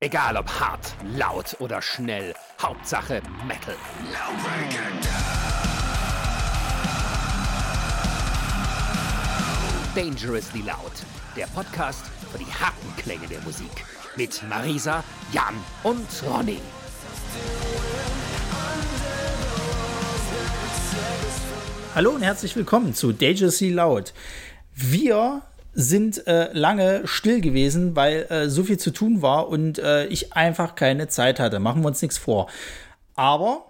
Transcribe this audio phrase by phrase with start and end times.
[0.00, 3.74] Egal ob hart, laut oder schnell, Hauptsache Metal.
[9.96, 10.92] Dangerously Loud,
[11.36, 13.72] der Podcast für die harten Klänge der Musik.
[14.14, 16.60] Mit Marisa, Jan und Ronny.
[21.96, 24.14] Hallo und herzlich willkommen zu Dangerously Loud.
[24.76, 25.42] Wir
[25.80, 30.32] sind äh, lange still gewesen, weil äh, so viel zu tun war und äh, ich
[30.32, 31.60] einfach keine Zeit hatte.
[31.60, 32.48] Machen wir uns nichts vor.
[33.14, 33.64] Aber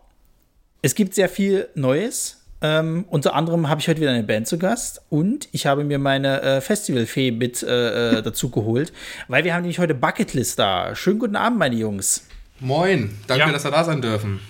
[0.81, 2.41] es gibt sehr viel Neues.
[2.63, 5.99] Ähm, unter anderem habe ich heute wieder eine Band zu Gast und ich habe mir
[5.99, 8.91] meine äh, Festivalfee mit äh, äh, dazu geholt,
[9.29, 10.95] weil wir haben nämlich heute Bucketlist da.
[10.97, 12.27] Schönen guten Abend, meine Jungs.
[12.59, 13.53] Moin, danke, Ja.
[13.53, 14.41] dass wir da sein dürfen.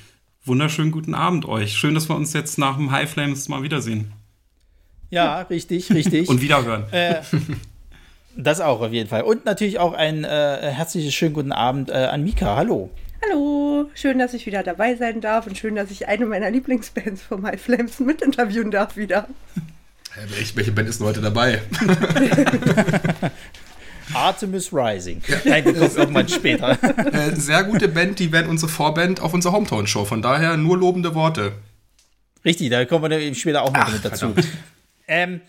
[0.44, 1.72] Wunderschönen guten Abend euch.
[1.76, 4.12] Schön, dass wir uns jetzt nach dem High Flames mal wiedersehen.
[5.10, 6.28] Ja, richtig, richtig.
[6.28, 6.84] Und wiederhören.
[8.36, 9.22] das auch auf jeden Fall.
[9.22, 10.28] Und natürlich auch ein äh,
[10.72, 12.56] herzliches schönen guten Abend äh, an Mika.
[12.56, 12.90] Hallo.
[13.26, 17.22] Hallo, schön, dass ich wieder dabei sein darf und schön, dass ich eine meiner Lieblingsbands
[17.22, 19.28] vom High Flames mit interviewen darf wieder.
[20.14, 21.60] Hä, welche, welche Band ist denn heute dabei?
[24.14, 25.20] Artemis Rising.
[25.44, 26.78] Nein, das kommt irgendwann später.
[27.12, 30.04] äh, sehr gute Band, die werden unsere Vorband auf unserer Hometown-Show.
[30.04, 31.52] Von daher nur lobende Worte.
[32.44, 34.32] Richtig, da kommen wir dann eben später auch noch Ach, mit dazu.
[35.08, 35.40] Ähm,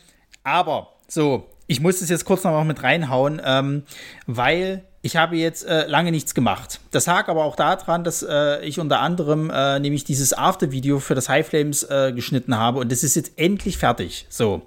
[0.44, 3.84] aber so, ich muss das jetzt kurz noch mal mit reinhauen, ähm,
[4.26, 6.82] weil ich habe jetzt äh, lange nichts gemacht.
[6.92, 11.16] Das lag aber auch daran, dass äh, ich unter anderem äh, nämlich dieses After-Video für
[11.16, 14.26] das High Flames äh, geschnitten habe und das ist jetzt endlich fertig.
[14.30, 14.64] So,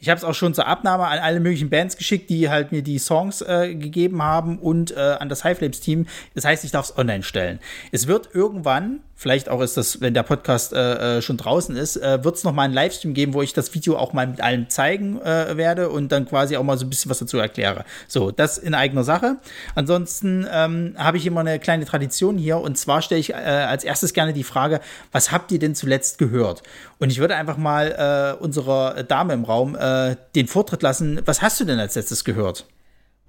[0.00, 2.82] ich habe es auch schon zur Abnahme an alle möglichen Bands geschickt, die halt mir
[2.82, 6.06] die Songs äh, gegeben haben und äh, an das High Flames Team.
[6.34, 7.58] Das heißt, ich darf es online stellen.
[7.90, 11.96] Es wird irgendwann, vielleicht auch ist das, wenn der Podcast äh, äh, schon draußen ist,
[11.96, 14.40] äh, wird es noch mal einen Livestream geben, wo ich das Video auch mal mit
[14.40, 17.84] allen zeigen äh, werde und dann quasi auch mal so ein bisschen was dazu erkläre.
[18.08, 19.36] So, das in eigener Sache.
[19.76, 23.84] Ansonsten ähm, habe ich immer eine kleine Tradition hier und zwar stelle ich äh, als
[23.84, 24.80] erstes gerne die Frage,
[25.12, 26.64] was habt ihr denn zuletzt gehört?
[26.98, 31.20] Und ich würde einfach mal äh, unserer Dame im Raum äh, den Vortritt lassen.
[31.26, 32.66] Was hast du denn als letztes gehört?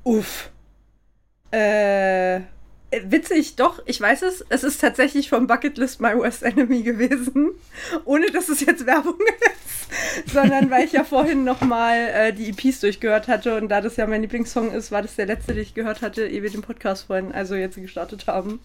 [0.03, 0.50] Uff.
[1.53, 1.82] Äh,
[3.05, 4.45] witzig, doch, ich weiß es.
[4.49, 7.51] Es ist tatsächlich vom Bucketlist My Worst Enemy gewesen.
[8.05, 9.17] Ohne dass es jetzt Werbung
[10.25, 10.31] ist.
[10.33, 14.07] Sondern weil ich ja vorhin nochmal äh, die EPs durchgehört hatte und da das ja
[14.07, 17.07] mein Lieblingssong ist, war das der letzte, den ich gehört hatte, ehe wir den Podcast
[17.07, 18.59] vorhin, also jetzt gestartet haben.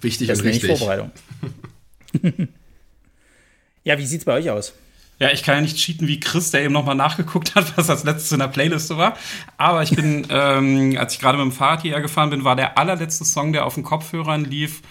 [0.00, 0.78] Wichtig Das und richtig.
[0.78, 1.10] Vorbereitung.
[3.84, 4.74] ja, wie sieht's bei euch aus?
[5.18, 8.04] Ja, ich kann ja nicht cheaten wie Chris, der eben nochmal nachgeguckt hat, was als
[8.04, 9.16] letztes in der Playliste war.
[9.56, 12.78] Aber ich bin, ähm, als ich gerade mit dem Fahrrad hierher gefahren bin, war der
[12.78, 14.82] allerletzte Song, der auf den Kopfhörern lief,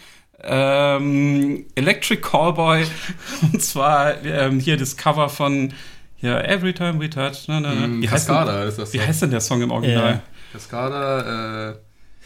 [0.41, 2.86] ähm, Electric Callboy.
[3.53, 5.74] Und zwar ähm, hier das Cover von
[6.22, 7.47] ja, Every Time We Touch.
[7.47, 7.88] Na, na, na.
[7.88, 10.12] Mm, Wie, heißt Cascada denn, ist das wie heißt denn der Song im Original?
[10.12, 10.22] Ja.
[10.53, 11.75] Cascada, äh,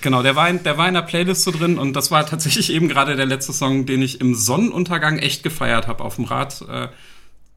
[0.01, 2.71] Genau, der war, in, der war in der Playlist so drin und das war tatsächlich
[2.71, 6.63] eben gerade der letzte Song, den ich im Sonnenuntergang echt gefeiert habe auf dem Rad
[6.69, 6.87] äh,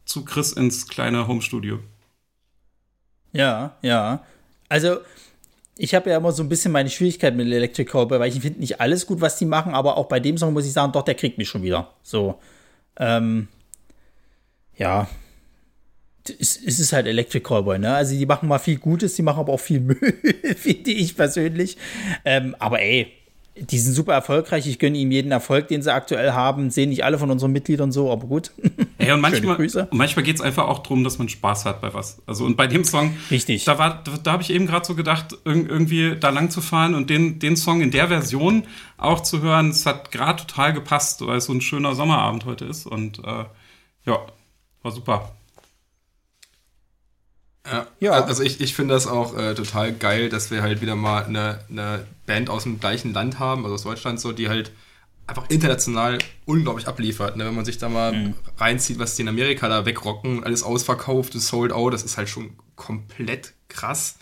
[0.05, 1.81] zu Chris ins kleine Homestudio.
[3.33, 4.25] Ja, ja.
[4.69, 4.99] Also,
[5.77, 8.61] ich habe ja immer so ein bisschen meine Schwierigkeit mit Electric Cowboy, weil ich finde
[8.61, 11.03] nicht alles gut, was die machen, aber auch bei dem Song muss ich sagen, doch,
[11.03, 11.93] der kriegt mich schon wieder.
[12.03, 12.39] So.
[12.97, 13.49] Ähm,
[14.77, 15.09] ja.
[16.39, 17.95] Es, es ist halt Electric Cowboy, ne?
[17.95, 19.97] Also, die machen mal viel Gutes, die machen aber auch viel Müll,
[20.57, 21.79] finde ich persönlich.
[22.25, 23.13] Ähm, aber ey,
[23.55, 24.67] die sind super erfolgreich.
[24.67, 26.71] Ich gönne ihm jeden Erfolg, den sie aktuell haben.
[26.71, 28.51] Sehen nicht alle von unseren Mitgliedern so, aber gut.
[28.97, 29.89] Ey, und manchmal, Grüße.
[29.91, 32.23] und manchmal geht es einfach auch darum, dass man Spaß hat bei was.
[32.27, 33.65] Also und bei dem Song, Richtig.
[33.65, 36.63] da war, da, da habe ich eben gerade so gedacht, irg irgendwie da lang zu
[36.63, 38.65] fahren und den, den Song in der Version
[38.97, 42.65] auch zu hören, es hat gerade total gepasst, weil es so ein schöner Sommerabend heute
[42.65, 42.87] ist.
[42.87, 43.45] Und äh,
[44.07, 44.19] ja,
[44.83, 45.33] war super.
[47.71, 47.87] ja.
[48.01, 48.13] Ja.
[48.13, 51.61] Also ich, ich finde das auch äh, total geil, dass wir halt wieder mal eine,
[51.69, 54.73] eine Band aus dem gleichen Land haben, also aus Deutschland so, die halt
[55.27, 57.37] einfach international unglaublich abliefert.
[57.37, 57.45] Ne?
[57.47, 58.35] Wenn man sich da mal Mhm.
[58.57, 62.51] reinzieht, was die in Amerika da wegrocken, alles ausverkauft, sold out, das ist halt schon
[62.77, 64.17] komplett krass,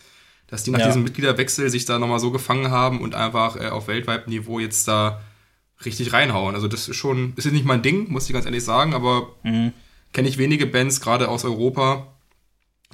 [0.49, 0.87] dass die nach Ja.
[0.87, 4.87] diesem Mitgliederwechsel sich da nochmal so gefangen haben und einfach äh, auf weltweitem Niveau jetzt
[4.88, 5.20] da
[5.84, 6.55] richtig reinhauen.
[6.55, 9.29] Also das ist schon, ist jetzt nicht mein Ding, muss ich ganz ehrlich sagen, aber
[9.44, 9.73] Mhm.
[10.12, 12.08] kenne ich wenige Bands, gerade aus Europa,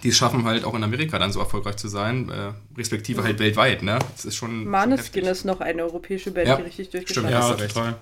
[0.02, 3.38] die es schaffen halt auch in Amerika dann so erfolgreich zu sein, äh, respektive halt
[3.38, 3.98] weltweit, ne?
[4.14, 4.64] Das ist schon.
[4.66, 7.40] Maneskin schon ist noch eine europäische Band, Ja, die richtig stimmt, ja.
[7.50, 7.58] ist.
[7.58, 7.74] du recht.
[7.74, 7.96] total.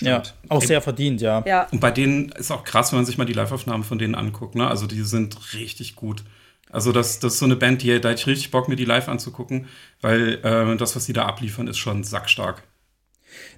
[0.00, 0.34] Ja, Stimmt.
[0.50, 1.42] auch sehr verdient, ja.
[1.46, 4.14] Ja, Und bei denen ist auch krass, wenn man sich mal die Live-Aufnahmen von denen
[4.14, 4.54] anguckt.
[4.54, 4.68] Ne?
[4.68, 6.22] Also die sind richtig gut.
[6.70, 8.84] Also das, das ist so eine Band, die, da hätte ich richtig Bock, mir die
[8.84, 9.68] live anzugucken,
[10.02, 12.62] weil äh, das, was die da abliefern, ist schon sackstark.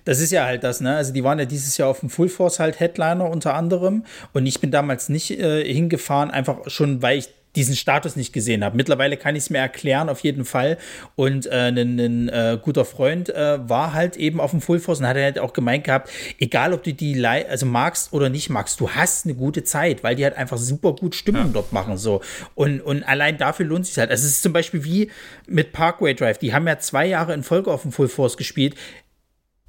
[0.04, 0.96] Das ist ja halt das, ne?
[0.96, 4.46] Also die waren ja dieses Jahr auf dem Full Force halt Headliner unter anderem und
[4.46, 8.76] ich bin damals nicht äh, hingefahren, einfach schon, weil ich diesen Status nicht gesehen habe.
[8.76, 10.78] Mittlerweile kann ich es mir erklären, auf jeden Fall.
[11.16, 15.06] Und äh, ein, äh, guter Freund äh, war halt eben auf dem Full Force und
[15.06, 18.90] hat halt auch gemeint gehabt, egal ob du die also magst oder nicht magst, du
[18.90, 21.52] hast eine gute Zeit, weil die halt einfach super gut Stimmung ja.
[21.52, 21.96] dort machen.
[21.96, 22.20] so
[22.54, 24.10] und, und allein dafür lohnt sich halt.
[24.10, 25.10] Also es ist zum Beispiel wie
[25.46, 26.38] mit Parkway Drive.
[26.38, 28.74] Die haben ja zwei Jahre in Folge auf dem Full Force gespielt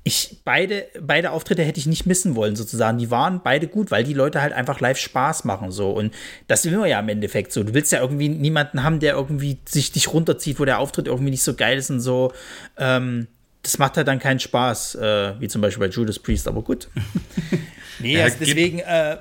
[0.04, 2.98] ich beide, beide Auftritte hätte ich nicht missen wollen, sozusagen.
[2.98, 5.92] Die waren beide gut, weil die Leute halt einfach live Spaß machen, so.
[5.92, 6.14] Und
[6.48, 7.64] das will man ja im Endeffekt so.
[7.64, 11.32] Du willst ja irgendwie niemanden haben, der irgendwie sich dich runterzieht, wo der Auftritt irgendwie
[11.32, 12.32] nicht so geil ist und so.
[12.78, 13.28] Ähm,
[13.62, 16.88] das macht halt dann keinen Spaß, äh, wie zum Beispiel bei Judas Priest, aber gut.
[18.00, 19.18] nee, ja, also deswegen, äh,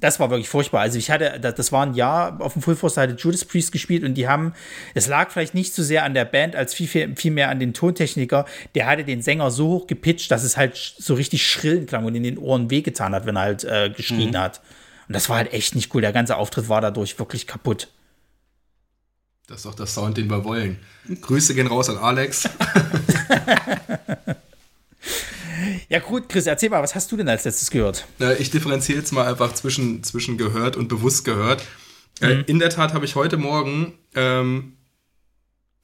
[0.00, 0.80] das war wirklich furchtbar.
[0.80, 3.72] Also ich hatte, das war ein Jahr auf dem Full Force, da hatte Judas Priest
[3.72, 4.54] gespielt und die haben,
[4.94, 7.60] es lag vielleicht nicht so sehr an der Band als viel, viel, viel mehr an
[7.60, 8.46] den Tontechniker.
[8.74, 12.14] Der hatte den Sänger so hoch gepitcht, dass es halt so richtig schrill klang und
[12.14, 14.38] in den Ohren wehgetan hat, wenn er halt äh, geschrien mhm.
[14.38, 14.60] hat.
[15.08, 16.00] Und das war halt echt nicht cool.
[16.00, 17.88] Der ganze Auftritt war dadurch wirklich kaputt.
[19.46, 20.78] Das ist doch der Sound, den wir wollen.
[21.20, 22.48] Grüße gehen raus an Alex.
[25.88, 28.06] Ja, gut, Chris, erzähl mal, was hast du denn als letztes gehört?
[28.38, 31.62] Ich differenziere jetzt mal einfach zwischen, zwischen gehört und bewusst gehört.
[32.20, 32.44] Äh, mhm.
[32.46, 34.74] In der Tat habe ich heute Morgen, ähm,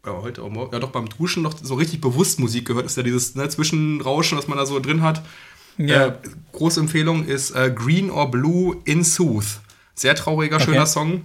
[0.05, 2.85] ja, heute auch morgen, ja doch beim Duschen noch so richtig bewusst Musik gehört.
[2.85, 5.23] Das ist ja dieses ne, Zwischenrauschen, was man da so drin hat.
[5.77, 6.07] Ja.
[6.07, 6.13] Äh,
[6.53, 9.61] große Empfehlung ist äh, Green or Blue in Sooth.
[9.95, 10.67] Sehr trauriger, okay.
[10.67, 11.23] schöner Song.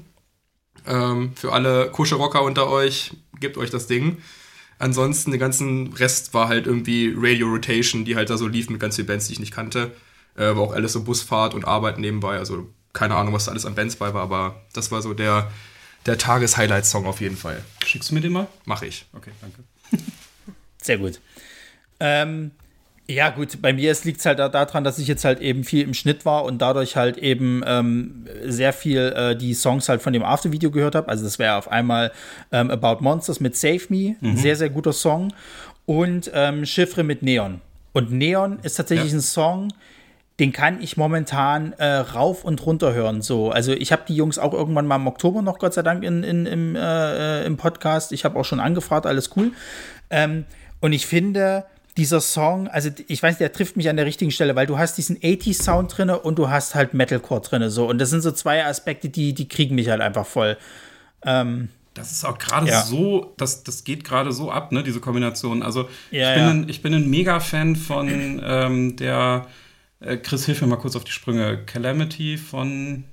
[0.88, 4.18] Ähm, für alle Kuscherocker unter euch, gebt euch das Ding.
[4.78, 8.80] Ansonsten, den ganzen Rest war halt irgendwie Radio Rotation, die halt da so lief mit
[8.80, 9.92] ganz vielen Bands, die ich nicht kannte.
[10.36, 12.38] Äh, war auch alles so Busfahrt und Arbeit nebenbei.
[12.38, 15.52] Also keine Ahnung, was da alles an Bands bei war, aber das war so der,
[16.06, 17.64] der Tages-Highlight-Song auf jeden Fall.
[17.86, 18.48] Schickst du mir den mal?
[18.66, 19.06] Mach ich.
[19.14, 19.64] Okay, danke.
[20.82, 21.20] Sehr gut.
[22.00, 22.52] Ähm,
[23.08, 25.94] ja, gut, bei mir liegt es halt daran, dass ich jetzt halt eben viel im
[25.94, 30.24] Schnitt war und dadurch halt eben ähm, sehr viel äh, die Songs halt von dem
[30.24, 31.08] After-Video gehört habe.
[31.08, 32.12] Also das wäre auf einmal
[32.52, 34.38] ähm, About Monsters mit Save Me, mhm.
[34.38, 35.34] sehr, sehr guter Song.
[35.86, 37.62] Und ähm, Chiffre mit Neon.
[37.94, 39.20] Und Neon ist tatsächlich ja.
[39.20, 39.72] ein Song,
[40.40, 43.22] den kann ich momentan äh, rauf und runter hören.
[43.22, 46.04] So, also ich habe die Jungs auch irgendwann mal im Oktober noch, Gott sei Dank,
[46.04, 48.12] in, in, im, äh, äh im Podcast.
[48.12, 49.52] Ich habe auch schon angefragt, alles cool.
[50.10, 50.46] Ähm,
[50.82, 51.66] und ich finde,
[51.98, 54.98] dieser Song, also ich weiß, der trifft mich an der richtigen Stelle, weil du hast
[54.98, 58.32] diesen 80s Sound drinne und du hast halt Metalcore drinne so und das sind so
[58.32, 60.58] zwei Aspekte, die die kriegen mich halt einfach voll.
[61.24, 62.82] Ähm, das ist auch gerade ja.
[62.84, 65.64] so, das, das geht gerade so ab, ne, diese Kombination.
[65.64, 66.50] Also ja, ich, bin ja.
[66.50, 69.48] ein, ich bin ein Mega-Fan von ähm, der
[70.02, 71.64] äh, Chris, hilf mir mal kurz auf die Sprünge.
[71.66, 73.06] Calamity von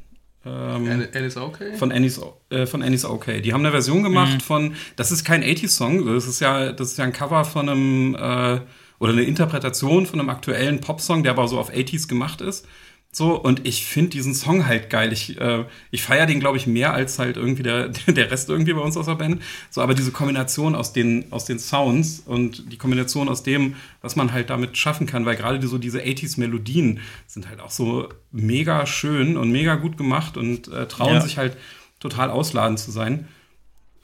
[0.45, 1.75] ähm, Annie's Okay?
[1.77, 3.41] Von Annie's, äh, von Annie's Okay.
[3.41, 4.41] Die haben eine Version gemacht mhm.
[4.41, 8.15] von, das ist kein 80s-Song, das ist ja, das ist ja ein Cover von einem,
[8.15, 8.61] äh,
[8.99, 12.67] oder eine Interpretation von einem aktuellen Popsong, der aber so auf 80s gemacht ist.
[13.15, 15.13] So, und ich finde diesen Song halt geil.
[15.13, 18.73] Ich, äh, ich feiere den, glaube ich, mehr als halt irgendwie der, der Rest irgendwie
[18.73, 19.43] bei uns aus der Band.
[19.69, 24.17] So, aber diese Kombination aus den, aus den Sounds und die Kombination aus dem, was
[24.17, 28.87] man halt damit schaffen kann, weil gerade so diese 80s-Melodien sind halt auch so mega
[28.87, 31.21] schön und mega gut gemacht und äh, trauen ja.
[31.21, 31.59] sich halt
[32.01, 33.29] total ausladend zu sein.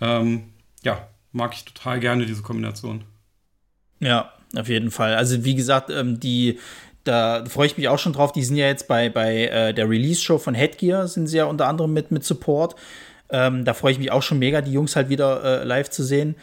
[0.03, 0.43] Ähm,
[0.83, 3.05] ja, mag ich total gerne diese Kombination.
[4.01, 5.15] Ja, auf jeden Fall.
[5.15, 6.59] Also wie gesagt, ähm, die
[7.09, 8.33] da freue ich mich auch schon drauf.
[8.33, 11.67] Die sind ja jetzt bei, bei äh, der Release-Show von Headgear, sind sie ja unter
[11.67, 12.77] anderem mit, mit Support.
[13.31, 16.05] Ähm, da freue ich mich auch schon mega, die Jungs halt wieder äh, live zu
[16.05, 16.35] sehen.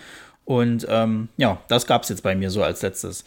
[0.44, 3.24] Und ähm, ja, das gab es jetzt bei mir so als letztes.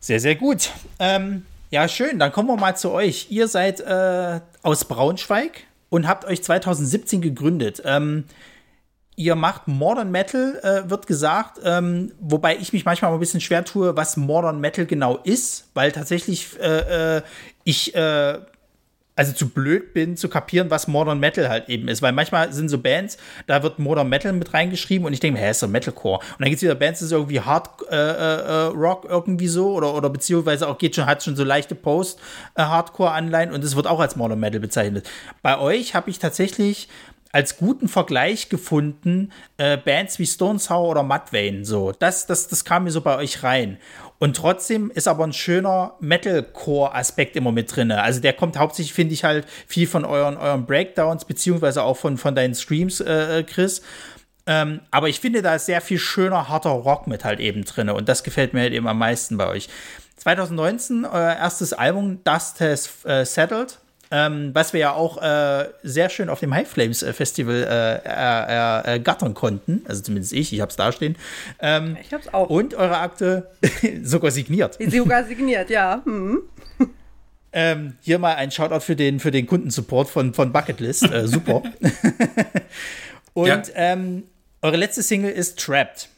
[0.00, 0.70] Sehr, sehr gut.
[0.98, 2.18] Ähm, ja, schön.
[2.18, 3.28] Dann kommen wir mal zu euch.
[3.30, 7.82] Ihr seid äh, aus Braunschweig und habt euch 2017 gegründet.
[7.86, 8.24] Ähm,
[9.16, 13.64] ihr macht Modern Metal, äh, wird gesagt, ähm, wobei ich mich manchmal ein bisschen schwer
[13.64, 17.22] tue, was Modern Metal genau ist, weil tatsächlich äh, äh,
[17.64, 18.38] ich äh,
[19.16, 22.68] also zu blöd bin zu kapieren, was Modern Metal halt eben ist, weil manchmal sind
[22.68, 23.16] so Bands,
[23.46, 26.18] da wird Modern Metal mit reingeschrieben und ich denke, hä, ist doch Metalcore.
[26.18, 29.72] Und dann gibt es wieder Bands, das ist irgendwie Hard äh, äh, Rock irgendwie so
[29.72, 34.00] oder, oder beziehungsweise auch geht schon, hat schon so leichte Post-Hardcore-Anleihen und es wird auch
[34.00, 35.08] als Modern Metal bezeichnet.
[35.42, 36.88] Bei euch habe ich tatsächlich
[37.34, 41.64] als guten Vergleich gefunden, äh, Bands wie Stone Sour oder Mudvayne.
[41.64, 43.78] So, das, das, das kam mir so bei euch rein.
[44.20, 47.90] Und trotzdem ist aber ein schöner Metalcore-Aspekt immer mit drin.
[47.90, 52.18] Also der kommt hauptsächlich, finde ich, halt viel von euren, euren Breakdowns, beziehungsweise auch von,
[52.18, 53.82] von deinen Streams, äh, äh, Chris.
[54.46, 57.90] Ähm, aber ich finde, da ist sehr viel schöner, harter Rock mit halt eben drin.
[57.90, 59.68] Und das gefällt mir halt eben am meisten bei euch.
[60.18, 63.80] 2019, euer erstes Album, Dust Has äh, Settled.
[64.10, 68.08] Ähm, was wir ja auch äh, sehr schön auf dem High Flames äh, Festival äh,
[68.88, 69.82] ergattern konnten.
[69.88, 71.16] Also zumindest ich, ich habe es dastehen.
[71.60, 72.48] Ähm, ich habe es auch.
[72.50, 73.50] Und eure Akte
[74.02, 74.78] sogar signiert.
[74.90, 76.02] Sogar signiert, ja.
[76.14, 76.42] Hm.
[77.56, 81.04] Ähm, hier mal ein Shoutout für den, für den Kundensupport von, von Bucketlist.
[81.04, 81.62] Äh, super.
[83.32, 83.62] Und Ja.
[83.74, 84.24] ähm,
[84.60, 86.08] eure letzte Single ist Trapped.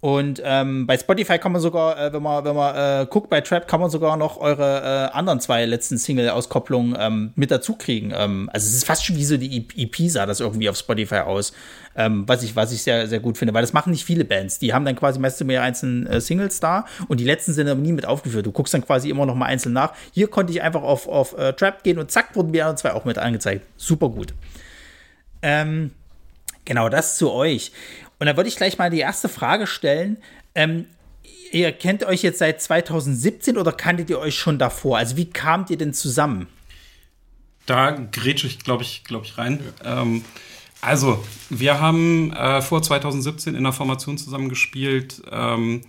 [0.00, 3.42] Und ähm, bei Spotify kann man sogar, äh, wenn man, wenn man äh, guckt bei
[3.42, 8.10] Trapped, kann man sogar noch eure äh, anderen zwei letzten Single-Auskopplungen ähm, mit dazu kriegen.
[8.16, 11.16] Ähm, also es ist fast schon wie so die EP sah das irgendwie auf Spotify
[11.16, 11.52] aus.
[11.96, 14.58] Ähm, was ich, was ich sehr, sehr gut finde, weil das machen nicht viele Bands.
[14.58, 17.80] Die haben dann quasi meistens mehr einzelne äh, Singles da und die letzten sind aber
[17.80, 18.46] nie mit aufgeführt.
[18.46, 19.92] Du guckst dann quasi immer noch mal einzeln nach.
[20.12, 22.92] Hier konnte ich einfach auf, auf äh, Trapped gehen und zack, wurden die anderen zwei
[22.92, 23.66] auch mit angezeigt.
[23.76, 24.32] Super gut.
[25.42, 25.90] Ähm,
[26.64, 27.72] genau, das zu euch.
[28.20, 30.18] Und da würde ich gleich mal die erste Frage stellen.
[30.54, 30.86] Ähm,
[31.50, 34.98] ihr kennt euch jetzt seit 2017 oder kanntet ihr euch schon davor?
[34.98, 36.46] Also wie kamt ihr denn zusammen?
[37.66, 39.60] Da grätsche ich, glaube ich, glaube ich, rein.
[39.84, 40.24] Ähm,
[40.82, 45.82] also, wir haben äh, vor 2017 in einer Formation zusammengespielt, ähm,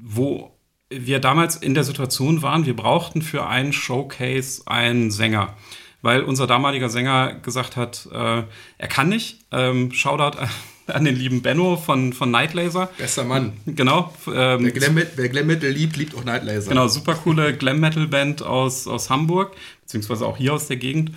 [0.00, 0.58] wo
[0.90, 5.56] wir damals in der Situation waren, wir brauchten für einen Showcase einen Sänger.
[6.02, 8.42] Weil unser damaliger Sänger gesagt hat, äh,
[8.78, 9.46] er kann nicht.
[9.50, 10.38] Ähm, Shoutout
[10.86, 12.90] an den lieben Benno von, von Nightlaser.
[12.98, 13.52] Bester Mann.
[13.66, 14.12] Genau.
[14.26, 16.70] Ähm, Wer Glam, wer Glam Metal liebt, liebt auch Night Laser.
[16.70, 21.12] Genau, super coole Glam Metal Band aus, aus Hamburg, beziehungsweise auch hier aus der Gegend.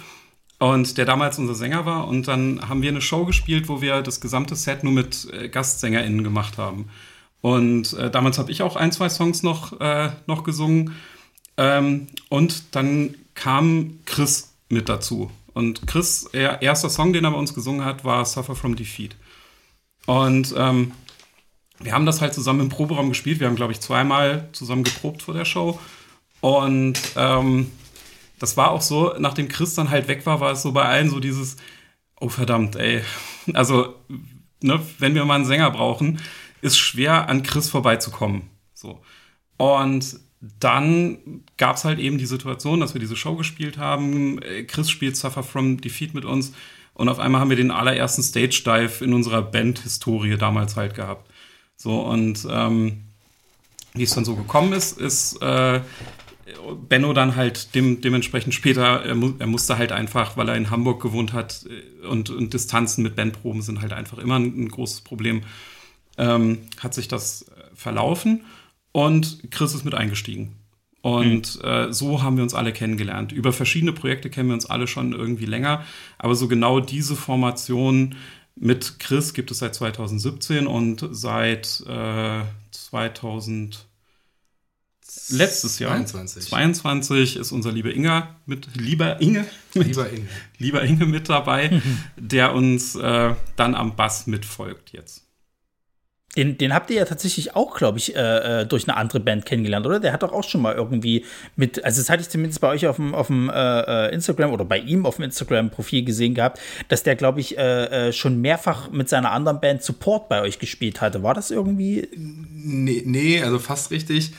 [0.57, 2.07] Und der damals unser Sänger war.
[2.07, 5.49] Und dann haben wir eine Show gespielt, wo wir das gesamte Set nur mit äh,
[5.49, 6.89] GastsängerInnen gemacht haben.
[7.41, 10.95] Und äh, damals habe ich auch ein, zwei Songs noch, äh, noch gesungen.
[11.57, 15.29] Ähm, und dann kam Chris mit dazu.
[15.53, 19.15] Und Chris, er, erster Song, den er bei uns gesungen hat, war Suffer from Defeat.
[20.05, 20.91] Und ähm,
[21.79, 23.39] wir haben das halt zusammen im Proberaum gespielt.
[23.39, 25.79] Wir haben, glaube ich, zweimal zusammen geprobt vor der Show.
[26.41, 27.71] Und ähm,
[28.39, 31.09] das war auch so, nachdem Chris dann halt weg war, war es so bei allen
[31.09, 31.57] so dieses,
[32.19, 33.01] oh verdammt, ey.
[33.53, 33.93] Also,
[34.61, 36.19] ne, wenn wir mal einen Sänger brauchen,
[36.61, 38.49] ist schwer an Chris vorbeizukommen.
[38.73, 39.01] So.
[39.57, 40.19] Und
[40.59, 44.39] dann gab es halt eben die Situation, dass wir diese Show gespielt haben.
[44.67, 46.53] Chris spielt Suffer from Defeat mit uns.
[46.95, 51.29] Und auf einmal haben wir den allerersten Stage Dive in unserer Band-Historie damals halt gehabt.
[51.75, 53.03] So, und ähm,
[53.93, 55.81] wie es dann so gekommen ist, ist äh,
[56.87, 60.69] Benno dann halt dem, dementsprechend später, er, mu er musste halt einfach, weil er in
[60.69, 64.69] Hamburg gewohnt hat äh, und, und Distanzen mit Bandproben sind halt einfach immer ein, ein
[64.69, 65.41] großes Problem,
[66.17, 68.45] ähm, hat sich das äh, verlaufen
[68.93, 70.53] und Chris ist mit eingestiegen.
[71.05, 73.31] Und äh, so haben wir uns alle kennengelernt.
[73.31, 75.85] Über verschiedene Projekte kennen wir uns alle schon irgendwie länger.
[76.17, 78.15] Aber so genau diese Formation
[78.55, 83.85] mit Chris gibt es seit 2017 und seit äh, 2000
[85.29, 86.49] letztes Jahr 22.
[86.49, 89.45] 22 ist unser lieber Inge mit lieber Inge
[89.75, 90.27] mit, Lieber Inge.
[90.57, 91.83] lieber Inge mit dabei,
[92.17, 95.24] der uns äh, dann am Bass mitfolgt jetzt.
[96.37, 99.45] Den, den habt ihr ja tatsächlich auch, glaube ich, äh, äh, durch eine andere Band
[99.45, 99.99] kennengelernt, oder?
[99.99, 101.25] Der hat doch auch schon mal irgendwie
[101.55, 104.51] mit, also das hatte ich zumindest bei euch auf dem, auf dem äh, äh, Instagram
[104.51, 108.41] oder bei ihm auf dem Instagram-Profil gesehen gehabt, dass der, glaube ich, äh, äh, schon
[108.41, 111.23] mehrfach mit seiner anderen Band Support bei euch gespielt hatte.
[111.23, 112.07] War das irgendwie?
[112.15, 114.31] Nee, nee, also fast richtig.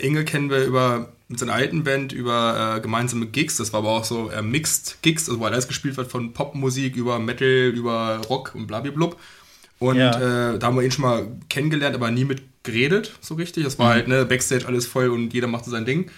[0.00, 3.56] Inge kennen wir über mit seiner alten Band über äh, gemeinsame Gigs.
[3.56, 6.94] Das war aber auch so äh, Mixed Gigs, also wo alles gespielt wird von Popmusik
[6.94, 9.16] über Metal, über Rock und blablablub.
[9.82, 10.52] Und Ja.
[10.54, 13.64] äh, da haben wir ihn schon mal kennengelernt, aber nie mit geredet, so richtig.
[13.64, 16.08] Das war halt, ne, Backstage alles voll und jeder machte sein Ding.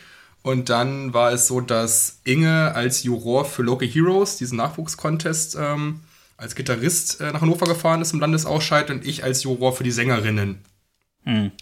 [0.42, 6.00] Und dann war es so, dass Inge als Juror für Local Heroes, diesen Nachwuchscontest, ähm,
[6.37, 9.92] als Gitarrist äh, nach Hannover gefahren ist im Landesausscheid und ich als Juror für die
[9.92, 10.59] Sängerinnen.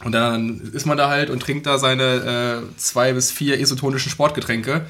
[0.05, 4.11] Und dann ist man da halt und trinkt da seine äh, zwei bis vier isotonischen
[4.11, 4.87] Sportgetränke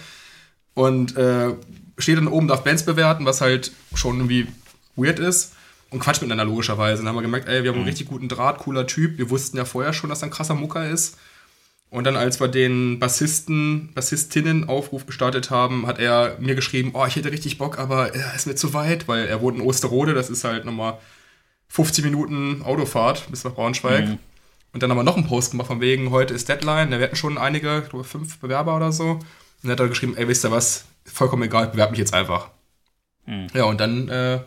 [0.73, 1.51] und äh,
[1.99, 4.47] steht dann oben, darf Bands bewerten, was halt schon irgendwie
[4.97, 5.53] weird ist
[5.93, 7.03] und quatscht miteinander logischerweise.
[7.03, 9.19] Dann haben wir gemerkt, ey, wir haben einen richtig guten Draht, cooler Typ.
[9.19, 11.19] Wir wussten ja vorher schon, dass er ein krasser Mucker ist.
[11.91, 17.17] Und dann, als wir den Bassisten, Bassistinnen-Aufruf gestartet haben, hat er mir geschrieben, oh, ich
[17.17, 20.31] hätte richtig Bock, aber er ist mir zu weit, weil er wohnt in Osterode, das
[20.31, 20.99] ist halt nochmal
[21.69, 24.05] 50 Minuten Autofahrt bis nach Braunschweig.
[24.73, 26.91] Und dann haben wir noch einen Post gemacht von wegen, heute ist Deadline.
[26.91, 29.11] Wir hatten schon einige, ich glaube fünf Bewerber oder so.
[29.11, 29.23] Und
[29.63, 32.49] dann hat er geschrieben, ey, wisst ihr was, vollkommen egal, bewerb mich jetzt einfach.
[33.53, 34.41] Ja, und dann äh,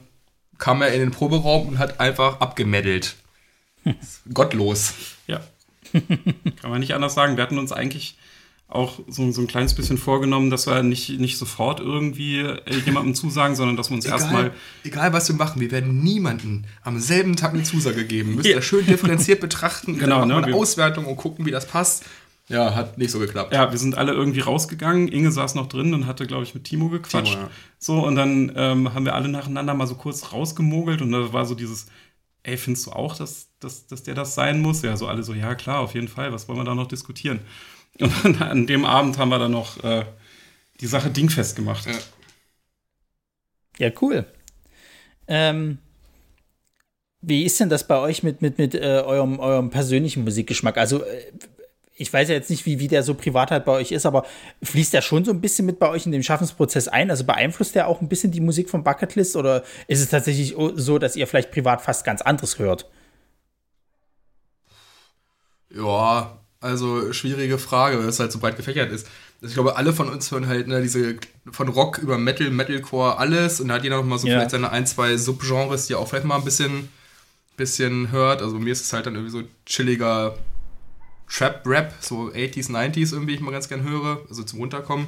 [0.58, 3.16] kam er in den Proberaum und hat einfach abgemeddelt.
[4.34, 4.94] Gottlos.
[5.28, 5.42] Ja.
[6.62, 7.38] Kann man nicht anders sagen.
[7.38, 8.18] Wir hatten uns eigentlich
[8.68, 13.14] auch so, so ein kleines bisschen vorgenommen, dass wir nicht, nicht sofort irgendwie äh, jemandem
[13.16, 14.52] zusagen, sondern dass wir uns erstmal.
[14.84, 18.36] egal, was wir machen, wir werden niemanden am selben Tag eine Zusage geben.
[18.36, 18.62] Müsst ihr Ja.
[18.62, 19.98] schön differenziert betrachten.
[20.06, 22.06] Genau, dann machen ne, wir eine Auswertung und gucken, wie das passt.
[22.48, 23.54] Ja, hat nicht so geklappt.
[23.54, 25.08] Ja, wir sind alle irgendwie rausgegangen.
[25.08, 27.34] Inge saß noch drin und hatte, glaube ich, mit Timo gequatscht.
[27.34, 27.50] Timo, ja.
[27.80, 31.46] So, und dann ähm, haben wir alle nacheinander mal so kurz rausgemogelt und da war
[31.46, 31.88] so dieses,
[32.44, 34.84] ey, findest du auch, dass, dass, dass der das sein muss?
[34.84, 37.40] Ja, so alle so, ja klar, auf jeden Fall, was wollen wir da noch diskutieren?
[38.00, 40.06] Und dann an dem Abend haben wir dann noch äh,
[40.82, 41.88] die Sache dingfest gemacht.
[41.88, 41.94] Ja.
[43.78, 44.26] Ja, cool.
[45.28, 45.80] Ähm,
[47.22, 50.78] wie ist denn das bei euch mit, mit, mit äh, eurem, eurem persönlichen Musikgeschmack?
[50.78, 51.32] Also, äh,
[51.98, 54.26] ich weiß ja jetzt nicht, wie, wie der so privat halt bei euch ist, aber
[54.62, 57.10] fließt der schon so ein bisschen mit bei euch in den Schaffensprozess ein?
[57.10, 61.00] Also beeinflusst der auch ein bisschen die Musik von Bucketlist oder ist es tatsächlich so,
[61.00, 62.90] dass ihr vielleicht privat fast ganz anderes hört?
[65.74, 69.08] Ja, also schwierige Frage, weil es halt so breit gefächert ist.
[69.42, 71.16] Also ich glaube, alle von uns hören halt ne, diese
[71.52, 74.36] von Rock über Metal, Metalcore, alles und da hat jeder noch mal so Ja.
[74.36, 76.90] vielleicht seine ein, zwei Subgenres, die er auch vielleicht mal ein bisschen,
[77.56, 78.42] bisschen hört.
[78.42, 80.36] Also bei mir ist es halt dann irgendwie so chilliger
[81.30, 85.08] Trap-Rap, so 80s, 90s irgendwie, ich mal ganz gern höre, also zum Runterkommen.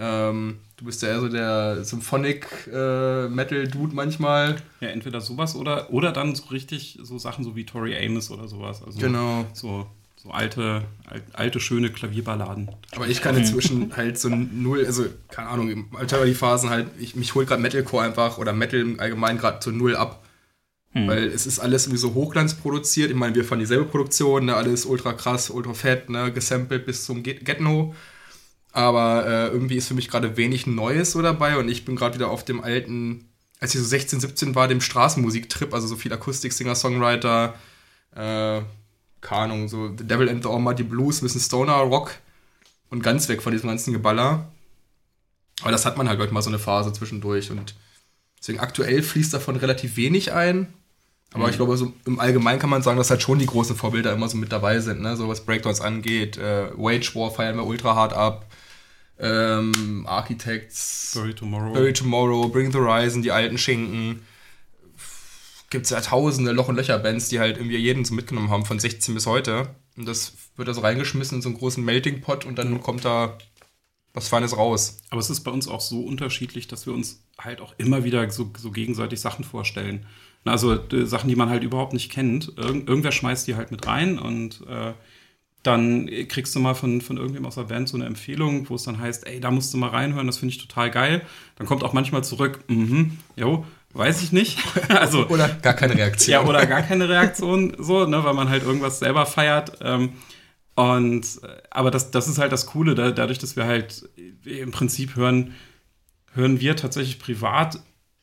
[0.00, 4.56] Ähm, du bist ja eher so der Symphonic-Metal-Dude manchmal.
[4.80, 8.48] Ja, entweder sowas oder, oder dann so richtig so Sachen so wie Tori Amos oder
[8.48, 8.82] sowas.
[8.84, 9.46] Also Genau.
[9.54, 12.70] So, so alte, al- alte, schöne Klavierballaden.
[12.94, 16.86] Aber ich kann inzwischen halt so null, also keine Ahnung, im Alter die Phasen halt,
[16.98, 20.22] ich, mich holt gerade Metalcore einfach oder Metal im Allgemeinen gerade zu null ab.
[20.94, 23.10] Weil es ist alles irgendwie so Hochglanz produziert.
[23.10, 27.04] Ich meine, wir fahren dieselbe Produktion, ne, alles ultra krass, ultra fett, ne, gesampelt bis
[27.04, 27.94] zum Get Get-No.
[28.72, 32.14] Aber äh, irgendwie ist für mich gerade wenig Neues so dabei und ich bin gerade
[32.14, 33.28] wieder auf dem alten,
[33.60, 37.54] als ich so 16, 17 war, dem Straßenmusiktrip, also so viel Akustik, Singer, Songwriter,
[38.14, 38.60] äh,
[39.20, 42.14] keine Ahnung, so The Devil and the Almighty Blues, ein bisschen Stoner, Rock
[42.90, 44.50] und ganz weg von diesem ganzen Geballer.
[45.62, 47.74] Aber das hat man halt, ich, mal so eine Phase zwischendurch und
[48.40, 50.72] deswegen aktuell fließt davon relativ wenig ein.
[51.34, 54.12] Aber ich glaube, so im Allgemeinen kann man sagen, dass halt schon die großen Vorbilder
[54.14, 55.16] immer so mit dabei sind, ne?
[55.16, 56.38] So was Breakdowns angeht.
[56.38, 58.46] Äh, Wage War feiern wir ultra hart ab.
[59.18, 61.72] Ähm, Architects, Bury Tomorrow.
[61.72, 64.22] Bury Tomorrow, Bring the Horizon, die alten Schinken.
[65.70, 69.14] Gibt's ja tausende Loch- und Löcher-Bands, die halt irgendwie jeden so mitgenommen haben, von 16
[69.14, 69.74] bis heute.
[69.98, 73.36] Und das wird da so reingeschmissen in so einen großen Melting-Pot und dann kommt da
[74.14, 75.02] was Feines raus.
[75.10, 78.30] Aber es ist bei uns auch so unterschiedlich, dass wir uns halt auch immer wieder
[78.30, 80.06] so, so gegenseitig Sachen vorstellen.
[80.48, 82.52] Also äh, Sachen, die man halt überhaupt nicht kennt.
[82.56, 84.92] Irgend, irgendwer schmeißt die halt mit rein und äh,
[85.62, 88.84] dann kriegst du mal von, von irgendwem aus der Band so eine Empfehlung, wo es
[88.84, 91.22] dann heißt, ey, da musst du mal reinhören, das finde ich total geil.
[91.56, 94.58] Dann kommt auch manchmal zurück, mhm, jo, weiß ich nicht.
[94.88, 96.32] also Oder gar keine Reaktion.
[96.32, 99.78] ja, oder gar keine Reaktion, so, ne, weil man halt irgendwas selber feiert.
[99.82, 100.12] Ähm,
[100.76, 104.08] und äh, aber das, das ist halt das Coole, da, dadurch, dass wir halt
[104.46, 105.54] äh, im Prinzip hören,
[106.34, 107.80] hören wir tatsächlich privat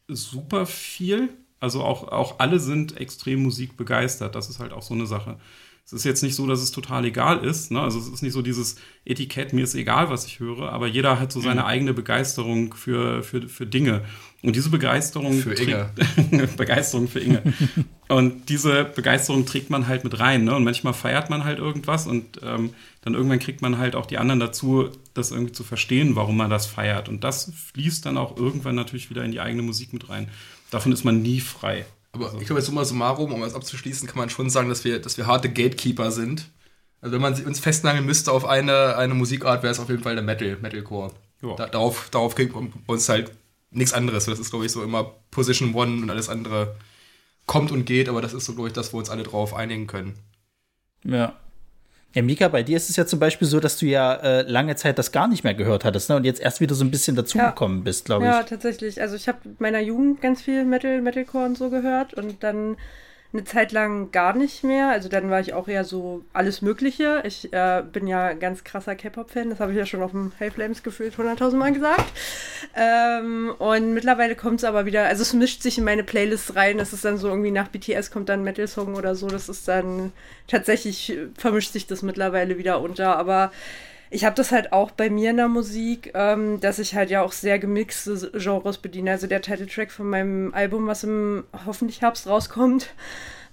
[0.08, 1.30] super viel.
[1.66, 4.36] Also auch, auch alle sind extrem musikbegeistert.
[4.36, 5.38] Das ist halt auch so eine Sache.
[5.84, 7.72] Es ist jetzt nicht so, dass es total egal ist.
[7.72, 7.82] Ne?
[7.82, 11.20] Also es ist nicht so dieses Etikett, mir ist egal, was ich höre, aber jeder
[11.20, 14.06] hat so seine eigene Begeisterung für, für, für Dinge.
[14.44, 15.90] Und diese Begeisterung Für Inge.
[16.58, 17.42] Begeisterung für Inge.
[18.08, 20.44] Und diese Begeisterung trägt man halt mit rein.
[20.44, 20.56] Ne?
[20.56, 24.18] Und manchmal feiert man halt irgendwas und ähm, dann irgendwann kriegt man halt auch die
[24.18, 27.10] anderen dazu, das irgendwie zu verstehen, warum man das feiert.
[27.10, 30.30] Und das fließt dann auch irgendwann natürlich wieder in die eigene Musik mit rein.
[30.70, 31.86] Davon ist man nie frei.
[32.12, 35.18] Aber ich glaube, summa summarum, um das abzuschließen, kann man schon sagen, dass wir, dass
[35.18, 36.50] wir harte Gatekeeper sind.
[37.02, 40.16] Also wenn man uns festnageln müsste auf eine, eine Musikart, wäre es auf jeden Fall
[40.16, 41.12] der Metal, Metalcore.
[41.42, 41.56] Ja.
[41.56, 43.32] Da, darauf, darauf kriegt man uns halt
[43.72, 44.26] nichts anderes.
[44.26, 46.76] Das ist, glaube ich, so immer Position One und alles andere
[47.46, 49.88] kommt und geht, aber das ist so, glaube ich, das, wo uns alle drauf einigen
[49.88, 50.14] können.
[51.04, 51.34] Ja.
[52.14, 54.78] Ja, Mika, bei dir ist es ja zum Beispiel so, dass du ja äh, lange
[54.78, 56.16] Zeit das gar nicht mehr gehört hattest, ne?
[56.16, 58.32] Und jetzt erst wieder so ein bisschen dazugekommen bist, glaube ich.
[58.32, 59.02] Ja, tatsächlich.
[59.02, 62.78] Also ich habe in meiner Jugend ganz viel Metal, Metalcore und so gehört und dann
[63.36, 64.90] eine Zeit lang gar nicht mehr.
[64.90, 67.22] Also dann war ich auch eher so alles Mögliche.
[67.26, 70.54] Ich äh, bin ja ganz krasser K-Pop-Fan, das habe ich ja schon auf dem High
[70.54, 72.06] Flames gefühlt 100.000 Mal gesagt.
[72.76, 76.78] Ähm, und mittlerweile kommt es aber wieder, also es mischt sich in meine Playlist rein.
[76.78, 79.28] Das ist dann so irgendwie nach BTS kommt dann Metal-Song oder so.
[79.28, 80.14] Das ist dann
[80.48, 83.18] tatsächlich äh, vermischt sich das mittlerweile wieder unter.
[83.18, 83.52] Aber
[84.16, 87.22] ich habe das halt auch bei mir in der Musik, ähm, dass ich halt ja
[87.22, 89.12] auch sehr gemixte Genres bediene.
[89.12, 92.94] Also der Titeltrack von meinem Album, was im hoffentlich Herbst rauskommt,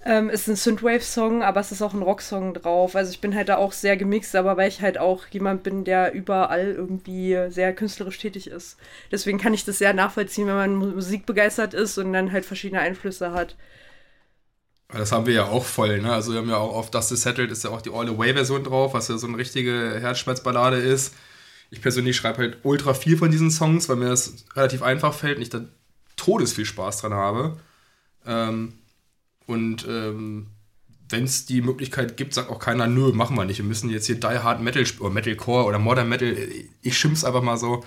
[0.05, 2.95] ähm, ist ein Synthwave-Song, aber es ist auch ein Rocksong drauf.
[2.95, 5.83] Also ich bin halt da auch sehr gemixt, aber weil ich halt auch jemand bin,
[5.83, 8.77] der überall irgendwie sehr künstlerisch tätig ist.
[9.11, 12.81] Deswegen kann ich das sehr nachvollziehen, wenn man mu- musikbegeistert ist und dann halt verschiedene
[12.81, 13.55] Einflüsse hat.
[14.93, 16.13] Das haben wir ja auch voll, ne?
[16.13, 18.93] Also wir haben ja auch auf Dust is Settled ist ja auch die All-Away-Version drauf,
[18.93, 21.15] was ja so eine richtige Herzschmerzballade ist.
[21.71, 25.37] Ich persönlich schreibe halt ultra viel von diesen Songs, weil mir das relativ einfach fällt
[25.37, 25.61] und ich da
[26.15, 27.57] todesviel Spaß dran habe.
[28.25, 28.73] Ähm,
[29.47, 30.47] und ähm,
[31.09, 33.57] wenn es die Möglichkeit gibt, sagt auch keiner, nö, machen wir nicht.
[33.57, 36.35] Wir müssen jetzt hier Die Hard Metal oder Metalcore oder Modern Metal,
[36.81, 37.83] ich schimpf's einfach mal so,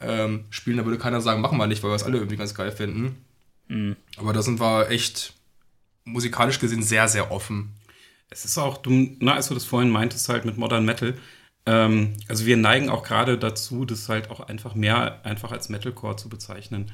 [0.00, 0.76] ähm, spielen.
[0.76, 3.16] Da würde keiner sagen, machen wir nicht, weil wir es alle irgendwie ganz geil finden.
[4.18, 5.34] Aber da sind wir echt
[6.04, 7.74] musikalisch gesehen sehr, sehr offen.
[8.30, 11.14] Es ist auch, du, na, als du das vorhin meintest, halt mit Modern Metal,
[11.66, 16.16] Ähm, also wir neigen auch gerade dazu, das halt auch einfach mehr einfach als Metalcore
[16.16, 16.90] zu bezeichnen.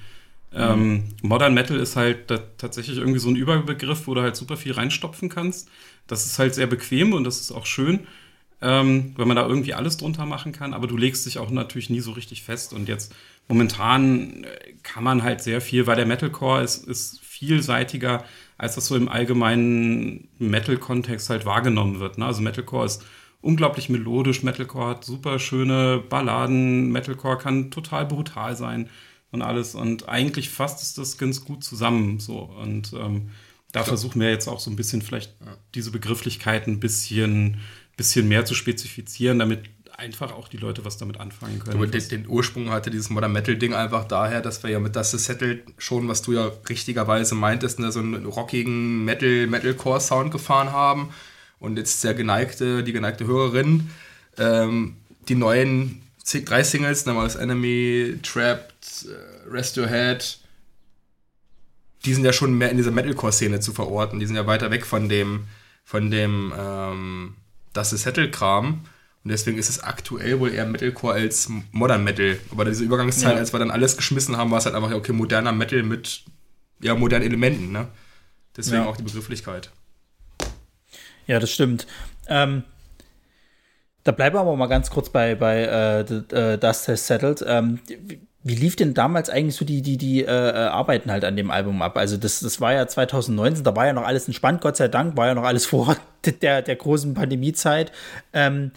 [0.52, 4.72] Ähm, Modern Metal ist halt tatsächlich irgendwie so ein Überbegriff, wo du halt super viel
[4.72, 5.70] reinstopfen kannst.
[6.06, 8.06] Das ist halt sehr bequem und das ist auch schön,
[8.60, 10.74] ähm, wenn man da irgendwie alles drunter machen kann.
[10.74, 12.72] Aber du legst dich auch natürlich nie so richtig fest.
[12.72, 13.14] Und jetzt
[13.48, 18.24] momentan äh, kann man halt sehr viel, weil der Metalcore ist, ist vielseitiger,
[18.56, 22.18] als das so im allgemeinen Metal-Kontext halt wahrgenommen wird.
[22.18, 22.26] Ne?
[22.26, 23.04] Also Metalcore ist
[23.40, 28.88] unglaublich melodisch, Metalcore hat super schöne Balladen, Metalcore kann total brutal sein
[29.30, 29.76] und alles.
[29.76, 32.18] Und eigentlich fasst es das ganz gut zusammen.
[32.18, 32.40] So.
[32.40, 33.30] Und ähm,
[33.70, 35.36] da versuchen wir jetzt auch so ein bisschen vielleicht
[35.74, 37.60] diese Begrifflichkeiten ein bisschen,
[37.96, 41.76] bisschen mehr zu spezifizieren, damit einfach auch die Leute was damit anfangen können.
[41.76, 44.94] Aber den, den, Ursprung hatte dieses Modern Metal Ding einfach daher, dass wir ja mit
[44.94, 50.30] Das Settled schon, was du ja richtigerweise meintest, ne, so einen rockigen Metal, Metalcore Sound
[50.30, 51.10] gefahren haben.
[51.58, 53.90] Und jetzt der geneigte, die geneigte Hörerin,
[54.38, 54.96] ähm,
[55.28, 56.00] die neuen
[56.44, 60.38] drei Singles, damals Enemy, Trapped, äh, Rest Your Head,
[62.04, 64.20] die sind ja schon mehr in dieser Metalcore-Szene zu verorten.
[64.20, 65.48] Die sind ja weiter weg von dem,
[65.84, 67.34] von dem, ähm,
[67.72, 68.84] das ist Settle-Kram.
[69.24, 72.38] Und deswegen ist es aktuell wohl eher Metalcore als Modern Metal.
[72.50, 73.38] Aber diese Übergangszeit, ja.
[73.38, 76.24] als wir dann alles geschmissen haben, war es halt einfach, okay, moderner Metal mit
[76.80, 77.88] ja, modernen Elementen, ne?
[78.56, 78.88] Deswegen ja.
[78.88, 79.70] auch die Begrifflichkeit.
[81.26, 81.86] Ja, das stimmt.
[82.28, 82.64] Ähm,
[84.04, 87.44] da bleiben wir aber mal ganz kurz bei, bei äh, äh Dust Has Settled.
[87.46, 87.80] Ähm,
[88.42, 91.50] wie lief denn damals eigentlich so die, die, die äh, äh, Arbeiten halt an dem
[91.50, 91.96] Album ab?
[91.98, 95.16] Also das, das war ja 2019, da war ja noch alles entspannt, Gott sei Dank,
[95.16, 95.96] war ja noch alles vor
[96.42, 97.92] der, der großen Pandemiezeit.
[98.32, 98.70] Ähm,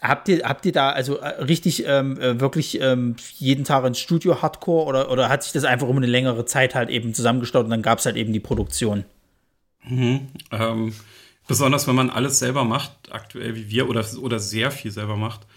[0.00, 4.42] habt ihr, habt ihr da also äh, richtig ähm, wirklich ähm, jeden Tag ins Studio
[4.42, 7.70] Hardcore oder, oder hat sich das einfach um eine längere Zeit halt eben zusammengestaut und
[7.70, 9.04] dann gab es halt eben die Produktion?
[9.82, 10.92] Mhm, ähm,
[11.50, 15.48] Besonders wenn man alles selber macht, aktuell wie wir, oder, oder sehr viel selber macht,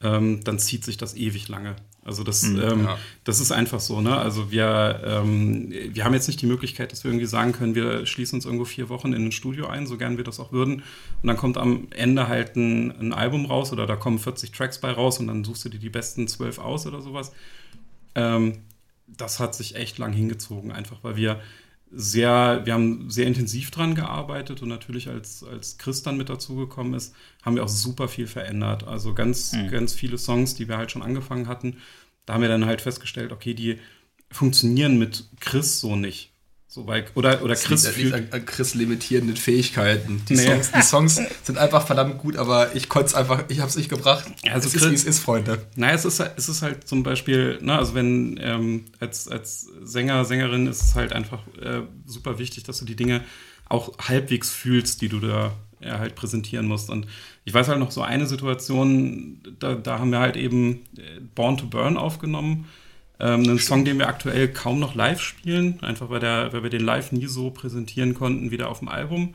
[0.00, 1.74] ähm, dann zieht sich das ewig lange.
[2.10, 2.98] Also das, mhm, ähm, ja.
[3.22, 4.16] das ist einfach so, ne?
[4.16, 8.04] Also wir, ähm, wir haben jetzt nicht die Möglichkeit, dass wir irgendwie sagen können, wir
[8.04, 10.82] schließen uns irgendwo vier Wochen in ein Studio ein, so gern wir das auch würden.
[11.22, 14.80] Und dann kommt am Ende halt ein, ein Album raus oder da kommen 40 Tracks
[14.80, 17.30] bei raus und dann suchst du dir die besten zwölf aus oder sowas.
[18.16, 18.58] Ähm,
[19.06, 21.40] das hat sich echt lang hingezogen, einfach weil wir
[21.92, 26.94] sehr, wir haben sehr intensiv dran gearbeitet und natürlich als, als Chris dann mit dazugekommen
[26.94, 28.86] ist, haben wir auch super viel verändert.
[28.86, 29.68] Also ganz, mhm.
[29.68, 31.78] ganz viele Songs, die wir halt schon angefangen hatten,
[32.26, 33.78] da haben wir dann halt festgestellt, okay, die
[34.30, 36.32] funktionieren mit Chris so nicht.
[36.72, 40.22] So, weil, oder, oder Chris liegt an, an Chris limitierenden Fähigkeiten.
[40.28, 40.46] Die, nee.
[40.46, 40.82] Songs, die
[41.16, 44.30] Songs sind einfach verdammt gut, aber ich konnte es einfach, ich habe es nicht gebracht.
[44.48, 45.66] Also es Chris, ist, wie es ist, Freunde.
[45.74, 50.24] Naja, es ist, es ist halt zum Beispiel, ne, also wenn ähm, als, als Sänger,
[50.24, 53.24] Sängerin ist es halt einfach äh, super wichtig, dass du die Dinge
[53.68, 56.88] auch halbwegs fühlst, die du da ja, halt präsentieren musst.
[56.88, 57.08] Und
[57.44, 61.56] ich weiß halt noch so eine Situation, da, da haben wir halt eben äh, Born
[61.56, 62.68] to Burn aufgenommen
[63.20, 66.70] ähm, einen Song, den wir aktuell kaum noch live spielen, einfach weil, der, weil wir
[66.70, 69.34] den live nie so präsentieren konnten, wie der auf dem Album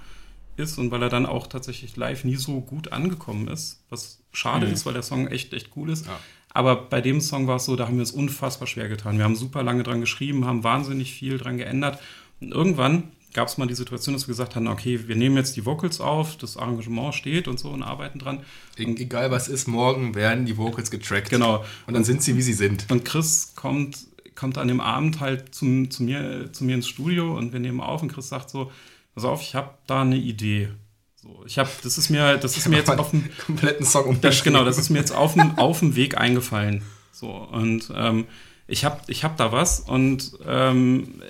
[0.58, 4.68] ist und weil er dann auch tatsächlich live nie so gut angekommen ist, was schade
[4.68, 4.74] mhm.
[4.74, 6.08] ist, weil der Song echt, echt cool ist.
[6.08, 6.20] Ja.
[6.50, 9.18] Aber bei dem Song war es so, da haben wir es unfassbar schwer getan.
[9.18, 12.00] Wir haben super lange dran geschrieben, haben wahnsinnig viel dran geändert.
[12.40, 15.58] Und irgendwann gab es mal die Situation, dass wir gesagt haben, okay, wir nehmen jetzt
[15.58, 18.38] die Vocals auf, das Arrangement steht und so und arbeiten dran.
[18.80, 21.30] Und Egal was ist, morgen werden die Vocals getrackt.
[21.30, 21.64] Genau.
[21.86, 22.90] Und dann sind sie, wie sie sind.
[22.90, 23.98] Und Chris kommt,
[24.36, 27.82] kommt an dem Abend halt zum, zu, mir, zu mir ins Studio und wir nehmen
[27.82, 28.72] auf und Chris sagt so,
[29.14, 30.70] pass auf, ich habe da eine Idee.
[31.16, 34.44] So, ich habe, das ist mir, das ist mir jetzt auf dem kompletten Song das,
[34.44, 36.84] Genau, das ist mir jetzt auf dem, auf dem Weg eingefallen.
[37.12, 38.28] So und ähm,
[38.68, 41.22] ich habe, ich habe da was und ähm,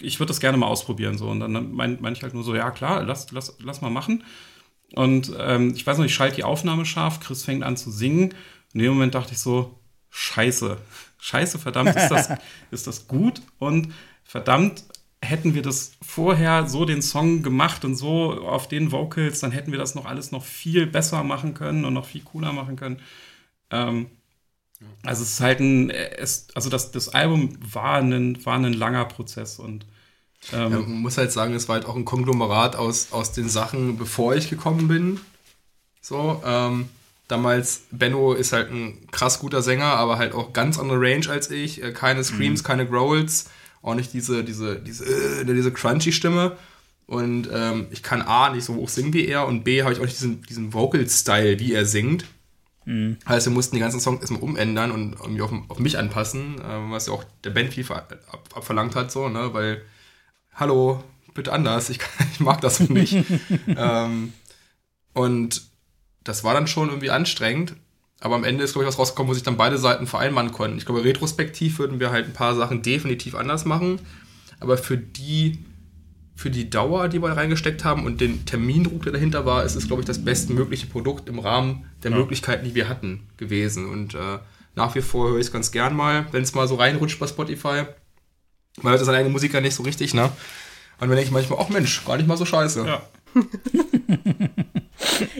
[0.00, 1.18] ich würde das gerne mal ausprobieren.
[1.18, 1.28] So.
[1.28, 4.24] Und dann meine mein ich halt nur so, ja klar, lass, lass, lass mal machen.
[4.94, 8.34] Und ähm, ich weiß noch, ich schalte die Aufnahme scharf, Chris fängt an zu singen.
[8.72, 9.78] In dem Moment dachte ich so,
[10.10, 10.78] scheiße,
[11.18, 12.28] scheiße, verdammt, ist das,
[12.70, 13.42] ist das gut?
[13.58, 13.92] Und
[14.24, 14.84] verdammt,
[15.22, 19.70] hätten wir das vorher so den Song gemacht und so auf den Vocals, dann hätten
[19.70, 23.00] wir das noch alles noch viel besser machen können und noch viel cooler machen können.
[23.70, 24.10] Ähm,
[25.04, 29.04] also es ist halt ein, es, also das, das Album war ein, war ein langer
[29.04, 29.86] Prozess und
[30.52, 33.48] ähm, ja, man muss halt sagen, es war halt auch ein Konglomerat aus, aus den
[33.48, 35.20] Sachen, bevor ich gekommen bin.
[36.00, 36.88] So, ähm,
[37.28, 41.50] damals, Benno ist halt ein krass guter Sänger, aber halt auch ganz andere Range als
[41.50, 41.82] ich.
[41.82, 42.66] Äh, keine Screams, mhm.
[42.66, 43.50] keine Growls,
[43.82, 46.56] auch nicht diese, diese, diese, äh, diese crunchy Stimme.
[47.06, 49.98] Und ähm, ich kann A, nicht so hoch singen wie er und B, habe ich
[49.98, 52.24] auch nicht diesen, diesen Vocal-Style, wie er singt.
[52.84, 53.18] Mhm.
[53.28, 56.90] Heißt, wir mussten die ganzen Songs erstmal umändern und irgendwie auf, auf mich anpassen, äh,
[56.90, 58.18] was ja auch der Band viel ab,
[58.54, 59.82] abverlangt hat, so, ne, weil
[60.54, 61.02] hallo,
[61.34, 62.00] bitte anders, ich,
[62.32, 63.16] ich mag das nicht.
[63.66, 64.32] ähm,
[65.12, 65.62] und
[66.24, 67.74] das war dann schon irgendwie anstrengend,
[68.20, 70.78] Aber am Ende ist, glaube ich, was rausgekommen, wo sich dann beide Seiten vereinbaren konnten.
[70.78, 73.98] Ich glaube, retrospektiv würden wir halt ein paar Sachen definitiv anders machen.
[74.60, 75.64] Aber für die,
[76.34, 79.86] für die Dauer, die wir reingesteckt haben und den Termindruck, der dahinter war, ist es,
[79.86, 82.16] glaube ich, das bestmögliche Produkt im Rahmen der ja.
[82.16, 83.88] Möglichkeiten, die wir hatten, gewesen.
[83.88, 84.38] Und äh,
[84.74, 87.26] nach wie vor höre ich es ganz gern mal, wenn es mal so reinrutscht bei
[87.26, 87.84] Spotify.
[88.80, 90.24] Man hört seine eigene Musiker nicht so richtig, ne?
[90.24, 92.86] Und dann denke ich manchmal, ach Mensch, gar nicht mal so scheiße.
[92.86, 93.02] Ja.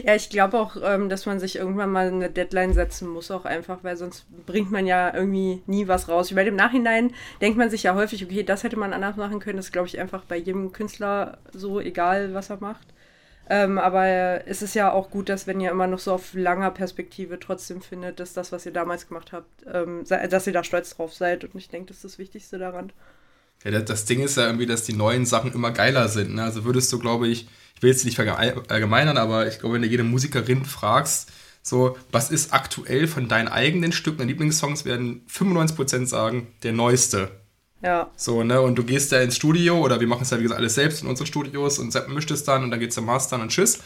[0.03, 3.45] ja, ich glaube auch, ähm, dass man sich irgendwann mal eine Deadline setzen muss, auch
[3.45, 6.35] einfach, weil sonst bringt man ja irgendwie nie was raus.
[6.35, 9.57] Weil im Nachhinein denkt man sich ja häufig, okay, das hätte man anders machen können.
[9.57, 12.87] Das glaube ich, einfach bei jedem Künstler so, egal was er macht.
[13.49, 16.71] Ähm, aber es ist ja auch gut, dass wenn ihr immer noch so auf langer
[16.71, 20.95] Perspektive trotzdem findet, dass das, was ihr damals gemacht habt, ähm, dass ihr da stolz
[20.95, 21.43] drauf seid.
[21.43, 22.93] Und ich denke, das ist das Wichtigste daran.
[23.63, 26.35] Ja, das Ding ist ja irgendwie, dass die neuen Sachen immer geiler sind.
[26.35, 26.43] Ne?
[26.43, 29.87] Also würdest du, glaube ich, ich will jetzt nicht verallgemeinern, aber ich glaube, wenn du
[29.87, 31.29] jede Musikerin fragst,
[31.61, 37.31] so, was ist aktuell von deinen eigenen Stücken, deinen Lieblingssongs, werden 95% sagen, der neueste.
[37.81, 38.11] Ja.
[38.17, 40.59] So, ne, und du gehst da ins Studio, oder wir machen es ja, wie gesagt,
[40.59, 43.41] alles selbst in unseren Studios und Sepp mischt es dann und dann geht's zum Mastern
[43.41, 43.79] und tschüss.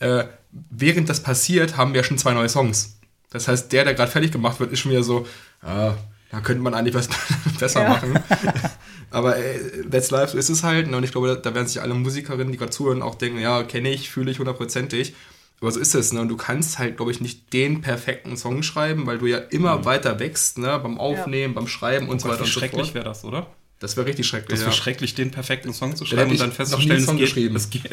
[0.00, 2.98] Äh, während das passiert, haben wir schon zwei neue Songs.
[3.30, 5.26] Das heißt, der, der gerade fertig gemacht wird, ist schon wieder so,
[5.62, 5.94] ah,
[6.30, 7.08] da könnte man eigentlich was
[7.58, 7.88] besser ja.
[7.88, 8.18] machen.
[9.14, 10.90] Aber äh, that's life, so ist es halt.
[10.90, 10.96] Ne?
[10.96, 13.90] Und ich glaube, da werden sich alle Musikerinnen, die gerade zuhören, auch denken, ja, kenne
[13.90, 15.14] ich, fühle ich hundertprozentig.
[15.60, 16.12] Aber so ist es.
[16.12, 16.20] Ne?
[16.20, 19.78] Und du kannst halt, glaube ich, nicht den perfekten Song schreiben, weil du ja immer
[19.78, 19.84] mhm.
[19.84, 20.80] weiter wächst, ne?
[20.80, 21.60] beim Aufnehmen, ja.
[21.60, 22.70] beim Schreiben und oh so weiter und so fort.
[22.70, 23.46] Schrecklich wäre das, oder?
[23.78, 24.50] Das wäre richtig schrecklich.
[24.50, 24.76] Das wäre ja.
[24.76, 27.90] schrecklich, den perfekten Song zu schreiben und dann festzustellen, es geht, es geht.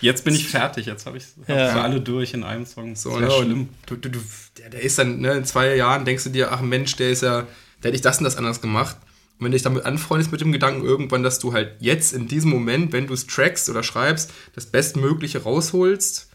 [0.00, 1.72] Jetzt bin ich fertig, jetzt habe ich ja.
[1.72, 2.94] für alle durch in einem Song.
[2.94, 3.68] So, ne, schlimm.
[3.86, 4.18] Du, du, du,
[4.58, 7.22] der, der, ist dann, ne, in zwei Jahren denkst du dir, ach Mensch, der ist
[7.22, 7.46] ja,
[7.82, 8.96] der hätte ich das und das anders gemacht.
[9.42, 12.28] Und wenn du dich damit anfreundest mit dem Gedanken irgendwann, dass du halt jetzt in
[12.28, 16.30] diesem Moment, wenn du es trackst oder schreibst, das Bestmögliche rausholst,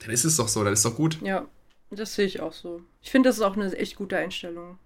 [0.00, 1.18] dann ist es doch so, dann ist doch gut.
[1.22, 1.46] Ja,
[1.92, 2.80] das sehe ich auch so.
[3.00, 4.80] Ich finde, das ist auch eine echt gute Einstellung.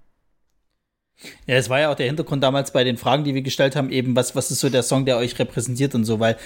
[1.47, 3.89] Ja, es war ja auch der Hintergrund damals bei den Fragen, die wir gestellt haben,
[3.89, 6.37] eben, was, was ist so der Song, der euch repräsentiert und so, weil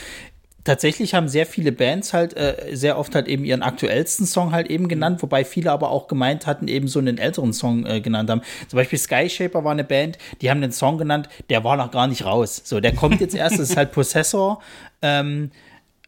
[0.64, 4.68] tatsächlich haben sehr viele Bands halt äh, sehr oft halt eben ihren aktuellsten Song halt
[4.68, 8.31] eben genannt, wobei viele aber auch gemeint hatten, eben so einen älteren Song äh, genannt
[8.31, 8.42] haben.
[8.68, 12.07] Zum Beispiel Skyshaper war eine Band, die haben den Song genannt, der war noch gar
[12.07, 12.61] nicht raus.
[12.64, 14.61] So, der kommt jetzt erst, das ist halt Possessor.
[15.03, 15.51] Ähm,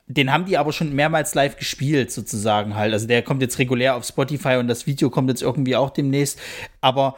[0.09, 2.93] den haben die aber schon mehrmals live gespielt, sozusagen halt.
[2.93, 6.39] Also der kommt jetzt regulär auf Spotify und das Video kommt jetzt irgendwie auch demnächst.
[6.81, 7.17] Aber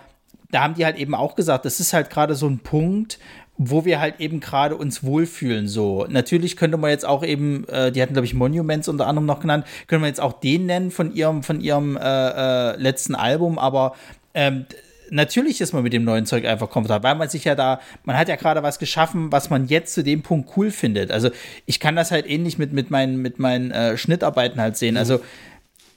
[0.51, 3.19] da haben die halt eben auch gesagt, das ist halt gerade so ein Punkt,
[3.57, 5.69] wo wir halt eben gerade uns wohlfühlen.
[5.69, 9.27] So, natürlich könnte man jetzt auch eben, äh, die hatten glaube ich Monuments unter anderem
[9.27, 13.15] noch genannt, können wir jetzt auch den nennen von ihrem von ihrem äh, äh, letzten
[13.15, 13.95] Album, aber
[14.35, 14.67] ähm,
[15.11, 18.17] natürlich ist man mit dem neuen Zeug einfach komfortabel, weil man sich ja da, man
[18.17, 21.11] hat ja gerade was geschaffen, was man jetzt zu dem Punkt cool findet.
[21.11, 21.31] Also
[21.67, 24.97] ich kann das halt ähnlich mit, mit meinen, mit meinen äh, Schnittarbeiten halt sehen.
[24.97, 25.21] Also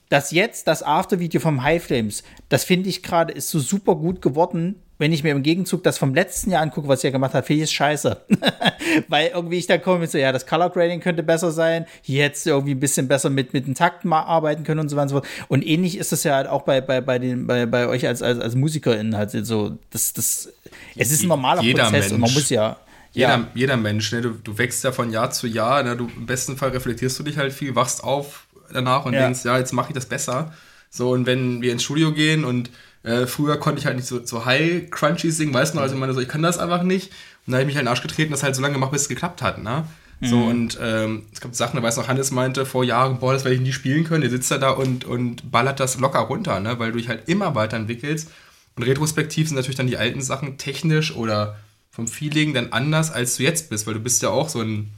[0.10, 4.22] das jetzt, das After-Video vom High Flames, das finde ich gerade, ist so super gut
[4.22, 7.46] geworden, wenn ich mir im Gegenzug das vom letzten Jahr angucke, was er gemacht hat,
[7.46, 8.18] finde ich es scheiße.
[9.08, 11.86] Weil irgendwie ich da komme mit so, ja, das Color Grading könnte besser sein.
[12.02, 14.90] Hier hättest du irgendwie ein bisschen besser mit, mit den Takten mal arbeiten können und
[14.90, 15.28] so weiter und so fort.
[15.50, 18.22] Und ähnlich ist es ja halt auch bei, bei, bei, den, bei, bei euch als,
[18.22, 19.78] als, als MusikerInnen halt so.
[19.92, 20.50] Das, das,
[20.96, 22.14] es ist ein normaler jeder Prozess Mensch.
[22.14, 22.78] und man muss ja.
[23.14, 23.48] Jeder, ja.
[23.54, 24.22] jeder Mensch, ne?
[24.22, 25.96] du, du wächst ja von Jahr zu Jahr, ne?
[25.96, 29.22] du, im besten Fall reflektierst du dich halt viel, wachst auf danach und ja.
[29.22, 30.54] denkst, ja, jetzt mache ich das besser.
[30.90, 32.70] So, und wenn wir ins Studio gehen und
[33.08, 36.00] äh, früher konnte ich halt nicht so, so high crunchy singen, weißt du, also ich
[36.00, 37.12] meine so, ich kann das einfach nicht.
[37.46, 38.92] Und da habe ich mich halt in den Arsch getreten, das halt so lange gemacht,
[38.92, 39.86] bis es geklappt hat, ne?
[40.20, 40.28] Mhm.
[40.28, 43.46] So, und ähm, es gab Sachen, da weiß noch, Hannes meinte vor Jahren, boah, das
[43.46, 44.22] werde ich nie spielen können.
[44.22, 46.80] Der sitzt da und, und ballert das locker runter, ne?
[46.80, 48.30] Weil du dich halt immer weiterentwickelst.
[48.76, 51.58] Und retrospektiv sind natürlich dann die alten Sachen technisch oder
[51.92, 54.92] vom Feeling dann anders, als du jetzt bist, weil du bist ja auch so ein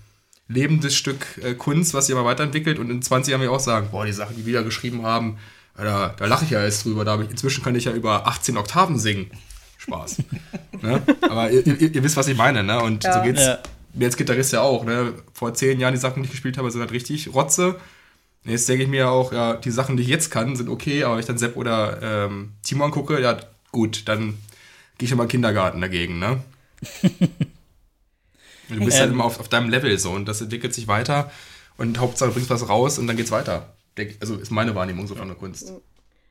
[0.47, 3.89] lebendes Stück äh, Kunst, was sich immer weiterentwickelt und in 20 Jahren wir auch sagen,
[3.91, 5.37] boah, die Sachen, die wir da geschrieben haben,
[5.83, 7.05] da, da lache ich ja jetzt drüber.
[7.05, 9.31] Da ich, inzwischen kann ich ja über 18 Oktaven singen.
[9.77, 10.17] Spaß.
[10.81, 11.01] ne?
[11.21, 12.81] Aber ihr, ihr, ihr, wisst, was ich meine, ne?
[12.81, 13.13] Und ja.
[13.13, 13.59] so geht's ja.
[13.93, 15.13] mir als Gitarrist ja auch, ne?
[15.33, 17.79] Vor zehn Jahren die Sachen, die ich gespielt habe, sind halt richtig Rotze.
[18.43, 21.15] Jetzt denke ich mir auch, ja, die Sachen, die ich jetzt kann, sind okay, aber
[21.15, 23.37] wenn ich dann Sepp oder ähm, Timo angucke, ja,
[23.71, 24.37] gut, dann
[24.97, 26.41] gehe ich immer Kindergarten dagegen, ne?
[28.69, 31.29] du bist ähm, halt immer auf, auf deinem Level so und das entwickelt sich weiter
[31.77, 33.73] und Hauptsache bringst was raus und dann geht's weiter
[34.19, 35.73] also ist meine Wahrnehmung so von der Kunst.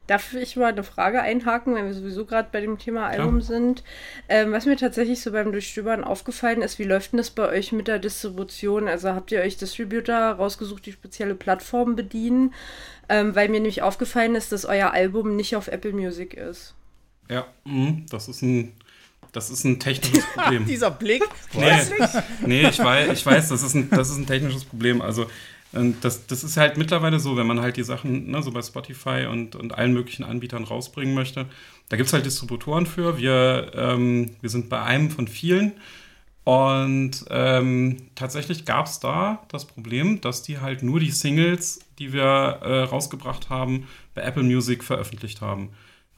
[0.06, 3.44] Darf ich mal eine Frage einhaken, wenn wir sowieso gerade bei dem Thema Album ja.
[3.44, 3.84] sind?
[4.30, 7.72] Ähm, was mir tatsächlich so beim Durchstöbern aufgefallen ist, wie läuft denn das bei euch
[7.72, 8.88] mit der Distribution?
[8.88, 12.54] Also habt ihr euch Distributor rausgesucht, die spezielle Plattformen bedienen?
[13.10, 16.74] Ähm, weil mir nämlich aufgefallen ist, dass euer Album nicht auf Apple Music ist.
[17.28, 18.72] Ja, mhm, das ist ein
[19.32, 20.64] das ist ein technisches Problem.
[20.64, 21.22] Dieser Blick.
[21.52, 21.82] Nee,
[22.46, 25.02] nee, ich weiß, ich weiß das, ist ein, das ist ein technisches Problem.
[25.02, 25.26] Also
[25.72, 28.62] Und das, das ist halt mittlerweile so, wenn man halt die Sachen ne, so bei
[28.62, 31.46] Spotify und, und allen möglichen Anbietern rausbringen möchte.
[31.88, 33.18] Da gibt es halt Distributoren für.
[33.18, 35.72] Wir, ähm, wir sind bei einem von vielen.
[36.44, 42.14] Und ähm, tatsächlich gab es da das Problem, dass die halt nur die Singles, die
[42.14, 45.68] wir äh, rausgebracht haben, bei Apple Music veröffentlicht haben.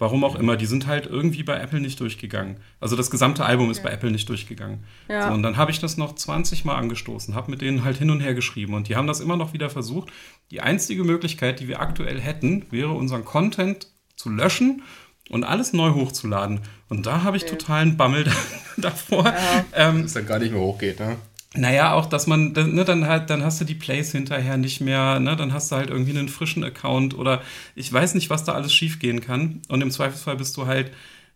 [0.00, 2.56] Warum auch immer, die sind halt irgendwie bei Apple nicht durchgegangen.
[2.80, 4.84] Also das gesamte Album ist bei Apple nicht durchgegangen.
[5.08, 5.28] Ja.
[5.28, 8.10] So, und dann habe ich das noch 20 Mal angestoßen, habe mit denen halt hin
[8.10, 10.08] und her geschrieben und die haben das immer noch wieder versucht.
[10.50, 14.82] Die einzige Möglichkeit, die wir aktuell hätten, wäre unseren Content zu löschen
[15.28, 16.60] und alles neu hochzuladen.
[16.88, 17.58] Und da habe ich okay.
[17.58, 18.24] totalen Bammel
[18.78, 19.26] davor.
[19.26, 19.64] Ja.
[19.74, 21.18] Ähm, Dass dann gar nicht mehr hochgeht, ne?
[21.56, 25.18] Naja, auch, dass man, ne, dann halt, dann hast du die Plays hinterher nicht mehr,
[25.18, 27.42] ne, dann hast du halt irgendwie einen frischen Account oder
[27.74, 29.60] ich weiß nicht, was da alles schiefgehen kann.
[29.68, 30.92] Und im Zweifelsfall bist du halt,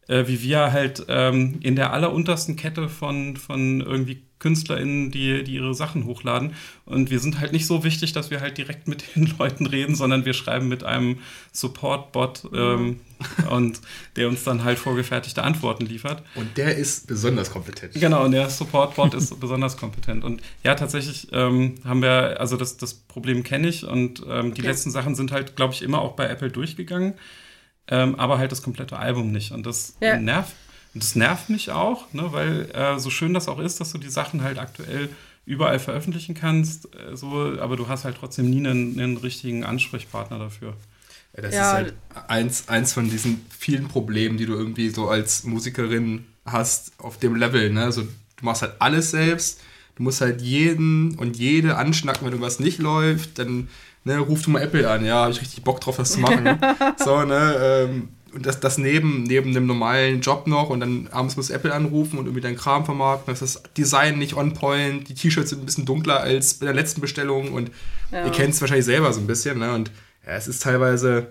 [0.09, 5.55] äh, wie wir halt, ähm, in der alleruntersten Kette von, von irgendwie KünstlerInnen, die, die
[5.55, 6.53] ihre Sachen hochladen.
[6.85, 9.95] Und wir sind halt nicht so wichtig, dass wir halt direkt mit den Leuten reden,
[9.95, 11.21] sondern wir schreiben mit einem
[11.53, 13.01] Support-Bot ähm,
[13.51, 13.81] und
[14.17, 16.23] der uns dann halt vorgefertigte Antworten liefert.
[16.35, 17.95] Und der ist besonders kompetent.
[17.95, 20.25] Genau, und der Support-Bot ist besonders kompetent.
[20.25, 24.61] Und ja, tatsächlich ähm, haben wir, also das, das Problem kenne ich und ähm, die
[24.61, 24.69] okay.
[24.69, 27.14] letzten Sachen sind halt, glaube ich, immer auch bei Apple durchgegangen.
[27.88, 29.53] Ähm, aber halt das komplette Album nicht.
[29.53, 30.18] Und das ja.
[30.18, 30.55] nervt
[30.94, 33.99] und das nervt mich auch, ne, weil äh, so schön das auch ist, dass du
[33.99, 35.09] die Sachen halt aktuell
[35.44, 40.38] überall veröffentlichen kannst, äh, so, aber du hast halt trotzdem nie einen, einen richtigen Ansprechpartner
[40.38, 40.75] dafür.
[41.33, 41.62] Das ja.
[41.62, 41.94] ist halt
[42.29, 47.35] eins, eins von diesen vielen Problemen, die du irgendwie so als Musikerin hast auf dem
[47.35, 47.70] Level.
[47.70, 47.83] Ne?
[47.83, 49.61] Also, du machst halt alles selbst.
[49.97, 53.40] Du musst halt jeden und jede anschnacken, wenn irgendwas nicht läuft.
[53.40, 53.68] Dann
[54.05, 55.05] ne, ruf du mal Apple an.
[55.05, 56.59] Ja, habe ich richtig Bock drauf, das zu machen.
[57.05, 57.57] so, ne?
[57.59, 61.73] Ähm, und das, das neben, neben dem normalen Job noch und dann abends muss Apple
[61.73, 63.33] anrufen und irgendwie deinen Kram vermarkten.
[63.33, 66.67] Das ist das Design nicht on point, die T-Shirts sind ein bisschen dunkler als bei
[66.67, 67.71] der letzten Bestellung und
[68.11, 68.25] ja.
[68.25, 69.61] ihr kennt es wahrscheinlich selber so ein bisschen.
[69.61, 69.73] Ne?
[69.73, 69.93] Und
[70.27, 71.29] ja, es ist teilweise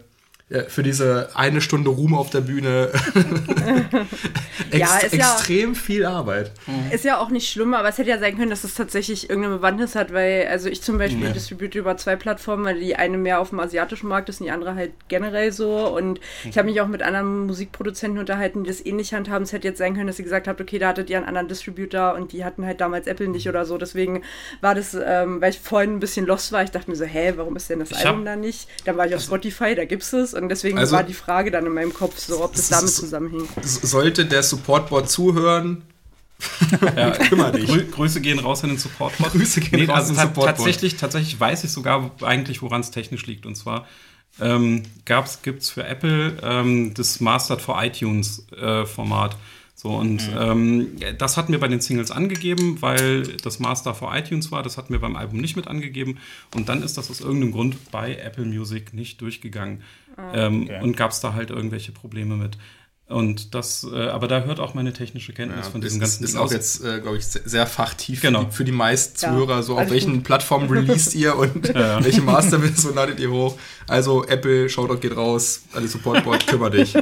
[0.67, 2.91] für diese eine Stunde Ruhm auf der Bühne
[4.71, 6.51] ex ja, extrem ja, viel Arbeit.
[6.91, 9.58] Ist ja auch nicht schlimm, aber es hätte ja sein können, dass es tatsächlich irgendeine
[9.58, 11.34] Bewandtnis hat, weil, also ich zum Beispiel nee.
[11.34, 14.51] distribute über zwei Plattformen, weil die eine mehr auf dem asiatischen Markt ist und die
[14.51, 15.88] andere halt generell so.
[15.88, 19.43] Und ich habe mich auch mit anderen Musikproduzenten unterhalten, die das ähnlich handhaben.
[19.43, 21.47] Es hätte jetzt sein können, dass sie gesagt habt, okay, da hattet ihr einen anderen
[21.47, 23.77] Distributor und die hatten halt damals Apple nicht oder so.
[23.77, 24.23] Deswegen
[24.62, 27.34] war das, ähm, weil ich vorhin ein bisschen lost war, ich dachte mir so, hä,
[27.38, 28.67] warum ist denn das ich Album da nicht?
[28.86, 31.52] Dann war ich auf also Spotify, da gibt es und deswegen also, war die Frage
[31.52, 33.48] dann in meinem Kopf so, ob das damit zusammenhing.
[33.62, 35.84] Sollte der Supportboard zuhören,
[36.96, 37.67] ja, kümmere dich.
[37.67, 39.32] Grü Grüße gehen raus an den Supportbot.
[39.34, 40.58] Grüße gehen nee, raus also an den Supportbot.
[40.58, 43.46] Tatsächlich, tatsächlich weiß ich sogar eigentlich, woran es technisch liegt.
[43.46, 43.88] Und zwar
[44.39, 49.38] ähm, gibt es für Apple ähm, das Mastered for iTunes äh, Format.
[49.76, 50.38] So, und mhm.
[50.39, 54.63] ähm, das hatten wir bei den Singles angegeben, weil das Master for iTunes war.
[54.63, 56.19] Das hatten wir beim Album nicht mit angegeben.
[56.56, 59.84] Und dann ist das aus irgendeinem Grund bei Apple Music nicht durchgegangen.
[60.17, 60.82] Ah, ähm, okay.
[60.82, 62.58] Und gab es da halt irgendwelche Probleme mit.
[63.10, 66.23] Und das, äh, aber da hört auch meine technische Kenntnis ja, von diesem ganzen.
[66.23, 68.39] Das ist auch jetzt, äh, glaube ich, sehr fachtief genau.
[68.39, 69.58] für, die, für die meisten Zuhörer.
[69.58, 70.23] Ja, so, auf welchen gut.
[70.23, 72.04] Plattformen released ihr und ja.
[72.04, 73.58] welche Masterversion ladet ihr hoch?
[73.88, 76.93] Also, Apple, Shoutout geht raus, alle Supportboard, kümmere dich.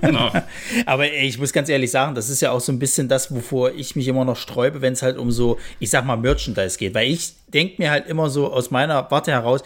[0.00, 0.32] genau.
[0.86, 3.32] Aber ey, ich muss ganz ehrlich sagen, das ist ja auch so ein bisschen das,
[3.32, 6.78] wovor ich mich immer noch sträube, wenn es halt um so, ich sag mal, Merchandise
[6.78, 6.94] geht.
[6.94, 9.62] Weil ich denke mir halt immer so aus meiner Warte heraus,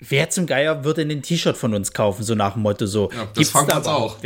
[0.00, 3.10] wer zum Geier würde denn ein T-Shirt von uns kaufen, so nach dem Motto so.
[3.12, 4.18] Ja, das fangen wir auch.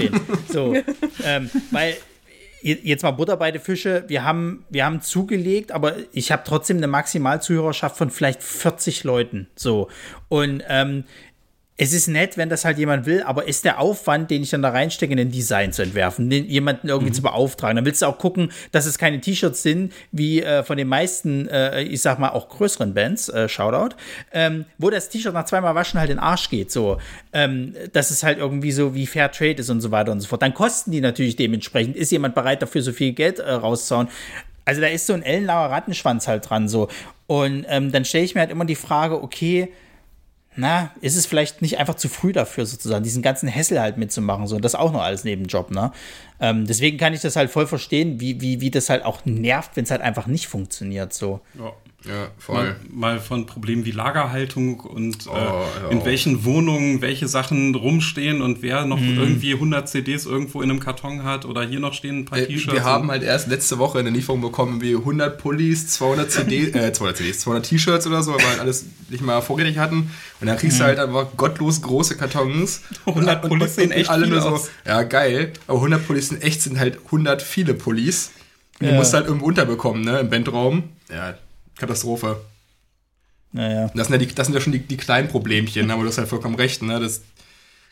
[0.50, 0.74] So,
[1.24, 1.96] ähm, weil
[2.62, 6.78] jetzt mal Butter bei den Fische, wir haben, wir haben zugelegt, aber ich habe trotzdem
[6.78, 9.48] eine Maximalzuhörerschaft von vielleicht 40 Leuten.
[9.54, 9.88] So.
[10.28, 11.04] Und ähm,
[11.76, 14.62] es ist nett, wenn das halt jemand will, aber ist der Aufwand, den ich dann
[14.62, 17.14] da reinstecke, ein Design zu entwerfen, jemanden irgendwie mhm.
[17.14, 20.76] zu beauftragen, dann willst du auch gucken, dass es keine T-Shirts sind, wie äh, von
[20.76, 23.96] den meisten, äh, ich sag mal, auch größeren Bands, äh, Shoutout,
[24.32, 26.98] ähm, wo das T-Shirt nach zweimal waschen halt in den Arsch geht, so,
[27.32, 30.28] ähm, dass es halt irgendwie so wie Fair Trade ist und so weiter und so
[30.28, 30.42] fort.
[30.42, 31.96] Dann kosten die natürlich dementsprechend.
[31.96, 34.08] Ist jemand bereit, dafür so viel Geld äh, rauszuhauen?
[34.64, 36.88] Also da ist so ein ellenlauer Rattenschwanz halt dran, so.
[37.26, 39.72] Und ähm, dann stelle ich mir halt immer die Frage, okay,
[40.56, 44.46] na, ist es vielleicht nicht einfach zu früh dafür, sozusagen, diesen ganzen Hessel halt mitzumachen,
[44.46, 45.92] so, und das auch noch alles Nebenjob, ne?
[46.40, 49.76] Ähm, deswegen kann ich das halt voll verstehen, wie, wie, wie das halt auch nervt,
[49.76, 51.40] wenn es halt einfach nicht funktioniert, so.
[51.58, 51.72] Ja.
[52.06, 52.56] Ja, voll.
[52.56, 57.74] Mal, mal, von Problemen wie Lagerhaltung und äh, oh, äh, in welchen Wohnungen welche Sachen
[57.74, 59.18] rumstehen und wer noch mhm.
[59.18, 62.46] irgendwie 100 CDs irgendwo in einem Karton hat oder hier noch stehen ein paar äh,
[62.46, 62.74] T-Shirts.
[62.74, 66.92] Wir haben halt erst letzte Woche eine Lieferung bekommen, wie 100 Pullis, 200 CD, äh,
[66.92, 70.10] 200 CDs, 200 T-Shirts oder so, weil wir halt alles nicht mal vorrätig hatten.
[70.40, 70.82] Und dann kriegst mhm.
[70.82, 72.82] du halt einfach gottlos große Kartons.
[73.06, 74.70] 100 Pullis sehen echt alle nur so, aus.
[74.86, 78.30] ja geil, aber 100 Pullis sind echt, sind halt 100 viele Pullis.
[78.78, 78.92] Und ja.
[78.92, 80.82] die musst du halt irgendwo unterbekommen, ne, im Bandraum.
[81.08, 81.34] Ja,
[81.76, 82.40] Katastrophe.
[83.52, 83.90] Naja.
[83.94, 86.18] Das sind ja, die, das sind ja schon die, die kleinen Problemchen, aber du hast
[86.18, 86.82] halt vollkommen recht.
[86.82, 86.98] Ne?
[87.00, 87.22] Das,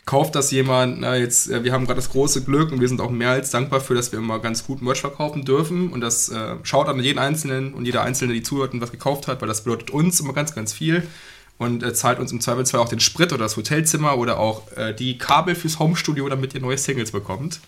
[0.05, 3.01] kauft das jemand, na jetzt, äh, wir haben gerade das große Glück und wir sind
[3.01, 6.29] auch mehr als dankbar für, dass wir immer ganz gut Merch verkaufen dürfen und das
[6.29, 9.49] äh, schaut an jeden Einzelnen und jeder Einzelne, die zuhört und was gekauft hat, weil
[9.49, 11.07] das bedeutet uns immer ganz, ganz viel
[11.59, 14.93] und äh, zahlt uns im Zweifelsfall auch den Sprit oder das Hotelzimmer oder auch äh,
[14.93, 17.61] die Kabel fürs Homestudio, damit ihr neue Singles bekommt.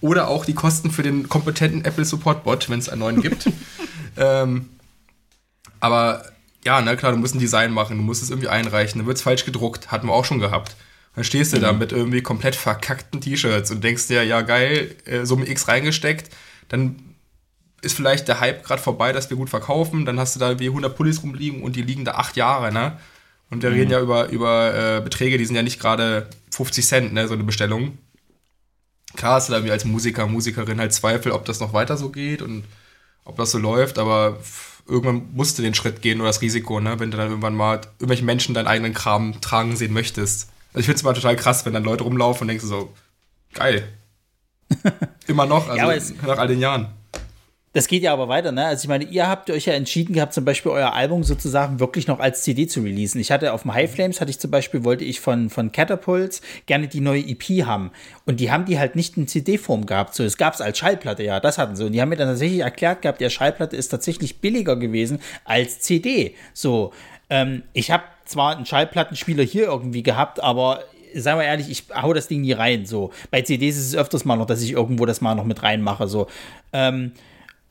[0.00, 3.48] Oder auch die Kosten für den kompetenten Apple Support Bot, wenn es einen neuen gibt.
[4.18, 4.68] ähm,
[5.84, 6.24] aber
[6.64, 9.18] ja, na klar, du musst ein Design machen, du musst es irgendwie einreichen, dann wird
[9.18, 10.76] es falsch gedruckt, hatten wir auch schon gehabt.
[11.14, 11.60] Dann stehst du mhm.
[11.60, 16.34] da mit irgendwie komplett verkackten T-Shirts und denkst dir, ja geil, äh, Summe X reingesteckt,
[16.68, 16.96] dann
[17.82, 20.68] ist vielleicht der Hype gerade vorbei, dass wir gut verkaufen, dann hast du da wie
[20.68, 22.98] 100 Pullis rumliegen und die liegen da acht Jahre, ne?
[23.50, 23.76] Und wir mhm.
[23.76, 27.34] reden ja über, über äh, Beträge, die sind ja nicht gerade 50 Cent, ne, so
[27.34, 27.98] eine Bestellung.
[29.16, 32.08] Klar hast du da wie als Musiker, Musikerin halt Zweifel, ob das noch weiter so
[32.08, 32.64] geht und
[33.26, 34.38] ob das so läuft, aber
[34.86, 37.80] irgendwann musst du den Schritt gehen oder das Risiko, ne, wenn du dann irgendwann mal
[37.98, 40.50] irgendwelche Menschen deinen eigenen Kram tragen sehen möchtest.
[40.72, 42.92] Also ich finde es mal total krass, wenn dann Leute rumlaufen und denkst so,
[43.54, 43.88] geil.
[45.26, 46.88] Immer noch, also ja, nach all den Jahren.
[47.74, 48.66] Das geht ja aber weiter, ne?
[48.66, 52.06] Also ich meine, ihr habt euch ja entschieden gehabt, zum Beispiel euer Album sozusagen wirklich
[52.06, 53.20] noch als CD zu releasen.
[53.20, 56.40] Ich hatte auf dem High Flames, hatte ich zum Beispiel, wollte ich von, von Catapults
[56.66, 57.90] gerne die neue EP haben.
[58.26, 60.14] Und die haben die halt nicht in CD-Form gehabt.
[60.14, 61.84] So, es gab es als Schallplatte, ja, das hatten sie.
[61.84, 65.80] Und die haben mir dann tatsächlich erklärt gehabt, der Schallplatte ist tatsächlich billiger gewesen als
[65.80, 66.36] CD.
[66.52, 66.92] So,
[67.28, 72.12] ähm, ich habe zwar einen Schallplattenspieler hier irgendwie gehabt, aber sagen wir ehrlich, ich hau
[72.12, 72.86] das Ding nie rein.
[72.86, 75.64] So, bei CDs ist es öfters mal noch, dass ich irgendwo das mal noch mit
[75.64, 76.06] reinmache.
[76.06, 76.28] So,
[76.72, 77.10] ähm,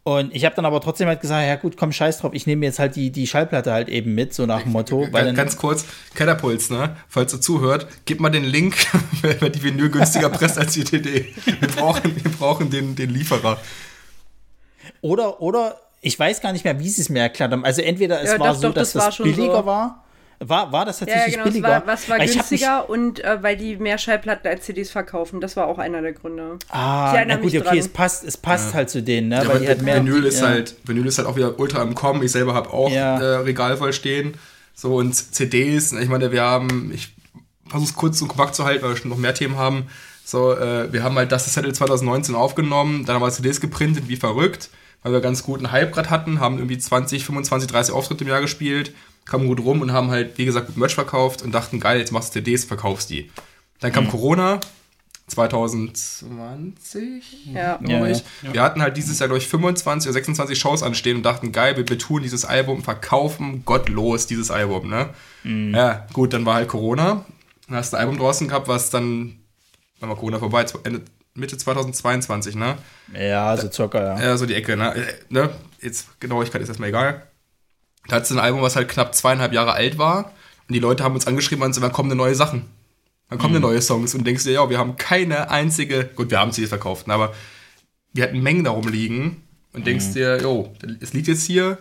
[0.03, 2.65] und ich habe dann aber trotzdem halt gesagt, ja gut, komm, scheiß drauf, ich nehme
[2.65, 5.07] jetzt halt die, die Schallplatte halt eben mit, so nach dem Motto.
[5.11, 6.97] Weil ganz, ganz kurz, Catapults, ne?
[7.07, 8.75] Falls du zuhört, gib mal den Link,
[9.21, 11.33] wenn man die Vinyl günstiger presst als die CD.
[11.45, 13.57] Wir brauchen, wir brauchen den, den Lieferer.
[14.99, 17.63] Oder, oder, ich weiß gar nicht mehr, wie sie es mir erklärt haben.
[17.63, 19.65] Also entweder es ja, war doch, so, doch, dass das, das billiger so.
[19.65, 20.02] war
[20.39, 21.69] war, war das tatsächlich ja, genau, billiger?
[21.69, 25.41] War, was war günstiger und äh, weil die mehr Schallplatten als CDs verkaufen.
[25.41, 26.57] Das war auch einer der Gründe.
[26.69, 27.77] Ah, na gut, okay, dran.
[27.77, 28.73] es passt, es passt ja.
[28.75, 29.43] halt zu denen, ne?
[29.43, 31.95] Ja, weil die halt mehr Vinyl ist halt, Vinyl ist halt auch wieder ultra im
[31.95, 32.23] Kommen.
[32.23, 33.19] Ich selber habe auch ja.
[33.19, 34.35] äh, Regal voll stehen.
[34.75, 37.13] So und CDs, ich meine, wir haben, ich
[37.67, 39.87] versuche es kurz und kompakt zu halten, weil wir schon noch mehr Themen haben.
[40.25, 44.15] So, äh, wir haben halt das Settle 2019 aufgenommen, dann haben wir CDs geprintet, wie
[44.15, 44.69] verrückt,
[45.03, 48.41] weil wir ganz guten Hype gerade hatten, haben irgendwie 20, 25, 30 Auftritte im Jahr
[48.41, 48.93] gespielt
[49.25, 52.29] kamen gut rum und haben halt, wie gesagt, Merch verkauft und dachten, geil, jetzt machst
[52.29, 53.31] du CDs, verkaufst die.
[53.79, 54.09] Dann kam mhm.
[54.09, 54.59] Corona,
[55.27, 57.77] 2020, ja.
[57.77, 58.23] glaube ich.
[58.41, 58.53] Ja.
[58.53, 61.75] Wir hatten halt dieses Jahr, glaube ich, 25 oder 26 Shows anstehen und dachten, geil,
[61.77, 65.09] wir tun dieses Album, verkaufen gottlos dieses Album, ne?
[65.43, 65.73] Mhm.
[65.73, 67.25] Ja, gut, dann war halt Corona.
[67.67, 69.37] Dann hast du ein Album draußen gehabt, was dann,
[69.99, 71.03] dann war Corona vorbei, Ende,
[71.35, 72.77] Mitte 2022, ne?
[73.17, 74.21] Ja, so circa, ja.
[74.21, 74.93] Ja, so die Ecke, ne?
[74.93, 75.49] Äh, ne?
[75.81, 77.23] Jetzt, Genauigkeit ist erstmal egal.
[78.07, 80.33] Da hat es ein Album, was halt knapp zweieinhalb Jahre alt war.
[80.67, 82.65] Und die Leute haben uns angeschrieben und wann kommen denn neue Sachen?
[83.29, 83.61] Wann kommen mhm.
[83.61, 84.13] denn neue Songs?
[84.15, 87.33] Und denkst dir, ja, wir haben keine einzige, gut, wir haben CDs verkauft, ne, aber
[88.13, 89.43] wir hatten Mengen darum liegen.
[89.73, 90.13] Und denkst mhm.
[90.13, 91.79] dir, jo, es liegt jetzt hier.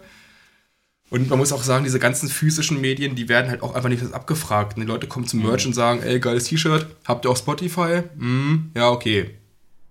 [1.10, 4.14] Und man muss auch sagen, diese ganzen physischen Medien, die werden halt auch einfach nicht
[4.14, 4.76] abgefragt.
[4.76, 5.46] Und die Leute kommen zum mhm.
[5.48, 5.68] Merch mhm.
[5.68, 8.04] und sagen, ey, geiles T-Shirt, habt ihr auch Spotify?
[8.16, 9.34] Mm, ja, okay.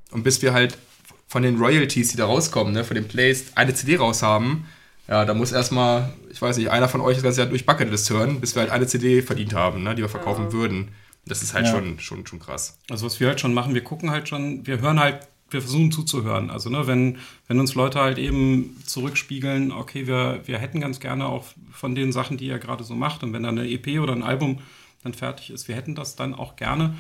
[0.10, 0.80] Und bis wir halt
[1.28, 4.66] von den Royalties, die da rauskommen, ne, von den Plays, eine CD raushaben,
[5.08, 8.10] ja, da muss erstmal, ich weiß nicht, einer von euch das ganze Jahr durch Bucketlist
[8.10, 10.54] hören, bis wir halt eine CD verdient haben, ne, die wir verkaufen ja.
[10.54, 10.90] würden.
[11.26, 11.72] Das ist halt ja.
[11.72, 12.80] schon, schon, schon krass.
[12.90, 15.92] Also was wir halt schon machen, wir gucken halt schon, wir hören halt, wir versuchen
[15.92, 16.50] zuzuhören.
[16.50, 21.26] Also ne, wenn, wenn uns Leute halt eben zurückspiegeln, okay, wir, wir hätten ganz gerne
[21.26, 24.14] auch von den Sachen, die ihr gerade so macht, und wenn dann eine EP oder
[24.14, 24.60] ein Album
[25.04, 26.96] dann fertig ist, wir hätten das dann auch gerne,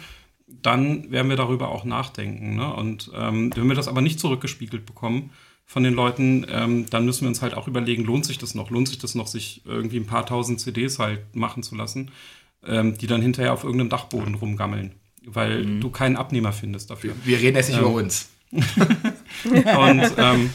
[0.48, 2.56] dann werden wir darüber auch nachdenken.
[2.56, 2.74] Ne?
[2.74, 5.32] Und ähm, wenn wir das aber nicht zurückgespiegelt bekommen,
[5.72, 8.72] von den Leuten, ähm, dann müssen wir uns halt auch überlegen, lohnt sich das noch?
[8.72, 12.12] Lohnt sich das noch, sich irgendwie ein paar tausend CDs halt machen zu lassen,
[12.68, 14.92] ähm, die dann hinterher auf irgendeinem Dachboden rumgammeln,
[15.24, 15.80] weil mhm.
[15.80, 17.14] du keinen Abnehmer findest dafür.
[17.24, 18.28] Wir reden jetzt nicht ähm, über uns.
[18.52, 20.50] und ähm,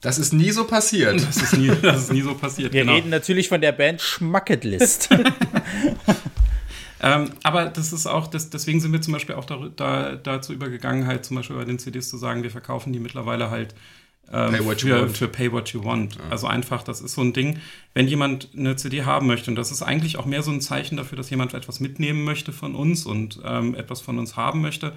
[0.00, 1.20] das ist nie so passiert.
[1.20, 2.72] Das ist nie, das ist nie so passiert.
[2.72, 2.94] Wir genau.
[2.94, 5.08] reden natürlich von der Band Schmucketlist.
[7.02, 10.52] ähm, aber das ist auch, das, deswegen sind wir zum Beispiel auch da, da, dazu
[10.52, 13.74] übergegangen, halt zum Beispiel bei den CDs zu sagen, wir verkaufen die mittlerweile halt
[14.32, 16.16] ähm, pay what für, für, Pay What You Want.
[16.16, 16.22] Ja.
[16.30, 17.58] Also einfach, das ist so ein Ding,
[17.94, 20.96] wenn jemand eine CD haben möchte, und das ist eigentlich auch mehr so ein Zeichen
[20.96, 24.92] dafür, dass jemand etwas mitnehmen möchte von uns und ähm, etwas von uns haben möchte,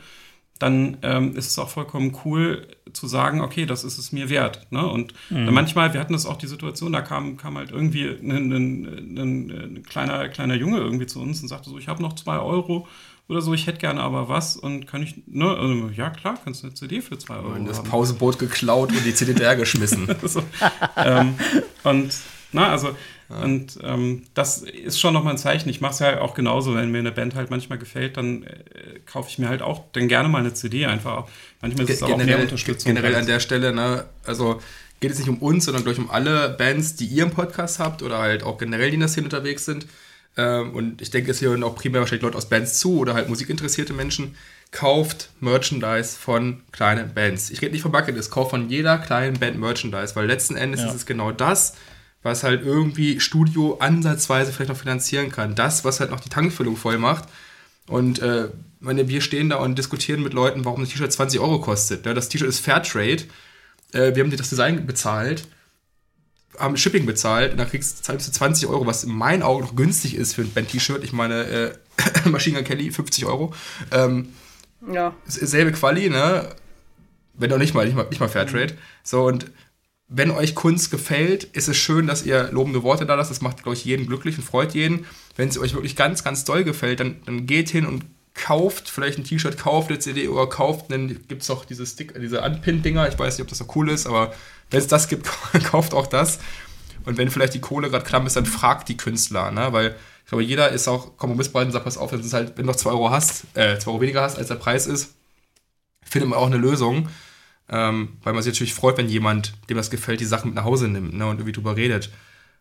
[0.59, 4.67] dann ähm, ist es auch vollkommen cool zu sagen, okay, das ist es mir wert.
[4.71, 4.85] Ne?
[4.85, 5.53] Und mhm.
[5.53, 9.51] manchmal, wir hatten das auch die Situation, da kam, kam halt irgendwie ein, ein, ein,
[9.51, 12.87] ein kleiner, kleiner Junge irgendwie zu uns und sagte so, ich habe noch zwei Euro
[13.29, 16.63] oder so, ich hätte gerne aber was und kann ich, ne, also, ja klar, kannst
[16.63, 17.89] du eine CD für zwei Euro und das haben.
[17.89, 20.07] Pauseboot geklaut und die CD geschmissen.
[20.23, 20.41] so,
[20.97, 21.35] ähm,
[21.83, 22.11] und
[22.51, 22.95] Na, also,
[23.29, 23.35] ja.
[23.43, 25.69] und ähm, das ist schon nochmal ein Zeichen.
[25.69, 28.99] Ich mache es ja auch genauso, wenn mir eine Band halt manchmal gefällt, dann äh,
[29.05, 31.27] kaufe ich mir halt auch dann gerne mal eine CD einfach.
[31.61, 32.95] Manchmal ist es auch generell, mehr Unterstützung.
[32.95, 34.59] Generell an der Stelle, ne, also
[35.01, 38.01] geht es nicht um uns, sondern gleich um alle Bands, die ihr im Podcast habt
[38.01, 39.85] oder halt auch generell, die in der Szene unterwegs sind.
[40.39, 43.27] Ähm, und ich denke, es hören auch primär wahrscheinlich Leute aus Bands zu oder halt
[43.27, 44.35] musikinteressierte Menschen.
[44.71, 47.49] Kauft Merchandise von kleinen Bands.
[47.49, 50.87] Ich rede nicht von Bucketlist, kauft von jeder kleinen Band Merchandise, weil letzten Endes ja.
[50.87, 51.73] ist es genau das,
[52.23, 55.55] was halt irgendwie Studio ansatzweise vielleicht noch finanzieren kann.
[55.55, 57.25] Das, was halt noch die Tankfüllung voll macht.
[57.87, 61.59] Und äh, meine, wir stehen da und diskutieren mit Leuten, warum ein T-Shirt 20 Euro
[61.59, 62.05] kostet.
[62.05, 63.23] Ja, das T-Shirt ist Fairtrade.
[63.91, 65.47] Äh, wir haben dir das Design bezahlt
[66.59, 70.15] haben Shipping bezahlt und dann kriegst du 20 Euro, was in meinen Augen noch günstig
[70.15, 71.03] ist für ein Band-T-Shirt.
[71.03, 71.71] Ich meine, äh,
[72.29, 73.53] Machine Gun Kelly, 50 Euro.
[73.91, 74.29] Ähm,
[74.93, 75.15] ja.
[75.25, 76.49] Selbe Quali, ne?
[77.33, 78.75] Wenn auch nicht mal, nicht mal, nicht mal Fairtrade.
[79.03, 79.45] So, und
[80.09, 83.31] wenn euch Kunst gefällt, ist es schön, dass ihr lobende Worte da lasst.
[83.31, 85.05] Das macht, glaube ich, jeden glücklich und freut jeden.
[85.35, 89.19] Wenn es euch wirklich ganz, ganz doll gefällt, dann, dann geht hin und kauft vielleicht
[89.19, 93.07] ein T-Shirt, kauft eine CD oder kauft einen, gibt es auch diese Stick, diese Unpin-Dinger.
[93.07, 94.33] Ich weiß nicht, ob das so cool ist, aber
[94.69, 95.27] wenn es das gibt,
[95.63, 96.39] kauft auch das.
[97.05, 99.71] Und wenn vielleicht die Kohle gerade klamm ist, dann fragt die Künstler, ne?
[99.71, 102.65] Weil ich glaube, jeder ist auch kompromissbereit und sagt, pass auf, wenn du halt, wenn
[102.65, 105.15] du noch 2 Euro hast, äh, 2 Euro weniger hast, als der Preis ist,
[106.03, 107.09] findet man auch eine Lösung.
[107.71, 110.63] Ähm, weil man sich natürlich freut, wenn jemand, dem das gefällt, die Sachen mit nach
[110.63, 112.09] Hause nimmt ne, und irgendwie drüber redet.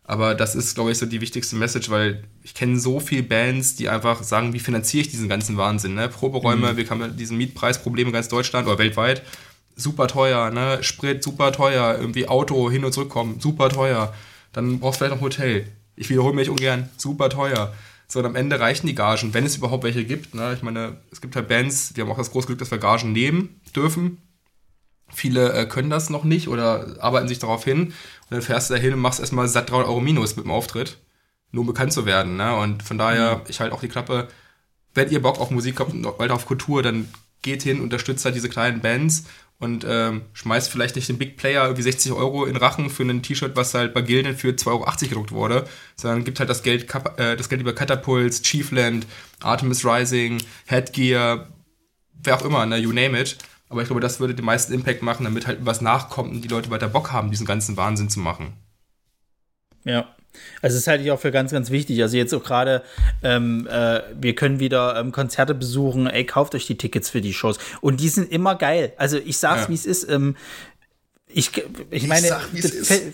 [0.03, 3.75] Aber das ist, glaube ich, so die wichtigste Message, weil ich kenne so viele Bands,
[3.75, 5.95] die einfach sagen, wie finanziere ich diesen ganzen Wahnsinn?
[5.95, 6.09] Ne?
[6.09, 6.77] Proberäume, mhm.
[6.77, 9.23] wir haben diesen Mietpreisproblem in ganz Deutschland oder weltweit
[9.79, 10.79] super teuer, ne?
[10.81, 14.13] Sprit super teuer, irgendwie Auto hin und zurückkommen, super teuer.
[14.51, 15.67] Dann brauchst du vielleicht noch ein Hotel.
[15.95, 17.73] Ich wiederhole mich ungern, super teuer.
[18.07, 20.33] So, und am Ende reichen die Gagen, wenn es überhaupt welche gibt.
[20.33, 20.53] Ne?
[20.55, 23.11] Ich meine, es gibt halt Bands, die haben auch das große Glück, dass wir Gagen
[23.11, 24.17] nehmen dürfen.
[25.11, 27.87] Viele äh, können das noch nicht oder arbeiten sich darauf hin.
[27.87, 27.93] Und
[28.31, 30.97] dann fährst du da hin und machst erstmal satt 300 Euro Minus mit dem Auftritt,
[31.51, 32.35] nur um bekannt zu werden.
[32.37, 32.55] Ne?
[32.55, 33.41] Und von daher, mhm.
[33.47, 34.27] ich halt auch die Klappe,
[34.95, 37.07] wenn ihr Bock auf Musik habt und weiter auf Kultur, dann
[37.41, 39.25] geht hin, unterstützt halt diese kleinen Bands
[39.59, 43.21] und ähm, schmeißt vielleicht nicht den Big Player irgendwie 60 Euro in Rachen für ein
[43.21, 46.93] T-Shirt, was halt bei Gilden für 2,80 Euro gedruckt wurde, sondern gibt halt das Geld,
[47.17, 49.05] äh, das Geld über Catapults, Chiefland,
[49.41, 51.49] Artemis Rising, Headgear,
[52.23, 53.37] wer auch immer, ne, you name it.
[53.67, 56.47] Aber ich glaube, das würde den meisten Impact machen, damit halt was nachkommt und die
[56.47, 58.53] Leute weiter Bock haben, diesen ganzen Wahnsinn zu machen.
[59.83, 60.15] Ja,
[60.61, 62.01] also das halte ich auch für ganz, ganz wichtig.
[62.01, 62.83] Also jetzt auch gerade,
[63.23, 66.07] ähm, äh, wir können wieder ähm, Konzerte besuchen.
[66.07, 67.57] Ey, kauft euch die Tickets für die Shows.
[67.81, 68.93] Und die sind immer geil.
[68.97, 69.69] Also ich sag's, ja.
[69.69, 70.09] wie es ist.
[70.09, 70.35] Ähm,
[71.27, 71.51] ich,
[71.91, 73.13] ich meine, ich sag, Fe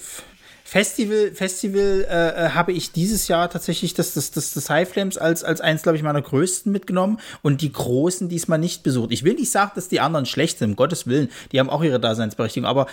[0.67, 5.15] Festival, Festival äh, äh, habe ich dieses Jahr tatsächlich das, das, das, das High Flames
[5.15, 9.11] als, als eins, glaube ich, meiner größten mitgenommen und die großen diesmal nicht besucht.
[9.11, 11.29] Ich will nicht sagen, dass die anderen schlecht sind, um Gottes Willen.
[11.51, 12.67] Die haben auch ihre Daseinsberechtigung.
[12.67, 12.87] Aber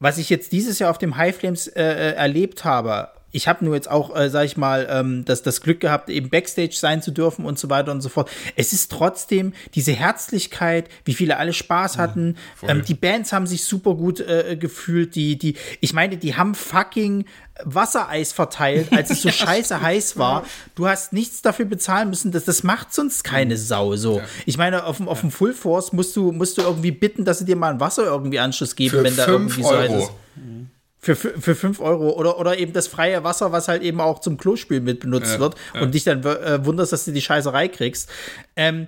[0.00, 3.64] was ich jetzt dieses Jahr auf dem High Flames äh, äh erlebt habe, ich habe
[3.64, 7.02] nur jetzt auch, äh, sag ich mal, ähm, das, das Glück gehabt, eben Backstage sein
[7.02, 8.30] zu dürfen und so weiter und so fort.
[8.56, 12.36] Es ist trotzdem diese Herzlichkeit, wie viele alle Spaß hatten.
[12.60, 15.14] Ja, ähm, die Bands haben sich super gut äh, gefühlt.
[15.14, 17.24] Die, die, ich meine, die haben fucking
[17.64, 20.44] Wassereis verteilt, als es so ja, scheiße heiß war.
[20.74, 22.32] Du hast nichts dafür bezahlen müssen.
[22.32, 23.58] Das, das macht sonst keine mhm.
[23.58, 23.96] Sau.
[23.96, 24.18] So.
[24.18, 24.24] Ja.
[24.46, 27.44] Ich meine, auf, auf dem Full Force musst du, musst du irgendwie bitten, dass sie
[27.44, 30.10] dir mal einen Wasser irgendwie Anschluss geben, Für wenn da irgendwie so ist.
[30.36, 30.68] Mhm.
[31.04, 34.36] Für, für 5 Euro oder, oder eben das freie Wasser, was halt eben auch zum
[34.36, 35.80] Klospülen mit benutzt ja, wird ja.
[35.80, 38.08] und dich dann äh, wunderst, dass du die Scheißerei kriegst.
[38.54, 38.86] Ähm,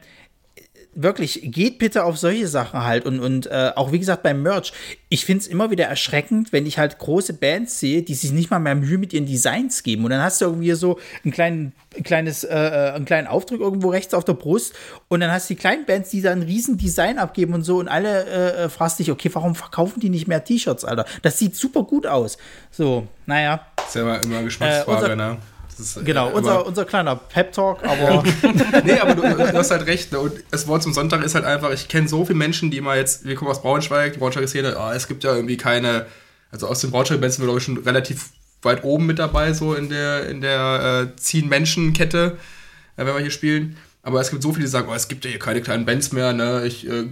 [0.95, 4.72] wirklich, geht bitte auf solche Sachen halt und, und äh, auch wie gesagt beim Merch.
[5.09, 8.51] Ich finde es immer wieder erschreckend, wenn ich halt große Bands sehe, die sich nicht
[8.51, 10.05] mal mehr Mühe mit ihren Designs geben.
[10.05, 13.61] Und dann hast du irgendwie so einen kleinen, ein kleines, äh, äh, einen kleinen Aufdruck
[13.61, 14.74] irgendwo rechts auf der Brust
[15.09, 17.78] und dann hast du die kleinen Bands, die da ein riesen Design abgeben und so
[17.78, 21.05] und alle äh, äh fragst dich, okay, warum verkaufen die nicht mehr T-Shirts, Alter?
[21.22, 22.38] Das sieht super gut aus.
[22.70, 23.66] So, naja.
[23.86, 25.38] Ist ja immer, immer Geschmacksfrage, äh, ne?
[25.79, 28.22] Ist, äh, genau, unser, unser kleiner Pep-Talk, aber.
[28.85, 30.12] nee, aber du, du, hast halt recht.
[30.12, 30.20] Ne?
[30.20, 32.97] Und das Wort zum Sonntag ist halt einfach, ich kenne so viele Menschen, die mal
[32.97, 36.07] jetzt, wir kommen aus Braunschweig, die Braunschweiger Szene, oh, es gibt ja irgendwie keine,
[36.51, 38.31] also aus den Braunschweig-Bands sind wir, glaube ich, schon relativ
[38.62, 42.39] weit oben mit dabei, so in der, in der äh, Ziehen-Menschen-Kette,
[42.97, 43.77] äh, wenn wir hier spielen.
[44.03, 46.12] Aber es gibt so viele, die sagen, oh, es gibt ja hier keine kleinen Bands
[46.12, 46.66] mehr, ne?
[46.66, 47.09] Ich äh,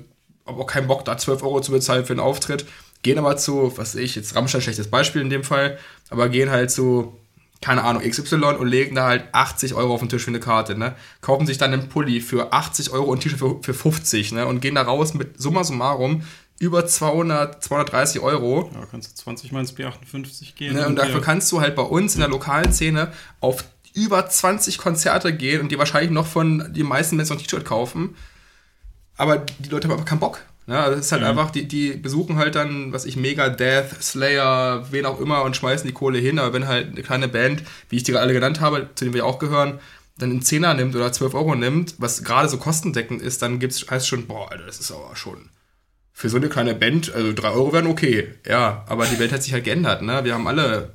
[0.46, 2.66] habe auch keinen Bock, da 12 Euro zu bezahlen für einen Auftritt.
[3.02, 5.78] Gehen aber zu, was weiß ich, jetzt Rammstein, schlechtes Beispiel in dem Fall,
[6.10, 7.18] aber gehen halt zu
[7.62, 10.76] keine Ahnung, XY und legen da halt 80 Euro auf den Tisch für eine Karte,
[10.76, 10.94] ne?
[11.22, 14.46] Kaufen sich dann einen Pulli für 80 Euro und ein T-Shirt für, für 50, ne?
[14.46, 16.22] Und gehen da raus mit summa summarum
[16.58, 18.70] über 200, 230 Euro.
[18.74, 20.74] Ja, kannst du 20 mal ins B58 gehen.
[20.74, 20.82] Ne?
[20.82, 24.78] Und, und dafür kannst du halt bei uns in der lokalen Szene auf über 20
[24.78, 28.16] Konzerte gehen und dir wahrscheinlich noch von den meisten Menschen ein T-Shirt kaufen.
[29.16, 30.40] Aber die Leute haben einfach keinen Bock.
[30.66, 34.86] Ja, das ist halt einfach, die, die besuchen halt dann, was ich, Mega Death, Slayer,
[34.92, 36.38] wen auch immer und schmeißen die Kohle hin.
[36.38, 39.26] Aber wenn halt eine kleine Band, wie ich die alle genannt habe, zu denen wir
[39.26, 39.80] auch gehören,
[40.18, 43.90] dann einen Zehner nimmt oder 12 Euro nimmt, was gerade so kostendeckend ist, dann gibt's,
[43.90, 45.50] heißt schon, boah, Alter, das ist aber schon
[46.12, 48.28] für so eine kleine Band, also 3 Euro wären okay.
[48.46, 50.24] Ja, aber die Welt hat sich halt geändert, ne?
[50.24, 50.92] Wir haben alle,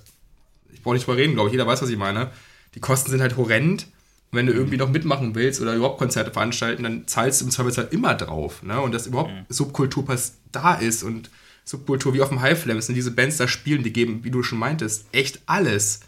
[0.72, 2.32] ich brauche nicht drüber reden, glaube ich, jeder weiß, was ich meine.
[2.76, 3.88] Die Kosten sind halt horrend.
[4.32, 7.88] Wenn du irgendwie noch mitmachen willst oder überhaupt Konzerte veranstalten, dann zahlst du im Zweifelsfall
[7.92, 8.62] immer drauf.
[8.62, 8.80] Ne?
[8.82, 10.06] Und dass überhaupt Subkultur
[10.52, 11.30] da ist und
[11.64, 14.44] Subkultur wie auf dem High Flames und diese Bands da spielen, die geben, wie du
[14.44, 16.02] schon meintest, echt alles.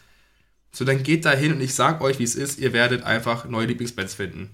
[0.72, 3.46] So, dann geht da hin und ich sag euch, wie es ist, ihr werdet einfach
[3.46, 4.50] neue Lieblingsbands finden.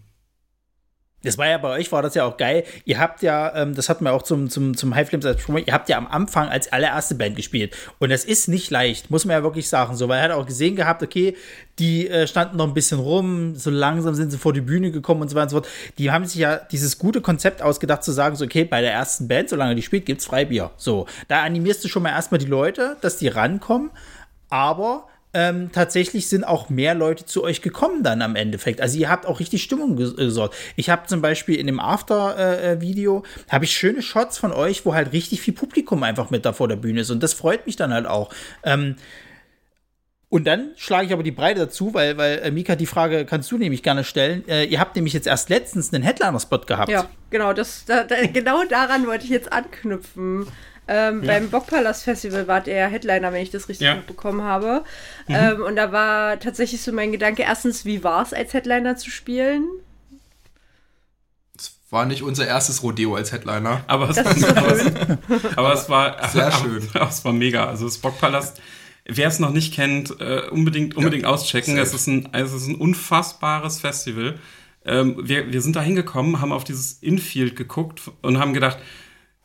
[1.25, 2.63] Das war ja bei euch, war das ja auch geil.
[2.85, 5.57] Ihr habt ja, ähm, das hatten wir auch zum, zum, zum High Flames als Promo,
[5.57, 7.75] ihr habt ja am Anfang als allererste Band gespielt.
[7.99, 9.95] Und das ist nicht leicht, muss man ja wirklich sagen.
[9.95, 11.35] So, weil er hat auch gesehen gehabt, okay,
[11.79, 15.21] die äh, standen noch ein bisschen rum, so langsam sind sie vor die Bühne gekommen
[15.21, 15.67] und so weiter und so fort.
[15.97, 19.27] Die haben sich ja dieses gute Konzept ausgedacht, zu sagen, so, okay, bei der ersten
[19.27, 20.71] Band, solange die spielt, gibt's Freibier.
[20.77, 23.91] So, da animierst du schon mal erstmal die Leute, dass die rankommen,
[24.49, 28.79] aber ähm, tatsächlich sind auch mehr Leute zu euch gekommen dann am Endeffekt.
[28.79, 30.55] Also ihr habt auch richtig Stimmung ges- gesorgt.
[30.77, 35.11] Ich habe zum Beispiel in dem After-Video, habe ich schöne Shots von euch, wo halt
[35.11, 37.11] richtig viel Publikum einfach mit da vor der Bühne ist.
[37.11, 38.33] Und das freut mich dann halt auch.
[38.63, 38.95] Ähm,
[40.29, 43.51] und dann schlage ich aber die Breite dazu, weil, weil äh, Mika, die Frage kannst
[43.51, 44.47] du nämlich gerne stellen.
[44.47, 46.89] Äh, ihr habt nämlich jetzt erst letztens einen Headliner-Spot gehabt.
[46.89, 50.47] Ja, genau, das, da, da, genau daran wollte ich jetzt anknüpfen.
[50.87, 53.95] Ähm, Beim Bockpalast Festival war der Headliner, wenn ich das richtig Ja.
[53.95, 54.83] mitbekommen habe.
[55.27, 59.09] Ähm, und da war tatsächlich so mein Gedanke, erstens, wie war es, als Headliner zu
[59.09, 59.65] spielen?
[61.55, 63.83] Das war nicht unser erstes Rodeo als Headliner.
[63.87, 65.17] Aber es, Das schön.
[65.55, 66.87] aber es war Sehr aber, schön.
[66.93, 67.65] Aber es war mega.
[67.67, 68.61] Also das Bockpalast,
[69.05, 71.77] wer es noch nicht kennt, äh, unbedingt unbedingt Ja, auschecken.
[71.77, 74.37] Es ist ein es ist ein unfassbares Festival.
[74.85, 78.77] Ähm, wir, wir sind da hingekommen, haben auf dieses Infield geguckt und haben gedacht,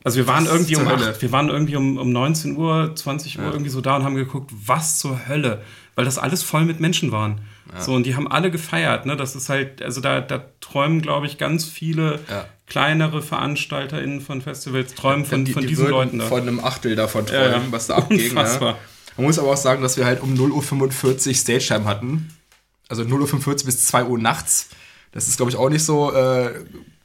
[0.05, 1.11] also wir waren Was irgendwie um zur Hölle?
[1.11, 3.51] acht, wir waren irgendwie um, um 19 Uhr, 20 Uhr Ja.
[3.53, 5.63] irgendwie so da und haben geguckt, was zur Hölle,
[5.95, 7.41] weil das alles voll mit Menschen waren.
[7.79, 9.17] So, und die haben alle gefeiert, ne?
[9.17, 12.47] Das ist halt, also da, da träumen, glaube ich, ganz viele Ja.
[12.67, 16.25] kleinere VeranstalterInnen von Festivals, träumen von, die, von die diesen Leuten da.
[16.27, 17.63] Von einem Achtel davon träumen, Ja, ja.
[17.71, 18.35] was da abging.
[18.35, 18.75] Ne?
[19.17, 22.31] Man muss aber auch sagen, dass wir halt um 0.45 Uhr Stage-Time hatten.
[22.89, 24.71] Also 0.45 Uhr bis 2 Uhr nachts.
[25.13, 26.51] Das ist, glaube ich, auch nicht so äh,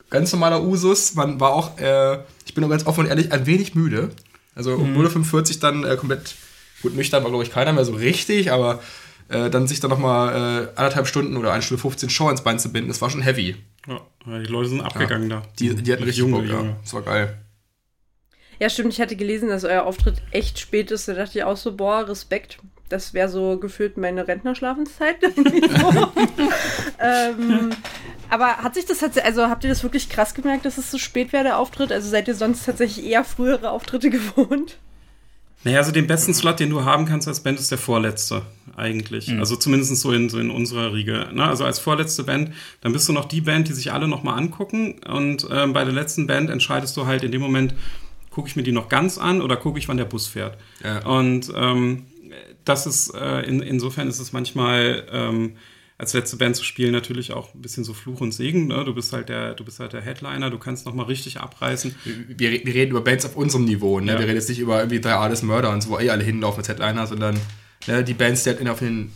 [0.10, 1.14] ganz normaler Usus.
[1.14, 2.20] Man war auch, äh,
[2.56, 4.10] bin nur ganz offen und ehrlich, ein wenig müde.
[4.56, 5.06] Also um Mhm.
[5.06, 6.34] 0.45 Uhr dann äh, komplett,
[6.82, 8.82] gut nüchtern war, glaube ich, keiner mehr so richtig, aber
[9.30, 12.58] äh, dann sich dann nochmal äh, anderthalb Stunden oder 1 Stunde 15 Show ins Bein
[12.58, 13.56] zu binden, das war schon heavy.
[13.88, 15.44] Ja, die Leute sind abgegangen da.
[15.60, 16.56] Die, die hatten richtig Junge, Bock, ja.
[16.56, 16.76] Junge.
[16.82, 17.38] Das war geil.
[18.60, 21.08] Ja, stimmt, ich hatte gelesen, dass euer Auftritt echt spät ist.
[21.08, 22.58] Da dachte ich auch so, boah, Respekt.
[22.88, 25.18] Das wäre so gefühlt meine Rentnerschlafenszeit.
[27.00, 27.72] ähm,
[28.36, 30.98] aber hat sich das tatsächlich, also habt ihr das wirklich krass gemerkt, dass es so
[30.98, 31.92] spät wäre, der Auftritt?
[31.94, 34.78] Also seid ihr sonst tatsächlich eher frühere Auftritte gewohnt?
[35.64, 38.44] Naja, also den besten Slot, den du haben kannst als Band, ist der vorletzte,
[38.76, 39.32] eigentlich.
[39.40, 41.30] Also zumindest so in, so in unserer Riege.
[41.34, 41.44] Ne?
[41.46, 45.00] Also als vorletzte Band, dann bist du noch die Band, die sich alle nochmal angucken.
[45.08, 47.74] Und ähm, bei der letzten Band entscheidest du halt in dem Moment,
[48.32, 50.58] gucke ich mir die noch ganz an oder gucke ich, wann der Bus fährt.
[50.84, 51.04] Ja.
[51.06, 52.06] Und ähm,
[52.66, 55.54] das ist, äh, in, insofern ist es manchmal ähm,
[55.98, 58.68] als letzte Band zu spielen natürlich auch ein bisschen so Fluch und Segen.
[58.68, 58.84] Ne?
[58.84, 61.96] Du bist halt der, du bist halt der Headliner, du kannst nochmal richtig abreißen.
[62.28, 64.12] wir, wir reden über Bands auf unserem Niveau, ne?
[64.14, 64.20] Ja.
[64.20, 66.60] Wir reden jetzt nicht über irgendwie drei Ades Mörder und so, wo eh alle hinlaufen
[66.60, 67.40] als Headliner, sondern
[67.88, 69.14] ne, die Bands, die halt in- auf den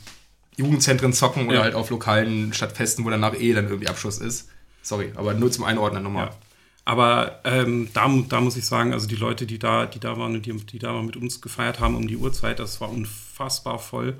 [0.57, 1.63] Jugendzentren zocken oder Ja.
[1.63, 4.49] halt auf lokalen Stadtfesten, wo danach eh dann irgendwie Abschluss ist.
[4.81, 6.27] Sorry, aber nur zum Einordnen nochmal.
[6.27, 6.37] Ja.
[6.85, 10.33] Aber ähm, da, da muss ich sagen, also die Leute, die da, die da waren
[10.33, 13.79] und die, die da mal mit uns gefeiert haben um die Uhrzeit, das war unfassbar
[13.79, 14.15] voll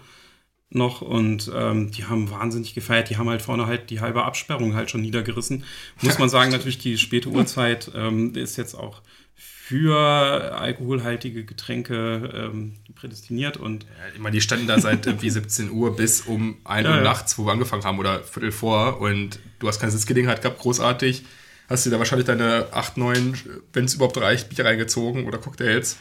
[0.72, 3.10] noch und ähm, die haben wahnsinnig gefeiert.
[3.10, 5.64] Die haben halt vorne halt die halbe Absperrung halt schon niedergerissen.
[6.02, 9.02] Muss man sagen, natürlich die späte Uhrzeit ähm, ist jetzt auch
[9.36, 9.96] für
[10.58, 15.96] alkoholhaltige Getränke ähm, prädestiniert und Ja, ich meine, die standen da seit irgendwie 17 Uhr
[15.96, 17.04] bis um 1 Ja, Uhr ja.
[17.04, 21.24] nachts, wo wir angefangen haben, oder Viertel vor und du hast keine Sitzgelegenheit gehabt, großartig.
[21.68, 23.38] Hast dir da wahrscheinlich deine 8, 9,
[23.74, 25.98] wenn es überhaupt reicht, Bier reingezogen oder Cocktails.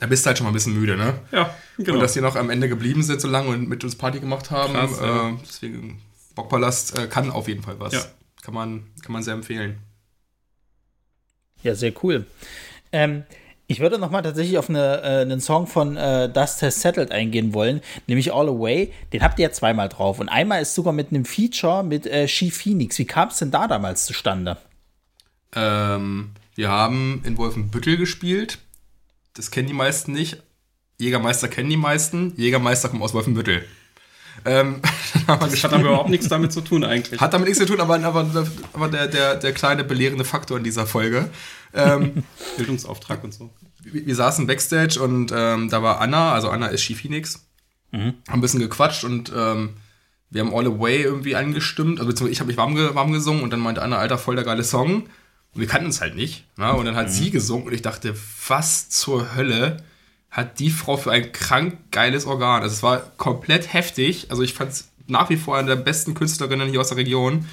[0.00, 1.14] Da bist du halt schon mal ein bisschen müde, ne?
[1.30, 1.94] ja, genau.
[1.94, 4.50] Und dass die noch am Ende geblieben sind so lange und mit uns Party gemacht
[4.50, 4.72] haben.
[4.72, 5.28] Krass, ja.
[5.28, 6.00] äh, deswegen,
[6.34, 7.92] Bockpalast äh, kann auf jeden Fall was.
[7.92, 8.00] Ja.
[8.42, 9.78] Kann, man, kann man sehr empfehlen.
[11.62, 12.24] Ja, sehr cool.
[12.92, 13.24] Ähm,
[13.66, 17.12] ich würde noch mal tatsächlich auf eine, äh, einen Song von äh, Dust Has Settled
[17.12, 18.92] eingehen wollen, nämlich All Away.
[19.12, 20.18] Den habt ihr ja zweimal drauf.
[20.18, 22.98] Und einmal ist sogar mit einem Feature mit äh, She Phoenix.
[22.98, 24.56] Wie kam es denn da damals zustande?
[25.54, 28.58] Ähm, wir haben in Wolfenbüttel gespielt.
[29.40, 30.42] Das kennen die meisten nicht.
[30.98, 32.34] Jägermeister kennen die meisten.
[32.36, 33.64] Jägermeister kommt aus Wolfenbüttel.
[34.44, 34.82] Ähm,
[35.26, 37.18] das hat aber überhaupt nichts damit zu tun eigentlich.
[37.22, 40.64] Hat damit nichts zu tun, aber, aber, aber der, der, der kleine belehrende Faktor in
[40.64, 41.30] dieser Folge.
[41.72, 42.22] Ähm,
[42.58, 43.48] Bildungsauftrag und so.
[43.82, 47.46] Wir, wir saßen Backstage und ähm, da war Anna, also Anna ist Ski Phoenix,
[47.92, 48.12] mhm.
[48.28, 49.70] haben ein bisschen gequatscht und ähm,
[50.28, 51.98] wir haben All Away irgendwie angestimmt.
[51.98, 54.64] Also ich habe mich warm, warm gesungen und dann meinte Anna, Alter, voll der geile
[54.64, 55.04] Song.
[55.54, 56.44] Und wir kannten es halt nicht.
[56.56, 56.72] Ne?
[56.72, 57.12] Und dann hat mhm.
[57.12, 58.14] sie gesungen und ich dachte,
[58.48, 59.78] was zur Hölle
[60.30, 62.62] hat die Frau für ein krank geiles Organ?
[62.62, 64.30] Also es war komplett heftig.
[64.30, 67.46] Also ich fand es nach wie vor eine der besten Künstlerinnen hier aus der Region.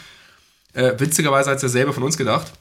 [0.74, 2.54] Äh, witzigerweise hat sie selber von uns gedacht.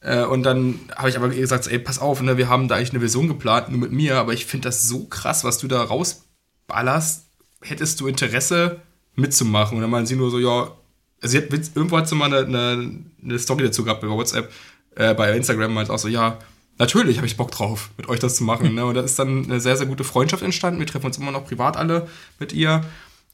[0.00, 2.90] Äh, und dann habe ich aber gesagt, ey, pass auf, ne, wir haben da eigentlich
[2.90, 5.82] eine Version geplant, nur mit mir, aber ich finde das so krass, was du da
[5.82, 7.26] rausballerst.
[7.60, 8.80] Hättest du Interesse
[9.14, 9.76] mitzumachen?
[9.76, 10.72] Und dann meinen sie nur so, ja,
[11.24, 14.52] also hat, irgendwo hat sie mal eine, eine, eine, Story dazu gehabt bei WhatsApp,
[14.94, 16.38] äh, bei Instagram halt auch so, ja,
[16.78, 18.74] natürlich habe ich Bock drauf, mit euch das zu machen.
[18.74, 18.84] Ne?
[18.84, 20.80] Und da ist dann eine sehr, sehr gute Freundschaft entstanden.
[20.80, 22.08] Wir treffen uns immer noch privat alle
[22.38, 22.84] mit ihr.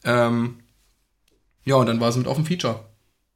[0.04, 0.60] Ähm,
[1.64, 2.84] ja, und dann war es mit auf dem Feature.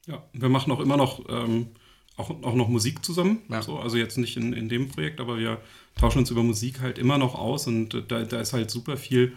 [0.06, 1.68] Ja, wir machen auch immer noch, ähm,
[2.16, 3.42] auch, auch noch Musik zusammen.
[3.48, 3.60] Ja.
[3.60, 5.58] So, also jetzt nicht in, in dem Projekt, aber wir
[5.98, 9.32] tauschen uns über Musik halt immer noch aus und da, da ist halt super viel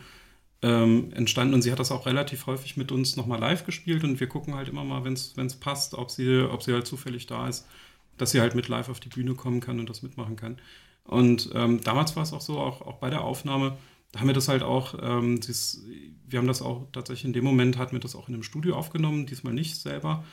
[0.61, 4.19] ähm, entstanden und sie hat das auch relativ häufig mit uns nochmal live gespielt und
[4.19, 7.47] wir gucken halt immer mal, wenn es passt, ob sie, ob sie halt zufällig da
[7.47, 7.65] ist
[8.17, 10.57] dass sie halt mit live auf die Bühne kommen kann und das mitmachen kann.
[11.03, 13.77] Und ähm, damals war es auch so, auch, auch bei der Aufnahme,
[14.11, 15.83] da haben wir das halt auch, ähm, dies,
[16.27, 18.75] wir haben das auch tatsächlich in dem Moment, hatten wir das auch in einem Studio
[18.75, 20.25] aufgenommen, diesmal nicht selber.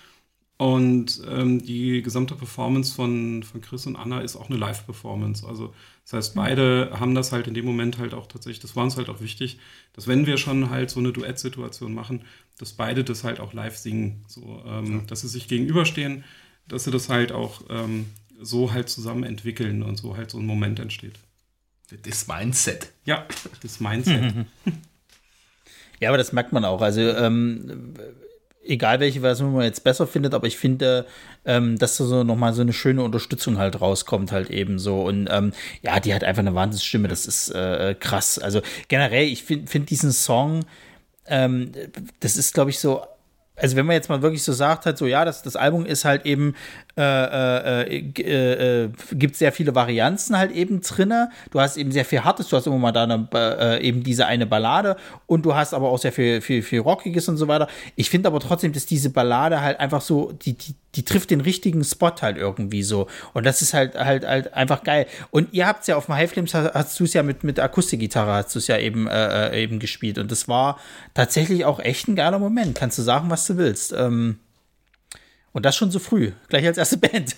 [0.57, 5.47] Und ähm, die gesamte Performance von, von Chris und Anna ist auch eine Live-Performance.
[5.47, 5.75] Also
[6.05, 8.97] das heißt, beide haben das halt in dem Moment halt auch tatsächlich, das war uns
[8.97, 9.59] halt auch wichtig,
[9.95, 12.23] dass wenn wir schon halt so eine Duettsituation machen,
[12.59, 14.25] dass beide das halt auch live singen.
[14.29, 15.05] So, ähm, ja.
[15.07, 16.25] dass sie sich gegenüberstehen
[16.69, 18.07] dass sie das halt auch ähm,
[18.41, 21.19] so halt zusammen entwickeln und so halt so ein Moment entsteht.
[22.03, 22.91] Das Mindset.
[23.05, 23.27] Ja,
[23.63, 24.35] das Mindset.
[26.01, 26.81] ja, aber das merkt man auch.
[26.81, 27.95] Also, ähm,
[28.67, 31.07] egal welche Version man jetzt besser findet, aber ich finde,
[31.45, 35.03] ähm, dass da so nochmal so eine schöne Unterstützung halt rauskommt, halt eben so.
[35.03, 35.53] Und ähm,
[35.83, 38.39] ja, die hat einfach eine Wahnsinnsstimme, das ist äh, krass.
[38.39, 40.65] Also generell, ich finde find diesen Song,
[41.27, 41.73] ähm,
[42.21, 43.03] das ist, glaube ich, so
[43.57, 46.05] also wenn man jetzt mal wirklich so sagt, halt so, ja, das, das Album ist
[46.05, 46.55] halt eben,
[46.97, 51.31] äh, äh, äh, äh gibt sehr viele Varianzen halt eben drinne.
[51.51, 54.27] Du hast eben sehr viel Hartes, du hast immer mal da eine, äh, eben diese
[54.27, 57.69] eine Ballade und du hast aber auch sehr viel, viel, viel Rockiges und so weiter.
[57.97, 61.41] Ich finde aber trotzdem, dass diese Ballade halt einfach so, die, die, die trifft den
[61.41, 63.09] richtigen Spot halt irgendwie so.
[63.33, 65.07] Und das ist halt, halt, halt einfach geil.
[65.31, 67.59] Und ihr habt es ja auf dem High Flames, hast du es ja mit, mit
[67.59, 70.19] Akustikgitarre, hast du es ja eben, äh, eben gespielt.
[70.19, 70.79] Und das war
[71.15, 72.77] tatsächlich auch echt ein geiler Moment.
[72.77, 73.93] Kannst du sagen, was du willst.
[73.93, 74.39] Ähm,
[75.55, 77.37] und das schon so früh, gleich als erste Band.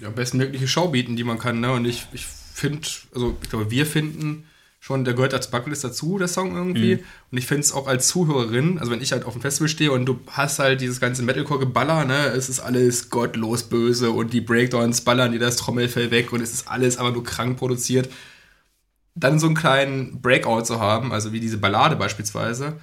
[0.00, 1.60] ja, bestmögliche Show bieten, die man kann.
[1.60, 1.72] Ne?
[1.72, 4.44] Und ich, ich finde, also ich glaube, wir finden
[4.80, 6.96] schon, der gehört als Bucketlist dazu, der Song irgendwie.
[6.96, 7.04] Mhm.
[7.30, 9.92] Und ich finde es auch als Zuhörerin, also wenn ich halt auf dem Festival stehe
[9.92, 14.40] und du hast halt dieses ganze Metalcore-Geballer, ne, es ist alles gottlos böse und die
[14.40, 18.08] Breakdowns ballern dir das Trommelfell weg und es ist alles aber nur krank produziert.
[19.14, 22.80] Dann so einen kleinen Breakout zu haben, also wie diese Ballade beispielsweise,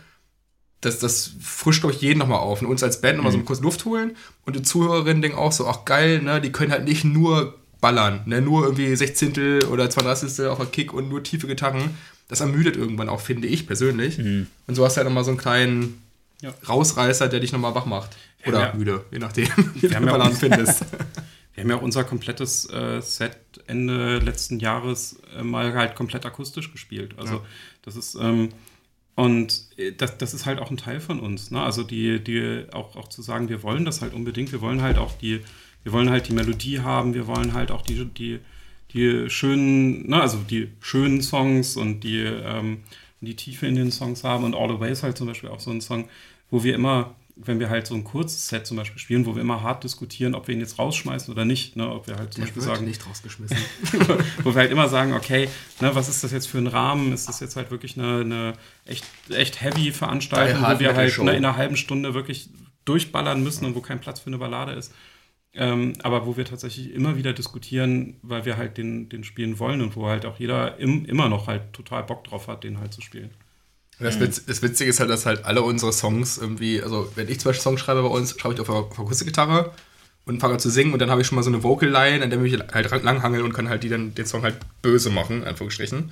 [0.81, 2.61] das, das frischt euch jeden nochmal auf.
[2.61, 3.39] Und uns als Band nochmal mhm.
[3.39, 4.15] so Kurs Luft holen.
[4.45, 8.21] Und die Zuhörerinnen denken auch so, ach geil, ne, die können halt nicht nur ballern,
[8.25, 11.97] ne, nur irgendwie Sechzehntel oder Zweiunddreißigstel auf der Kick und nur tiefe Gitarren.
[12.27, 14.17] Das ermüdet irgendwann auch, finde ich persönlich.
[14.17, 14.47] Mhm.
[14.67, 16.01] Und so hast du halt nochmal so einen kleinen
[16.41, 16.53] ja.
[16.67, 18.15] Rausreißer, der dich nochmal wach macht.
[18.45, 20.85] Oder ja, müde, je nachdem, wie du Ballern findest.
[21.53, 26.71] Wir haben ja unser komplettes äh, Set Ende letzten Jahres äh, mal halt komplett akustisch
[26.71, 27.15] gespielt.
[27.17, 27.41] Also ja.
[27.83, 28.49] das ist ähm,
[29.17, 31.49] und äh, das, das ist halt auch ein Teil von uns.
[31.49, 31.59] Ne?
[31.59, 34.99] Also die, die auch, auch zu sagen, wir wollen das halt unbedingt, wir wollen halt
[34.99, 35.41] auch die,
[35.83, 38.39] wir wollen halt die Melodie haben, wir wollen halt auch die, die,
[38.93, 42.83] die schönen, ne, also die schönen Songs und die, ähm,
[43.21, 44.43] die Tiefe in den Songs haben.
[44.43, 46.07] Und All the Way ist halt zum Beispiel auch so ein Song,
[46.51, 49.41] wo wir immer wenn wir halt so ein kurzes Set zum Beispiel spielen, wo wir
[49.41, 52.41] immer hart diskutieren, ob wir ihn jetzt rausschmeißen oder nicht, ne, ob wir halt zum
[52.41, 52.85] Der Beispiel sagen.
[52.85, 53.57] nicht rausgeschmissen.
[54.43, 57.13] wo wir halt immer sagen, okay, ne, was ist das jetzt für ein Rahmen?
[57.13, 58.53] Ist das jetzt halt wirklich eine, eine
[58.85, 62.49] echt, echt heavy Veranstaltung, wo wir halt ne, in einer halben Stunde wirklich
[62.85, 64.93] durchballern müssen und wo kein Platz für eine Ballade ist?
[65.53, 69.81] Ähm, aber wo wir tatsächlich immer wieder diskutieren, weil wir halt den, den spielen wollen
[69.81, 72.93] und wo halt auch jeder im, immer noch halt total Bock drauf hat, den halt
[72.93, 73.31] zu spielen.
[73.99, 77.39] Das, Witz, das, Witzige ist halt, dass halt alle unsere Songs irgendwie, also wenn ich
[77.39, 79.71] zum Beispiel Songs schreibe bei uns, schreibe ich auf, auf Akustikgitarre
[80.25, 82.29] und fange zu singen und dann habe ich schon mal so eine Vocal Line, an
[82.29, 86.11] der ich halt langhangeln und kann halt die dann den Song halt böse machen, Anführungsstrichen.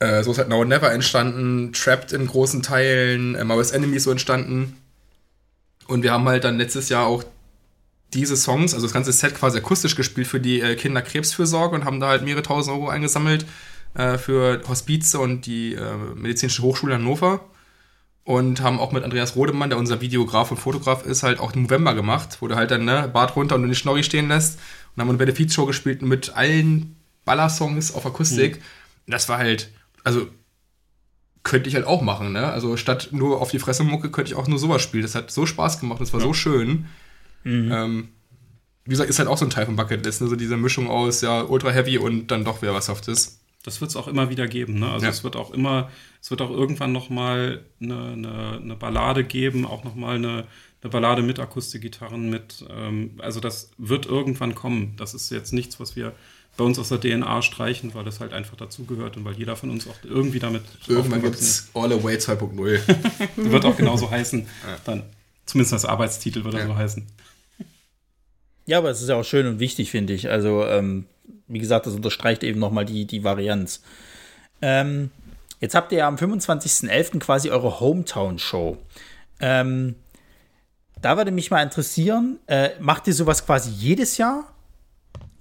[0.00, 4.04] Äh, so ist halt Now Never entstanden, Trapped in großen Teilen, äh, Maoist Enemy ist
[4.04, 4.76] so entstanden.
[5.86, 7.22] Und wir haben halt dann letztes Jahr auch
[8.12, 12.00] diese Songs, also das ganze Set quasi akustisch gespielt für die äh, Kinderkrebsfürsorge und haben
[12.00, 13.46] da halt mehrere tausend Euro eingesammelt
[13.94, 17.40] äh, für Hospize und die äh, Medizinische Hochschule Hannover.
[18.24, 21.94] und haben auch mit Andreas Rodemann, der unser Videograf und Fotograf ist, halt auch November
[21.94, 24.58] gemacht, wo du halt dann ne, Bart runter und du den Schnorri stehen lässt
[24.94, 28.56] und haben eine Benefizshow gespielt mit allen Ballersongs auf Akustik.
[28.56, 29.10] Mhm.
[29.10, 29.70] Das war halt,
[30.04, 30.28] also
[31.42, 32.46] könnte ich halt auch machen, ne?
[32.46, 35.02] Also statt nur auf die Fresse Mucke könnte ich auch nur sowas spielen.
[35.02, 36.26] Das hat so Spaß gemacht, das war ja.
[36.26, 36.86] so schön.
[37.44, 37.72] Mhm.
[37.72, 38.08] Ähm,
[38.84, 40.28] wie gesagt, ist halt auch so ein Teil von Bucketlist, ne?
[40.28, 43.40] so diese Mischung aus ja ultra heavy und dann doch wieder was Softes.
[43.62, 44.90] Das wird es auch immer wieder geben, ne?
[44.90, 45.10] Also ja.
[45.10, 45.90] es wird auch immer,
[46.20, 50.46] es wird auch irgendwann noch mal eine, eine, eine Ballade geben, auch noch mal eine,
[50.82, 54.94] eine Ballade mit Akustikgitarren, mit, ähm, also das wird irgendwann kommen.
[54.96, 56.12] Das ist jetzt nichts, was wir
[56.56, 59.70] bei uns aus der DNA streichen, weil das halt einfach dazugehört und weil jeder von
[59.70, 60.62] uns auch irgendwie damit.
[60.86, 62.80] Irgendwann gibt es All Away 2.0.
[63.50, 64.40] wird auch genauso heißen.
[64.40, 64.78] Ja.
[64.84, 65.02] Dann,
[65.46, 66.66] zumindest als Arbeitstitel wird er ja.
[66.66, 67.06] so heißen.
[68.66, 70.30] Ja, aber es ist ja auch schön und wichtig, finde ich.
[70.30, 71.06] Also, ähm,
[71.48, 73.82] wie gesagt, das unterstreicht eben nochmal die, die Varianz.
[74.60, 75.10] Ähm,
[75.60, 77.18] jetzt habt ihr ja am 25.11.
[77.18, 78.78] quasi eure Hometown-Show.
[79.40, 79.96] Ähm,
[81.00, 84.52] da würde mich mal interessieren, äh, macht ihr sowas quasi jedes Jahr?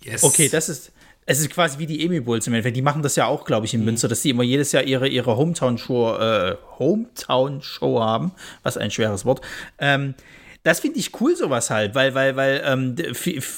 [0.03, 0.23] Yes.
[0.23, 0.91] Okay, das ist,
[1.27, 2.75] es ist quasi wie die Emi Bulls im Endeffekt.
[2.75, 3.87] Die machen das ja auch, glaube ich, in mhm.
[3.87, 8.31] Münster, dass sie immer jedes Jahr ihre, ihre Hometown-Show äh, Hometown haben.
[8.63, 9.41] Was ein schweres Wort.
[9.77, 10.15] Ähm,
[10.63, 12.95] das finde ich cool, sowas halt, weil, weil, weil, ähm,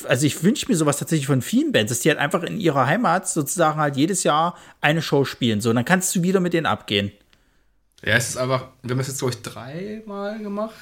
[0.07, 2.85] also ich wünsche mir sowas tatsächlich von vielen Bands, dass die halt einfach in ihrer
[2.85, 5.59] Heimat sozusagen halt jedes Jahr eine Show spielen.
[5.59, 7.11] So, und dann kannst du wieder mit denen abgehen.
[8.05, 10.73] Ja, es ist einfach, wir haben es jetzt, glaube ich, dreimal gemacht.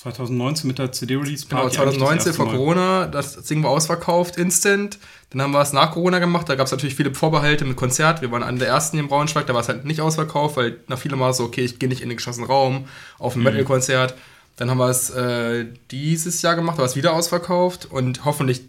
[0.00, 4.98] 2019 mit der CD-Release Genau, 2019 vor Corona, das Ding war ausverkauft, instant.
[5.28, 8.22] Dann haben wir es nach Corona gemacht, da gab es natürlich viele Vorbehalte mit Konzert.
[8.22, 10.80] Wir waren einer der ersten hier im Braunschweig, da war es halt nicht ausverkauft, weil
[10.88, 12.86] nach viele Mal so, okay, ich gehe nicht in den geschlossenen Raum
[13.18, 13.44] auf ein mhm.
[13.44, 14.14] Metal-Konzert.
[14.60, 18.60] Dann haben wir es äh, dieses Jahr gemacht, war es wieder ausverkauft und hoffentlich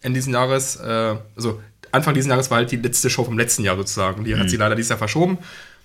[0.00, 1.60] in diesem Jahres, äh, also
[1.90, 4.22] Anfang dieses Jahres war halt die letzte Show vom letzten Jahr sozusagen.
[4.22, 4.38] Die mhm.
[4.38, 5.38] hat sie leider dieses Jahr verschoben.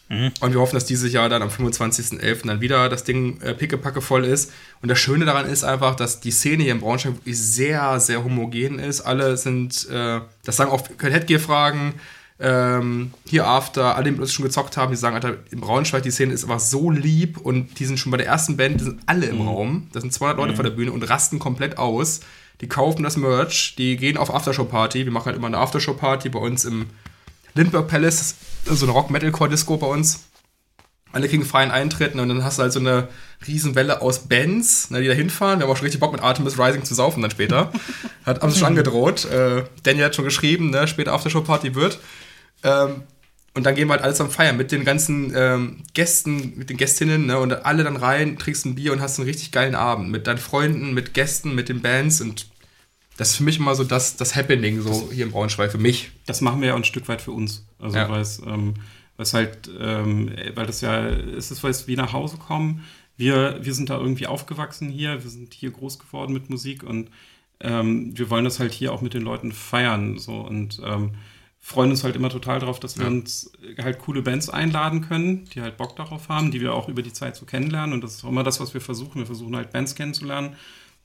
[0.07, 0.31] Mhm.
[0.39, 2.45] Und wir hoffen, dass dieses Jahr dann am 25.11.
[2.45, 4.51] dann wieder das Ding äh, pickepacke voll ist.
[4.83, 8.23] Und das Schöne daran ist einfach, dass die Szene hier in Braunschweig wirklich sehr, sehr
[8.23, 9.01] homogen ist.
[9.01, 11.95] Alle sind, äh, das sagen auch Headgear-Fragen,
[12.39, 16.11] ähm, hier After, alle, die uns schon gezockt haben, die sagen, Alter, in Braunschweig, die
[16.11, 19.01] Szene ist einfach so lieb und die sind schon bei der ersten Band, die sind
[19.07, 19.47] alle im mhm.
[19.47, 19.87] Raum.
[19.91, 20.55] Da sind 200 Leute mhm.
[20.55, 22.21] vor der Bühne und rasten komplett aus.
[22.61, 25.05] Die kaufen das Merch, die gehen auf Aftershow-Party.
[25.05, 26.87] Wir machen halt immer eine Aftershow-Party bei uns im
[27.55, 28.35] Lindbergh Palace,
[28.65, 30.25] so eine Rock-Metal-Core-Disco bei uns.
[31.11, 33.07] Alle kriegen freien Eintritt und dann hast du halt so eine
[33.47, 35.59] Riesenwelle aus Bands, ne, die da hinfahren.
[35.59, 37.71] Wir haben auch schon richtig Bock mit Artemis Rising zu saufen dann später.
[38.25, 39.25] hat uns schon angedroht.
[39.25, 41.99] Äh, Daniel hat schon geschrieben, ne, später Aftershow-Party wird.
[42.63, 43.03] Ähm,
[43.53, 46.77] und dann gehen wir halt alles am Feiern mit den ganzen ähm, Gästen, mit den
[46.77, 50.09] Gästinnen, ne, und alle dann rein, trinkst ein Bier und hast einen richtig geilen Abend
[50.09, 52.47] mit deinen Freunden, mit Gästen, mit den Bands und
[53.19, 55.77] das ist für mich immer so das, das Happening so das, hier im Braunschweig für
[55.77, 56.11] mich.
[56.25, 57.65] Das machen wir ja auch ein Stück weit für uns.
[57.77, 58.09] Also ja.
[58.09, 58.75] weil es, ähm,
[59.17, 62.85] weil halt, ähm, weil das ja, es ist, weil wie nach Hause kommen.
[63.17, 67.09] Wir, wir sind da irgendwie aufgewachsen hier, wir sind hier groß geworden mit Musik und
[67.59, 70.17] ähm, wir wollen das halt hier auch mit den Leuten feiern.
[70.17, 71.11] So und ähm,
[71.61, 73.11] freuen uns halt immer total darauf, dass wir ja.
[73.11, 73.51] uns
[73.81, 77.13] halt coole Bands einladen können, die halt Bock darauf haben, die wir auch über die
[77.13, 77.93] Zeit so kennenlernen.
[77.93, 79.19] Und das ist auch immer das, was wir versuchen.
[79.19, 80.55] Wir versuchen halt Bands kennenzulernen,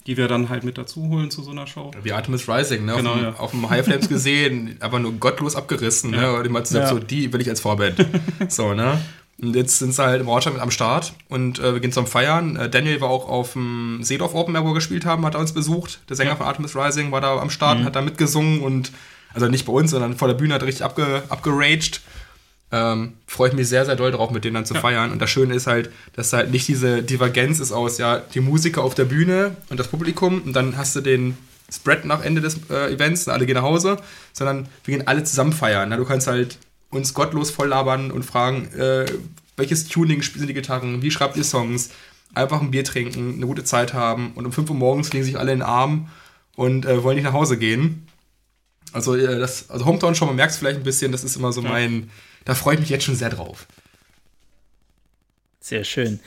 [0.06, 1.90] die wir dann halt mit dazu holen zu so einer Show.
[2.02, 2.94] Wie Artemis Rising, ne?
[2.96, 3.34] Genau, auf, dem, ja.
[3.36, 6.16] auf dem High Flames gesehen, aber nur gottlos abgerissen, ne?
[6.16, 6.32] ja.
[6.32, 6.38] ne?
[6.38, 6.94] Und immer gesagt, ja.
[6.94, 8.06] so, die will ich als Vorband.
[8.48, 9.00] so, ne?
[9.42, 12.54] Und jetzt sind sie halt im Ortschaft am Start und äh, wir gehen zum Feiern.
[12.54, 15.40] Äh, Daniel war auch auf dem Seedorf Open Air, wo wir gespielt haben, hat er
[15.40, 16.00] uns besucht.
[16.08, 17.84] Der Sänger von Artemis Rising war da am Start, mhm.
[17.84, 18.92] hat da mitgesungen und
[19.34, 22.00] also nicht bei uns, sondern vor der Bühne hat er richtig abge, abgeraged.
[22.72, 24.80] Ähm, Freue ich mich sehr, sehr doll drauf, mit denen dann zu ja.
[24.80, 25.12] feiern.
[25.12, 28.82] Und das Schöne ist halt, dass halt nicht diese Divergenz ist aus, ja, die Musiker
[28.82, 31.36] auf der Bühne und das Publikum und dann hast du den
[31.72, 33.96] Spread nach Ende des äh, Events, alle gehen nach Hause,
[34.32, 35.88] sondern wir gehen alle zusammen feiern.
[35.88, 36.58] Na, du kannst halt
[36.90, 39.06] uns gottlos voll labern und fragen, äh,
[39.56, 41.90] welches Tuning spielen die Gitarren, wie schreibt ihr Songs,
[42.34, 45.38] einfach ein Bier trinken, eine gute Zeit haben und um 5 Uhr morgens legen sich
[45.38, 46.08] alle in den Arm
[46.56, 48.03] und äh, wollen nicht nach Hause gehen.
[48.94, 51.52] Also, äh, das, also Hometown schon, man merkt es vielleicht ein bisschen, das ist immer
[51.52, 51.68] so ja.
[51.68, 52.10] mein,
[52.44, 53.66] da freue ich mich jetzt schon sehr drauf.
[55.60, 56.20] Sehr schön.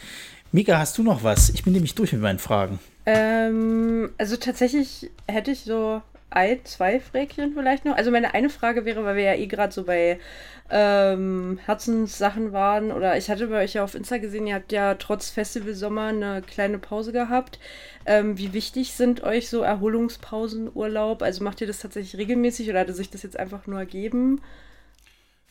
[0.51, 1.49] Mika, hast du noch was?
[1.49, 2.79] Ich bin nämlich durch mit meinen Fragen.
[3.05, 7.95] Ähm, also tatsächlich hätte ich so ein, zwei Fräkchen vielleicht noch.
[7.95, 10.19] Also meine eine Frage wäre, weil wir ja eh gerade so bei
[10.69, 14.95] ähm, Herzenssachen waren, oder ich hatte bei euch ja auf Insta gesehen, ihr habt ja
[14.95, 17.59] trotz Festivalsommer eine kleine Pause gehabt.
[18.05, 21.21] Ähm, wie wichtig sind euch so Erholungspausen, Urlaub?
[21.21, 24.41] Also macht ihr das tatsächlich regelmäßig oder hatte sich das jetzt einfach nur ergeben?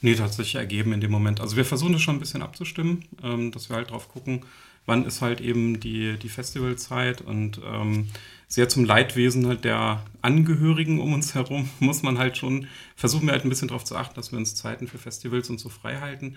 [0.02, 1.40] Nee, tatsächlich ergeben in dem Moment.
[1.40, 4.44] Also wir versuchen das schon ein bisschen abzustimmen, ähm, dass wir halt drauf gucken,
[4.84, 8.08] wann ist halt eben die, die Festivalzeit und ähm,
[8.48, 13.32] sehr zum Leidwesen halt der Angehörigen um uns herum muss man halt schon, versuchen wir
[13.32, 15.98] halt ein bisschen darauf zu achten, dass wir uns Zeiten für Festivals und so frei
[16.00, 16.36] halten.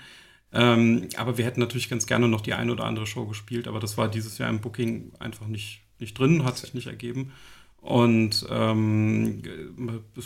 [0.51, 3.79] Ähm, aber wir hätten natürlich ganz gerne noch die eine oder andere Show gespielt, aber
[3.79, 7.31] das war dieses Jahr im Booking einfach nicht, nicht drin, hat sich nicht ergeben.
[7.81, 9.41] Und ähm,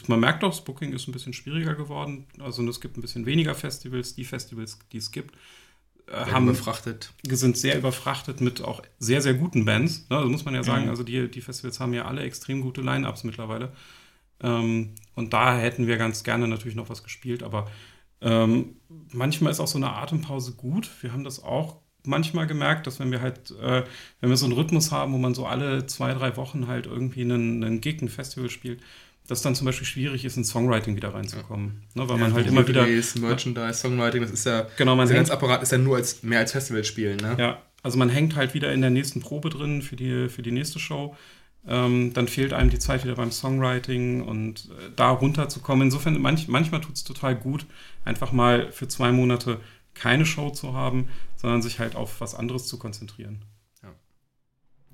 [0.07, 2.25] man merkt auch, das Booking ist ein bisschen schwieriger geworden.
[2.39, 4.15] Also es gibt ein bisschen weniger Festivals.
[4.15, 5.36] Die Festivals, die es gibt,
[6.14, 7.14] haben überfrachtet.
[7.24, 10.05] sind sehr überfrachtet mit auch sehr, sehr guten Bands.
[10.09, 10.18] Ne?
[10.18, 10.89] Also muss man ja sagen, mhm.
[10.89, 13.72] also die, die Festivals haben ja alle extrem gute Line-Ups mittlerweile.
[14.41, 17.70] Ähm, und da hätten wir ganz gerne natürlich noch was gespielt, aber
[18.22, 18.78] ähm,
[19.11, 20.89] manchmal ist auch so eine Atempause gut.
[21.01, 23.84] Wir haben das auch manchmal gemerkt, dass wenn wir halt, äh,
[24.20, 27.22] wenn wir so einen Rhythmus haben, wo man so alle zwei, drei Wochen halt irgendwie
[27.22, 28.82] einen, einen Gig, ein Festival spielt,
[29.28, 31.84] dass dann zum Beispiel schwierig ist, in Songwriting wieder reinzukommen.
[31.95, 32.03] Ja.
[32.03, 32.86] Ne, weil ja, man halt immer wieder.
[32.86, 34.67] Merchandise, Songwriting, das ist ja.
[34.78, 37.36] Genau, man der ganze Apparat ist ja nur als, mehr als Festival spielen, ne?
[37.39, 40.51] Ja, also man hängt halt wieder in der nächsten Probe drin für die, für die
[40.51, 41.15] nächste Show.
[41.65, 45.88] Ähm, dann fehlt einem die Zeit wieder beim Songwriting und äh, da runterzukommen.
[45.88, 47.65] Insofern, manch, manchmal tut es total gut,
[48.03, 49.59] einfach mal für zwei Monate
[49.93, 51.07] keine Show zu haben,
[51.38, 53.45] sondern sich halt auf was anderes zu konzentrieren.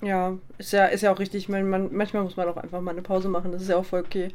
[0.01, 1.49] Ja, ist ja, ist ja auch richtig.
[1.49, 3.85] Man, man, manchmal muss man auch einfach mal eine Pause machen, das ist ja auch
[3.85, 4.29] voll okay.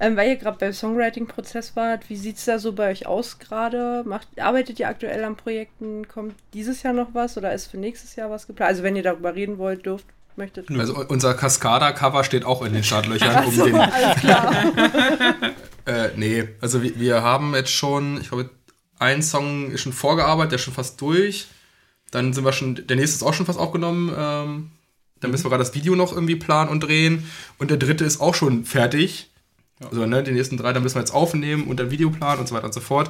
[0.00, 3.40] Ähm, weil ihr gerade beim Songwriting-Prozess wart, wie sieht es da so bei euch aus
[3.40, 4.04] gerade?
[4.36, 6.06] Arbeitet ihr aktuell an Projekten?
[6.06, 8.70] Kommt dieses Jahr noch was oder ist für nächstes Jahr was geplant?
[8.70, 10.06] Also wenn ihr darüber reden wollt, dürft,
[10.38, 10.70] möchtet.
[10.70, 13.44] Also unser Cascada-Cover steht auch in den Startlöchern.
[13.44, 14.54] um den, alles klar.
[15.86, 18.48] äh, nee, also wir, wir haben jetzt schon, ich glaube,
[18.98, 21.48] ein Song ist schon vorgearbeitet, der ist schon fast durch.
[22.10, 24.12] Dann sind wir schon, der nächste ist auch schon fast aufgenommen.
[24.16, 24.70] Ähm,
[25.20, 27.24] dann müssen wir gerade das Video noch irgendwie planen und drehen.
[27.58, 29.30] Und der dritte ist auch schon fertig.
[29.80, 29.88] Ja.
[29.88, 32.48] Also, ne, die nächsten drei, dann müssen wir jetzt aufnehmen und dann Video planen und
[32.48, 33.08] so weiter und so fort.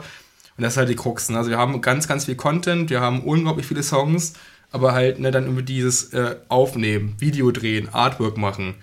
[0.57, 1.29] Und das ist halt die Krux.
[1.29, 1.39] Ne?
[1.39, 4.35] Also, wir haben ganz, ganz viel Content, wir haben unglaublich viele Songs,
[4.71, 8.75] aber halt ne, dann über dieses äh, Aufnehmen, Video drehen, Artwork machen,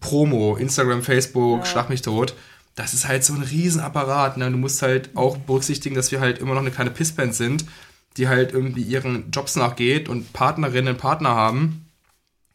[0.00, 1.66] Promo, Instagram, Facebook, ja.
[1.66, 2.34] Schlag mich tot
[2.74, 4.36] das ist halt so ein Riesenapparat.
[4.36, 4.50] Ne?
[4.50, 7.64] Du musst halt auch berücksichtigen, dass wir halt immer noch eine kleine Pissband sind,
[8.16, 11.81] die halt irgendwie ihren Jobs nachgeht und Partnerinnen und Partner haben,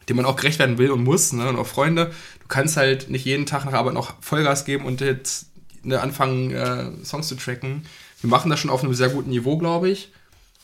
[0.08, 1.50] denen man auch gerecht werden will und muss, ne?
[1.50, 2.12] und auch Freunde.
[2.42, 5.48] Du kannst halt nicht jeden Tag nach Arbeit noch Vollgas geben und jetzt
[5.84, 7.86] ne, anfangen, äh, Songs zu tracken.
[8.22, 10.12] Wir machen das schon auf einem sehr guten Niveau, glaube ich.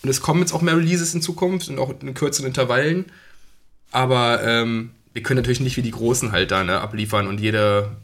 [0.01, 3.05] Und es kommen jetzt auch mehr Releases in Zukunft und auch in kürzeren Intervallen.
[3.91, 7.95] Aber ähm, wir können natürlich nicht wie die Großen halt da ne, abliefern und jede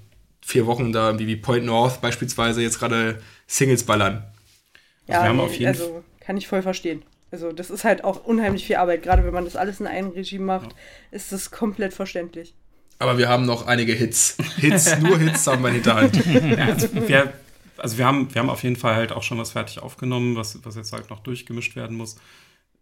[0.41, 4.23] vier Wochen da wie, wie Point North beispielsweise jetzt gerade Singles ballern.
[5.07, 7.01] Ja, also, nee, also kann ich voll verstehen.
[7.31, 9.03] Also das ist halt auch unheimlich viel Arbeit.
[9.03, 10.77] Gerade wenn man das alles in einem Regime macht, ja.
[11.11, 12.53] ist das komplett verständlich.
[12.97, 14.37] Aber wir haben noch einige Hits.
[14.57, 16.25] Hits, nur Hits haben wir in Hinterhand.
[16.25, 17.33] Ja, also, wir,
[17.77, 20.59] also wir, haben, wir haben auf jeden Fall halt auch schon was fertig aufgenommen, was,
[20.63, 22.17] was jetzt halt noch durchgemischt werden muss.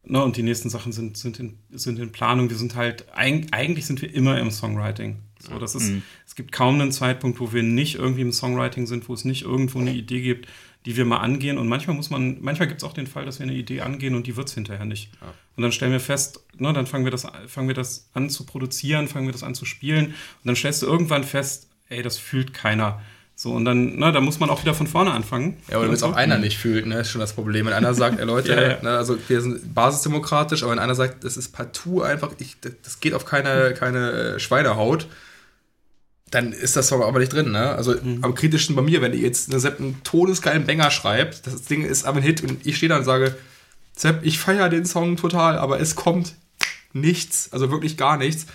[0.04, 2.50] Ne, und die nächsten Sachen sind, sind, in, sind in Planung.
[2.50, 5.18] Wir sind halt, eigentlich sind wir immer im Songwriting.
[5.40, 6.02] So, das ist, mhm.
[6.26, 9.44] Es gibt kaum einen Zeitpunkt, wo wir nicht irgendwie im Songwriting sind, wo es nicht
[9.44, 10.48] irgendwo eine Idee gibt,
[10.88, 11.58] die wir mal angehen.
[11.58, 14.16] Und manchmal muss man, manchmal gibt es auch den Fall, dass wir eine Idee angehen
[14.16, 15.12] und die wird es hinterher nicht.
[15.20, 15.34] Ja.
[15.58, 18.46] Und dann stellen wir fest, ne, dann fangen wir, das, fangen wir das an zu
[18.46, 20.06] produzieren, fangen wir das an zu spielen.
[20.06, 20.14] Und
[20.46, 23.02] dann stellst du irgendwann fest, ey, das fühlt keiner.
[23.36, 25.58] So, und dann, na, da muss man auch wieder von vorne anfangen.
[25.70, 27.66] Ja, oder wenn es auch einer nicht fühlt, ne, ist schon das Problem.
[27.66, 28.82] Wenn einer sagt, ey Leute, ja, ja.
[28.82, 33.02] Ne, also wir sind basisdemokratisch, aber wenn einer sagt, das ist partout einfach, ich, das
[33.02, 35.08] geht auf keine, keine äh, Schweinehaut,
[36.32, 37.72] dann ist das Song aber nicht drin, ne?
[37.72, 38.24] Also mhm.
[38.24, 41.84] am kritischsten bei mir, wenn ihr jetzt eine Sepp einen todesgeilen Banger schreibt, das Ding
[41.84, 43.36] ist aber ein Hit und ich stehe da und sage,
[43.96, 46.36] Sepp, ich feiere den Song total, aber es kommt
[46.94, 48.48] nichts, also wirklich gar nichts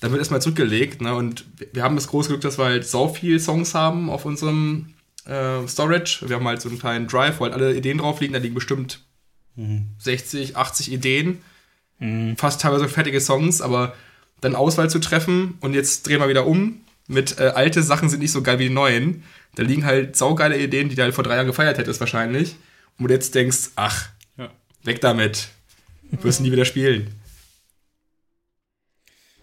[0.00, 1.00] dann wird erstmal zurückgelegt.
[1.00, 1.14] Ne?
[1.14, 4.94] Und wir haben das große Glück, dass wir halt so viele Songs haben auf unserem
[5.24, 6.24] äh, Storage.
[6.28, 8.32] Wir haben halt so einen kleinen Drive, wo halt alle Ideen drauf liegen.
[8.32, 9.04] Da liegen bestimmt
[9.56, 9.88] mhm.
[9.98, 11.40] 60, 80 Ideen.
[11.98, 12.36] Mhm.
[12.36, 13.94] Fast teilweise fertige Songs, aber
[14.40, 18.20] dann Auswahl zu treffen und jetzt drehen wir wieder um mit äh, alte Sachen sind
[18.20, 19.24] nicht so geil wie die neuen.
[19.56, 22.56] Da liegen halt saugeile Ideen, die du halt vor drei Jahren gefeiert hättest wahrscheinlich.
[22.98, 24.50] Und du jetzt denkst, ach, ja.
[24.84, 25.48] weg damit.
[26.10, 27.14] Du wirst nie wieder spielen.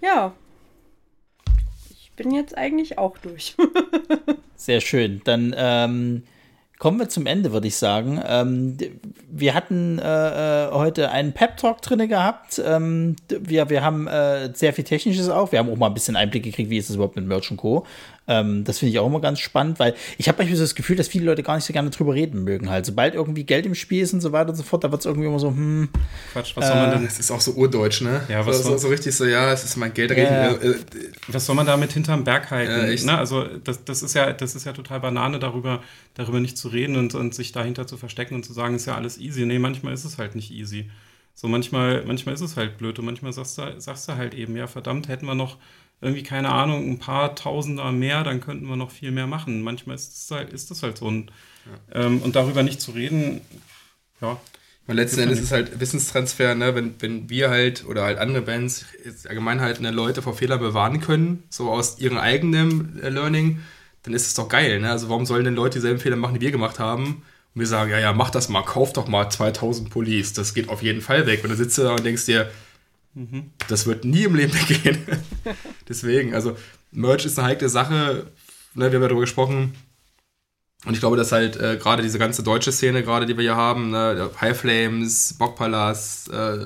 [0.01, 0.33] Ja,
[2.15, 3.55] bin jetzt eigentlich auch durch.
[4.55, 5.21] Sehr schön.
[5.23, 6.23] Dann ähm,
[6.79, 8.21] kommen wir zum Ende, würde ich sagen.
[8.27, 8.77] Ähm,
[9.29, 12.61] wir hatten äh, äh heute einen Pep-Talk drin gehabt.
[12.63, 15.51] Ähm, wir, wir haben äh, sehr viel Technisches auch.
[15.51, 17.57] Wir haben auch mal ein bisschen Einblick gekriegt, wie ist es überhaupt mit Merch und
[17.57, 17.85] Co.
[18.27, 20.95] Ähm, das finde ich auch immer ganz spannend, weil ich habe manchmal so das Gefühl,
[20.95, 22.69] dass viele Leute gar nicht so gerne drüber reden mögen.
[22.69, 25.01] Halt, sobald irgendwie Geld im Spiel ist und so weiter und so fort, da wird
[25.01, 25.89] es irgendwie immer so, hm.
[26.33, 27.05] Quatsch, was soll man denn?
[27.05, 28.21] Das ist auch so urdeutsch, ne?
[28.27, 30.11] Ja, was so, so, so richtig so, ja, es ist mein Geld.
[30.17, 30.51] Ja.
[30.53, 30.75] Äh,
[31.27, 32.91] was soll man damit hinterm Berg halten?
[32.91, 33.17] Ja, ne?
[33.17, 35.83] Also, das, das, ist ja, das ist ja total Banane, darüber,
[36.15, 38.95] darüber nicht zu reden und, und sich dahinter zu verstecken und zu sagen, ist ja
[38.95, 39.45] alles easy.
[39.45, 40.89] Nee, manchmal ist es halt nicht easy.
[41.35, 44.55] So manchmal, manchmal ist es halt blöd und manchmal sagst du, sagst du halt eben,
[44.55, 45.57] ja, verdammt, hätten wir noch
[46.01, 49.61] irgendwie, keine Ahnung, ein paar Tausender mehr, dann könnten wir noch viel mehr machen.
[49.61, 51.05] Manchmal ist das halt, ist das halt so.
[51.05, 51.31] Und,
[51.65, 52.05] ja.
[52.05, 53.41] ähm, und darüber nicht zu reden,
[54.21, 54.37] ja.
[54.87, 58.85] Weil letzten Endes ist halt Wissenstransfer, ne, wenn, wenn wir halt oder halt andere Bands
[59.27, 63.61] allgemein halt ne, Leute vor Fehlern bewahren können, so aus ihrem eigenen äh, Learning,
[64.03, 64.91] dann ist es doch geil, ne?
[64.91, 67.23] Also warum sollen denn Leute dieselben Fehler machen, die wir gemacht haben?
[67.55, 70.69] Und wir sagen, ja, ja, mach das mal, kauf doch mal 2000 Pullis, das geht
[70.69, 71.43] auf jeden Fall weg.
[71.43, 72.51] Und dann sitzt du da und denkst dir,
[73.15, 73.51] mhm.
[73.67, 74.99] das wird nie im Leben weggehen.
[75.89, 76.55] Deswegen, also
[76.91, 78.27] Merch ist eine heikle Sache,
[78.75, 79.73] ne, wir haben ja darüber gesprochen,
[80.85, 83.55] und ich glaube, dass halt äh, gerade diese ganze deutsche Szene, gerade die wir hier
[83.55, 86.57] haben, ne, High Flames, Bockpalast, äh,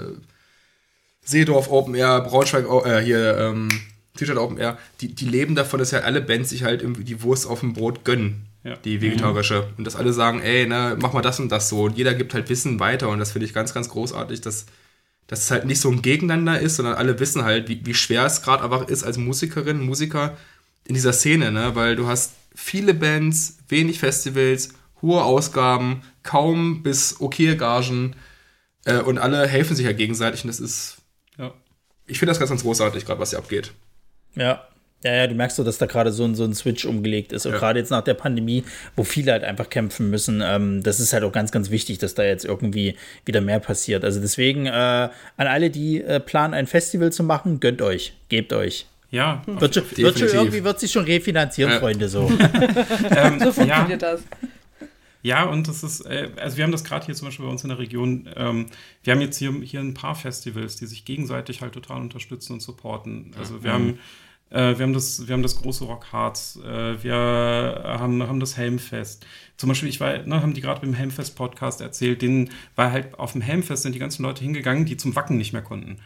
[1.22, 3.70] Seedorf Open Air, Braunschweig äh, hier, ähm,
[4.18, 7.22] T-Shirt Open Air, die, die leben davon, dass ja alle Bands sich halt irgendwie die
[7.22, 8.46] Wurst auf dem Brot gönnen.
[8.64, 8.76] Ja.
[8.76, 9.62] Die vegetarische.
[9.62, 9.78] Mhm.
[9.78, 11.84] Und dass alle sagen, ey, ne, mach mal das und das so.
[11.84, 13.08] Und jeder gibt halt Wissen weiter.
[13.08, 14.66] Und das finde ich ganz, ganz großartig, dass,
[15.30, 18.26] dass es halt nicht so ein Gegeneinander ist, sondern alle wissen halt, wie, wie schwer
[18.26, 20.36] es gerade einfach ist als Musikerin, Musiker
[20.86, 21.76] in dieser Szene, ne?
[21.76, 24.70] Weil du hast viele Bands, wenig Festivals,
[25.04, 28.16] hohe Ausgaben, kaum bis okay Gagen
[28.86, 30.98] äh, und alle helfen sich ja gegenseitig und das ist,
[31.38, 31.54] ja.
[32.08, 33.72] ich finde das ganz, ganz großartig, gerade was hier abgeht.
[34.34, 34.68] Ja.
[35.04, 37.46] Ja, ja, du merkst so, dass da gerade so ein, so ein Switch umgelegt ist.
[37.46, 37.58] Und ja.
[37.58, 38.66] gerade jetzt nach der Pandemie,
[38.98, 42.16] wo viele halt einfach kämpfen müssen, ähm, das ist halt auch ganz, ganz wichtig, dass
[42.16, 44.04] da jetzt irgendwie wieder mehr passiert.
[44.04, 48.52] Also deswegen äh, an alle, die äh, planen, ein Festival zu machen, gönnt euch, gebt
[48.52, 48.88] euch.
[49.10, 49.42] Ja.
[49.48, 51.80] Wird schon, wird schon irgendwie wird sich schon refinanzieren, ja.
[51.80, 52.30] Freunde, so.
[53.10, 54.12] ähm, so funktioniert ja.
[54.12, 54.22] das.
[55.22, 57.64] Ja, und das ist, äh, also wir haben das gerade hier zum Beispiel bei uns
[57.64, 58.68] in der Region, ähm,
[59.04, 62.62] wir haben jetzt hier, hier ein paar Festivals, die sich gegenseitig halt total unterstützen und
[62.62, 63.34] supporten.
[63.38, 63.74] Also wir mhm.
[63.74, 64.00] haben
[64.50, 69.26] äh, wir haben das, wir haben das große Rockharz, äh, wir haben, haben das Helmfest.
[69.58, 73.34] Zum Beispiel, ich war, ne, haben die gerade beim Helmfest-Podcast erzählt, den war halt auf
[73.34, 75.98] dem Helmfest sind die ganzen Leute hingegangen, die zum Wacken nicht mehr konnten.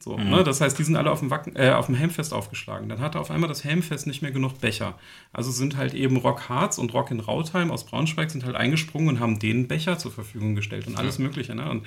[0.00, 0.30] So, mhm.
[0.30, 0.44] ne?
[0.44, 2.88] Das heißt, die sind alle auf dem, Wacken, äh, auf dem Helmfest aufgeschlagen.
[2.88, 4.96] Dann hatte auf einmal das Helmfest nicht mehr genug Becher.
[5.32, 9.08] Also sind halt eben Rock Harz und Rock in Rautheim aus Braunschweig sind halt eingesprungen
[9.08, 11.18] und haben den Becher zur Verfügung gestellt und alles.
[11.18, 11.54] Mögliche.
[11.56, 11.68] Ne?
[11.68, 11.84] Und,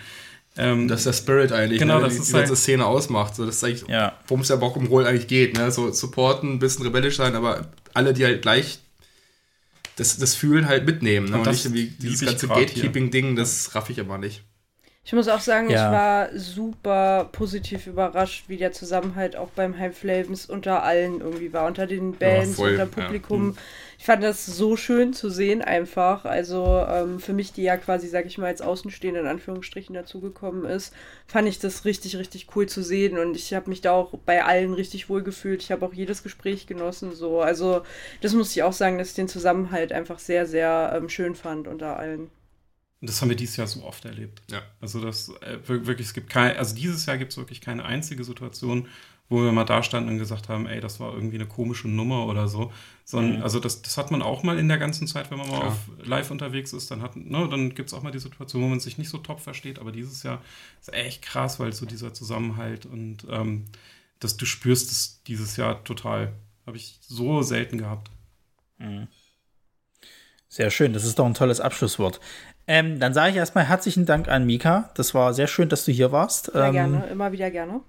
[0.58, 2.86] ähm, das ist der Spirit eigentlich, genau, ne, das die, ist die ganze halt, Szene
[2.86, 3.36] ausmacht.
[3.36, 4.18] So, das ist eigentlich, ja.
[4.28, 5.58] worum es ja Bock um Roll eigentlich geht.
[5.58, 5.72] Ne?
[5.72, 8.80] So supporten, ein bisschen rebellisch sein, aber alle, die halt gleich
[9.96, 11.30] das, das Fühlen halt mitnehmen.
[11.30, 11.38] Ne?
[11.38, 14.44] Und, und nicht irgendwie dieses ganze Gatekeeping-Ding, das raff ich immer nicht.
[15.04, 15.88] Ich muss auch sagen, ja.
[15.88, 21.52] ich war super positiv überrascht, wie der Zusammenhalt auch beim High Flames unter allen irgendwie
[21.54, 23.50] war, unter den Bands, ja, unter dem Publikum.
[23.50, 23.62] Ja.
[23.98, 26.26] Ich fand das so schön zu sehen einfach.
[26.26, 30.66] Also ähm, für mich, die ja quasi, sag ich mal, als Außenstehende in Anführungsstrichen dazugekommen
[30.66, 30.94] ist,
[31.26, 34.44] fand ich das richtig, richtig cool zu sehen und ich habe mich da auch bei
[34.44, 35.64] allen richtig wohl gefühlt.
[35.64, 37.42] Ich habe auch jedes Gespräch genossen so.
[37.42, 37.82] Also
[38.22, 41.68] das muss ich auch sagen, dass ich den Zusammenhalt einfach sehr, sehr ähm, schön fand
[41.68, 42.30] unter allen.
[43.02, 44.44] Und das haben wir dieses Jahr so oft erlebt.
[44.52, 44.62] Ja.
[44.80, 48.24] Also das äh, wirklich, es gibt kein, also dieses Jahr gibt es wirklich keine einzige
[48.24, 48.88] Situation,
[49.28, 52.28] wo wir mal da standen und gesagt haben, ey, das war irgendwie eine komische Nummer
[52.28, 52.72] oder so.
[53.06, 53.44] Sondern, mhm.
[53.44, 55.72] also das, das hat man auch mal in der ganzen Zeit, wenn man mal Klar.
[55.72, 58.68] auf live unterwegs ist, dann hat, ne, dann gibt es auch mal die Situation, wo
[58.68, 60.42] man sich nicht so top versteht, aber dieses Jahr
[60.80, 63.66] ist echt krass, weil so dieser Zusammenhalt und ähm,
[64.20, 66.34] dass du spürst es dieses Jahr total.
[66.68, 68.12] Habe ich so selten gehabt.
[68.78, 69.08] Mhm.
[70.48, 72.20] Sehr schön, das ist doch ein tolles Abschlusswort.
[72.72, 74.92] Ähm, dann sage ich erstmal herzlichen Dank an Mika.
[74.94, 76.54] Das war sehr schön, dass du hier warst.
[76.54, 77.82] Sehr ähm, gerne, immer wieder gerne.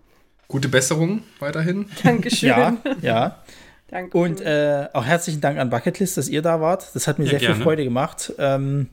[0.49, 1.87] Gute Besserung weiterhin.
[2.03, 2.49] Dankeschön.
[2.49, 3.39] ja, ja.
[3.89, 4.19] Danke.
[4.19, 6.97] Und äh, auch herzlichen Dank an Bucketlist, dass ihr da wart.
[6.97, 7.55] Das hat mir ja, sehr gerne.
[7.55, 8.33] viel Freude gemacht.
[8.39, 8.89] Ähm,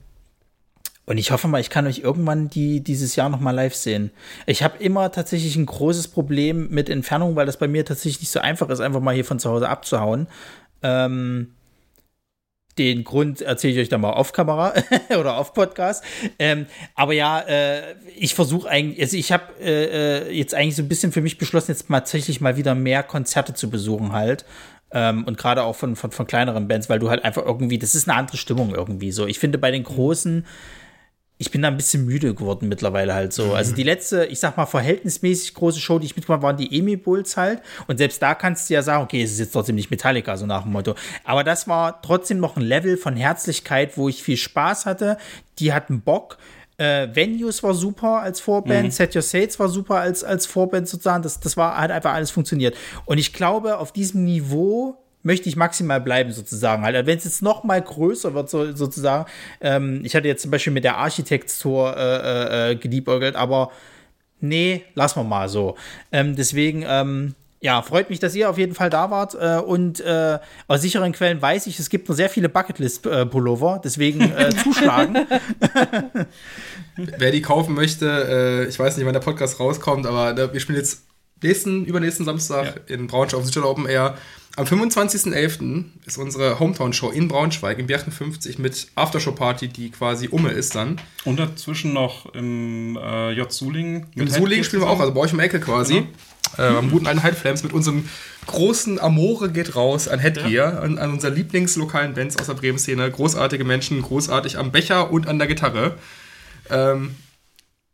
[1.07, 4.11] und ich hoffe mal, ich kann euch irgendwann die, dieses Jahr noch mal live sehen.
[4.45, 8.31] Ich habe immer tatsächlich ein großes Problem mit Entfernung, weil das bei mir tatsächlich nicht
[8.31, 10.27] so einfach ist, einfach mal hier von zu Hause abzuhauen.
[10.83, 11.55] Ähm,
[12.79, 14.73] den Grund erzähle ich euch dann mal auf Kamera
[15.19, 16.03] oder auf Podcast.
[16.39, 16.65] Ähm,
[16.95, 20.87] aber ja, äh, ich versuche eigentlich, also ich habe äh, äh, jetzt eigentlich so ein
[20.87, 24.45] bisschen für mich beschlossen, jetzt mal tatsächlich mal wieder mehr Konzerte zu besuchen halt.
[24.91, 27.93] Ähm, und gerade auch von, von, von kleineren Bands, weil du halt einfach irgendwie, das
[27.95, 29.27] ist eine andere Stimmung irgendwie so.
[29.27, 30.45] Ich finde bei den großen,
[31.41, 33.53] ich bin da ein bisschen müde geworden mittlerweile halt so.
[33.53, 36.77] Also die letzte, ich sag mal, verhältnismäßig große Show, die ich mitgemacht habe, waren die
[36.77, 37.61] Emi Bulls halt.
[37.87, 40.45] Und selbst da kannst du ja sagen, okay, es ist jetzt trotzdem nicht Metallica, so
[40.45, 40.95] nach dem Motto.
[41.23, 45.17] Aber das war trotzdem noch ein Level von Herzlichkeit, wo ich viel Spaß hatte.
[45.59, 46.37] Die hatten Bock.
[46.75, 48.91] Äh, Venues war super als Vorband, mhm.
[48.91, 51.23] Set Your Sails war super als, als Vorband sozusagen.
[51.23, 52.75] Das, das war halt einfach alles funktioniert.
[53.05, 56.83] Und ich glaube, auf diesem Niveau möchte ich maximal bleiben, sozusagen.
[56.83, 59.25] Halt, wenn es jetzt noch mal größer wird, so, sozusagen.
[59.61, 63.71] Ähm, ich hatte jetzt zum Beispiel mit der Architects-Tour äh, äh, geliebäugelt, aber
[64.39, 65.75] nee, lassen wir mal so.
[66.11, 69.35] Ähm, deswegen, ähm, ja, freut mich, dass ihr auf jeden Fall da wart.
[69.35, 74.21] Äh, und äh, aus sicheren Quellen weiß ich, es gibt noch sehr viele Bucketlist-Pullover, deswegen
[74.21, 75.27] äh, zuschlagen.
[76.95, 80.77] Wer die kaufen möchte, äh, ich weiß nicht, wann der Podcast rauskommt, aber wir spielen
[80.77, 81.03] jetzt
[81.41, 82.95] nächsten, übernächsten Samstag ja.
[82.95, 84.15] in Braunschweig auf Open Air
[84.55, 85.85] Am 25.11.
[86.05, 90.99] ist unsere Hometown-Show in Braunschweig im Berchen 50 mit Aftershow-Party, die quasi umme ist dann.
[91.23, 93.51] Und dazwischen noch im äh, J.
[93.51, 94.07] Suling.
[94.15, 96.07] Im Suling spielen wir auch, also bei euch um Ecke quasi.
[96.57, 98.09] Äh, am guten alten Flames mit unserem
[98.47, 103.11] großen Amore geht raus an Headgear, an, an unsere Lieblingslokalen Bands aus der Bremen-Szene.
[103.11, 105.97] Großartige Menschen, großartig am Becher und an der Gitarre.
[106.69, 107.15] Ähm,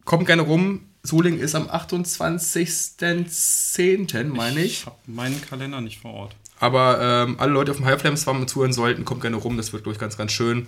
[0.05, 0.89] kommt gerne rum.
[1.03, 4.79] Suling ist am 28.10., meine ich.
[4.79, 6.35] Ich habe meinen Kalender nicht vor Ort.
[6.59, 9.57] Aber ähm, alle Leute auf dem High Flames Farm zuhören sollten, kommt gerne rum.
[9.57, 10.67] Das wird, glaube ich, ganz, ganz schön.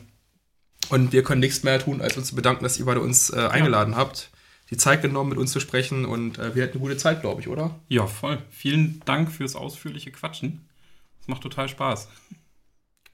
[0.89, 3.47] Und wir können nichts mehr tun, als uns zu bedanken, dass ihr beide uns äh,
[3.47, 4.29] eingeladen habt,
[4.69, 6.05] die Zeit genommen, mit uns zu sprechen.
[6.05, 7.75] Und äh, wir hatten eine gute Zeit, glaube ich, oder?
[7.87, 8.37] Ja, voll.
[8.49, 10.67] Vielen Dank fürs ausführliche Quatschen.
[11.19, 12.07] Das macht total Spaß.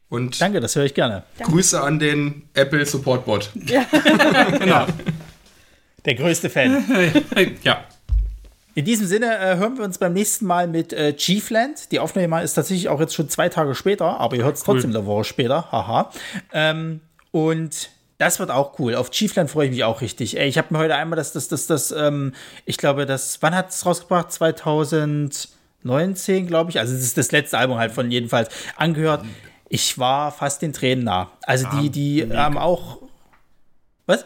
[0.09, 1.23] Und Danke, das höre ich gerne.
[1.39, 3.49] Grüße an den Apple Support Bot.
[4.59, 4.85] Genau.
[6.05, 6.85] Der größte Fan.
[7.63, 7.85] ja.
[8.75, 11.91] In diesem Sinne äh, hören wir uns beim nächsten Mal mit äh, Chiefland.
[11.91, 14.73] Die Aufnahme ist tatsächlich auch jetzt schon zwei Tage später, aber ihr hört es Cool.
[14.75, 15.71] trotzdem eine Woche später.
[15.71, 16.09] Haha.
[16.53, 17.01] Ähm,
[17.31, 18.95] und das wird auch cool.
[18.95, 20.37] Auf Chiefland freue ich mich auch richtig.
[20.39, 22.33] Ey, ich habe mir heute einmal das, das, das, das, ähm,
[22.65, 24.31] ich glaube, das, wann hat es rausgebracht?
[24.31, 26.79] 2019, glaube ich.
[26.79, 29.23] Also, das ist das letzte Album halt von jedenfalls angehört.
[29.69, 31.31] Ich war fast den Tränen nah.
[31.43, 32.99] Also, die, die haben auch.
[34.05, 34.25] Was?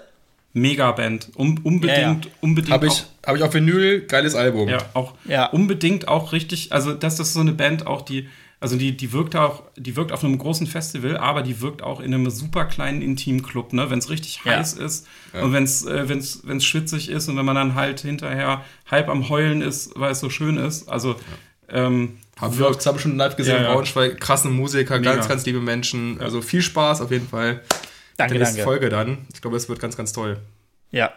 [0.62, 1.30] Megaband.
[1.36, 2.74] Um, unbedingt, Ja, unbedingt.
[2.74, 4.68] Habe auch- ich, hab ich auf Vinyl, geiles Album.
[4.70, 5.46] Ja, auch Ja.
[5.48, 8.28] unbedingt auch richtig, also das ist so eine Band auch, die,
[8.60, 12.00] also die, die wirkt auch, die wirkt auf einem großen Festival, aber die wirkt auch
[12.00, 13.90] in einem super kleinen Intimclub, ne?
[13.92, 14.58] Wenn es richtig Ja.
[14.58, 15.06] heiß ist
[15.40, 19.10] und wenn es äh, wenn's, wenn's schwitzig ist und wenn man dann halt hinterher halb
[19.10, 20.90] am Heulen ist, weil es so schön ist.
[20.90, 21.16] Also
[21.70, 23.74] ähm, Haben wir auch zusammen schon live gesehen Ja, in ja.
[23.74, 24.20] Braunschweig.
[24.22, 25.16] Krassen Musiker, Mega.
[25.16, 26.20] ganz, ganz liebe Menschen.
[26.22, 27.62] Also viel Spaß auf jeden Fall.
[28.18, 28.64] Danke, Der nächste danke.
[28.64, 29.26] Folge dann.
[29.34, 30.40] Ich glaube, es wird ganz, ganz toll.
[30.92, 31.14] Ja.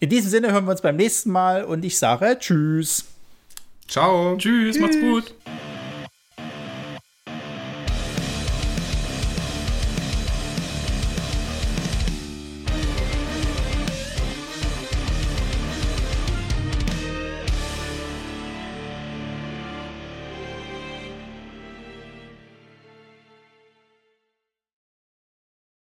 [0.00, 3.04] In diesem Sinne hören wir uns beim nächsten Mal und ich sage Tschüss.
[3.88, 4.36] Ciao.
[4.38, 5.34] tschüss, macht's gut.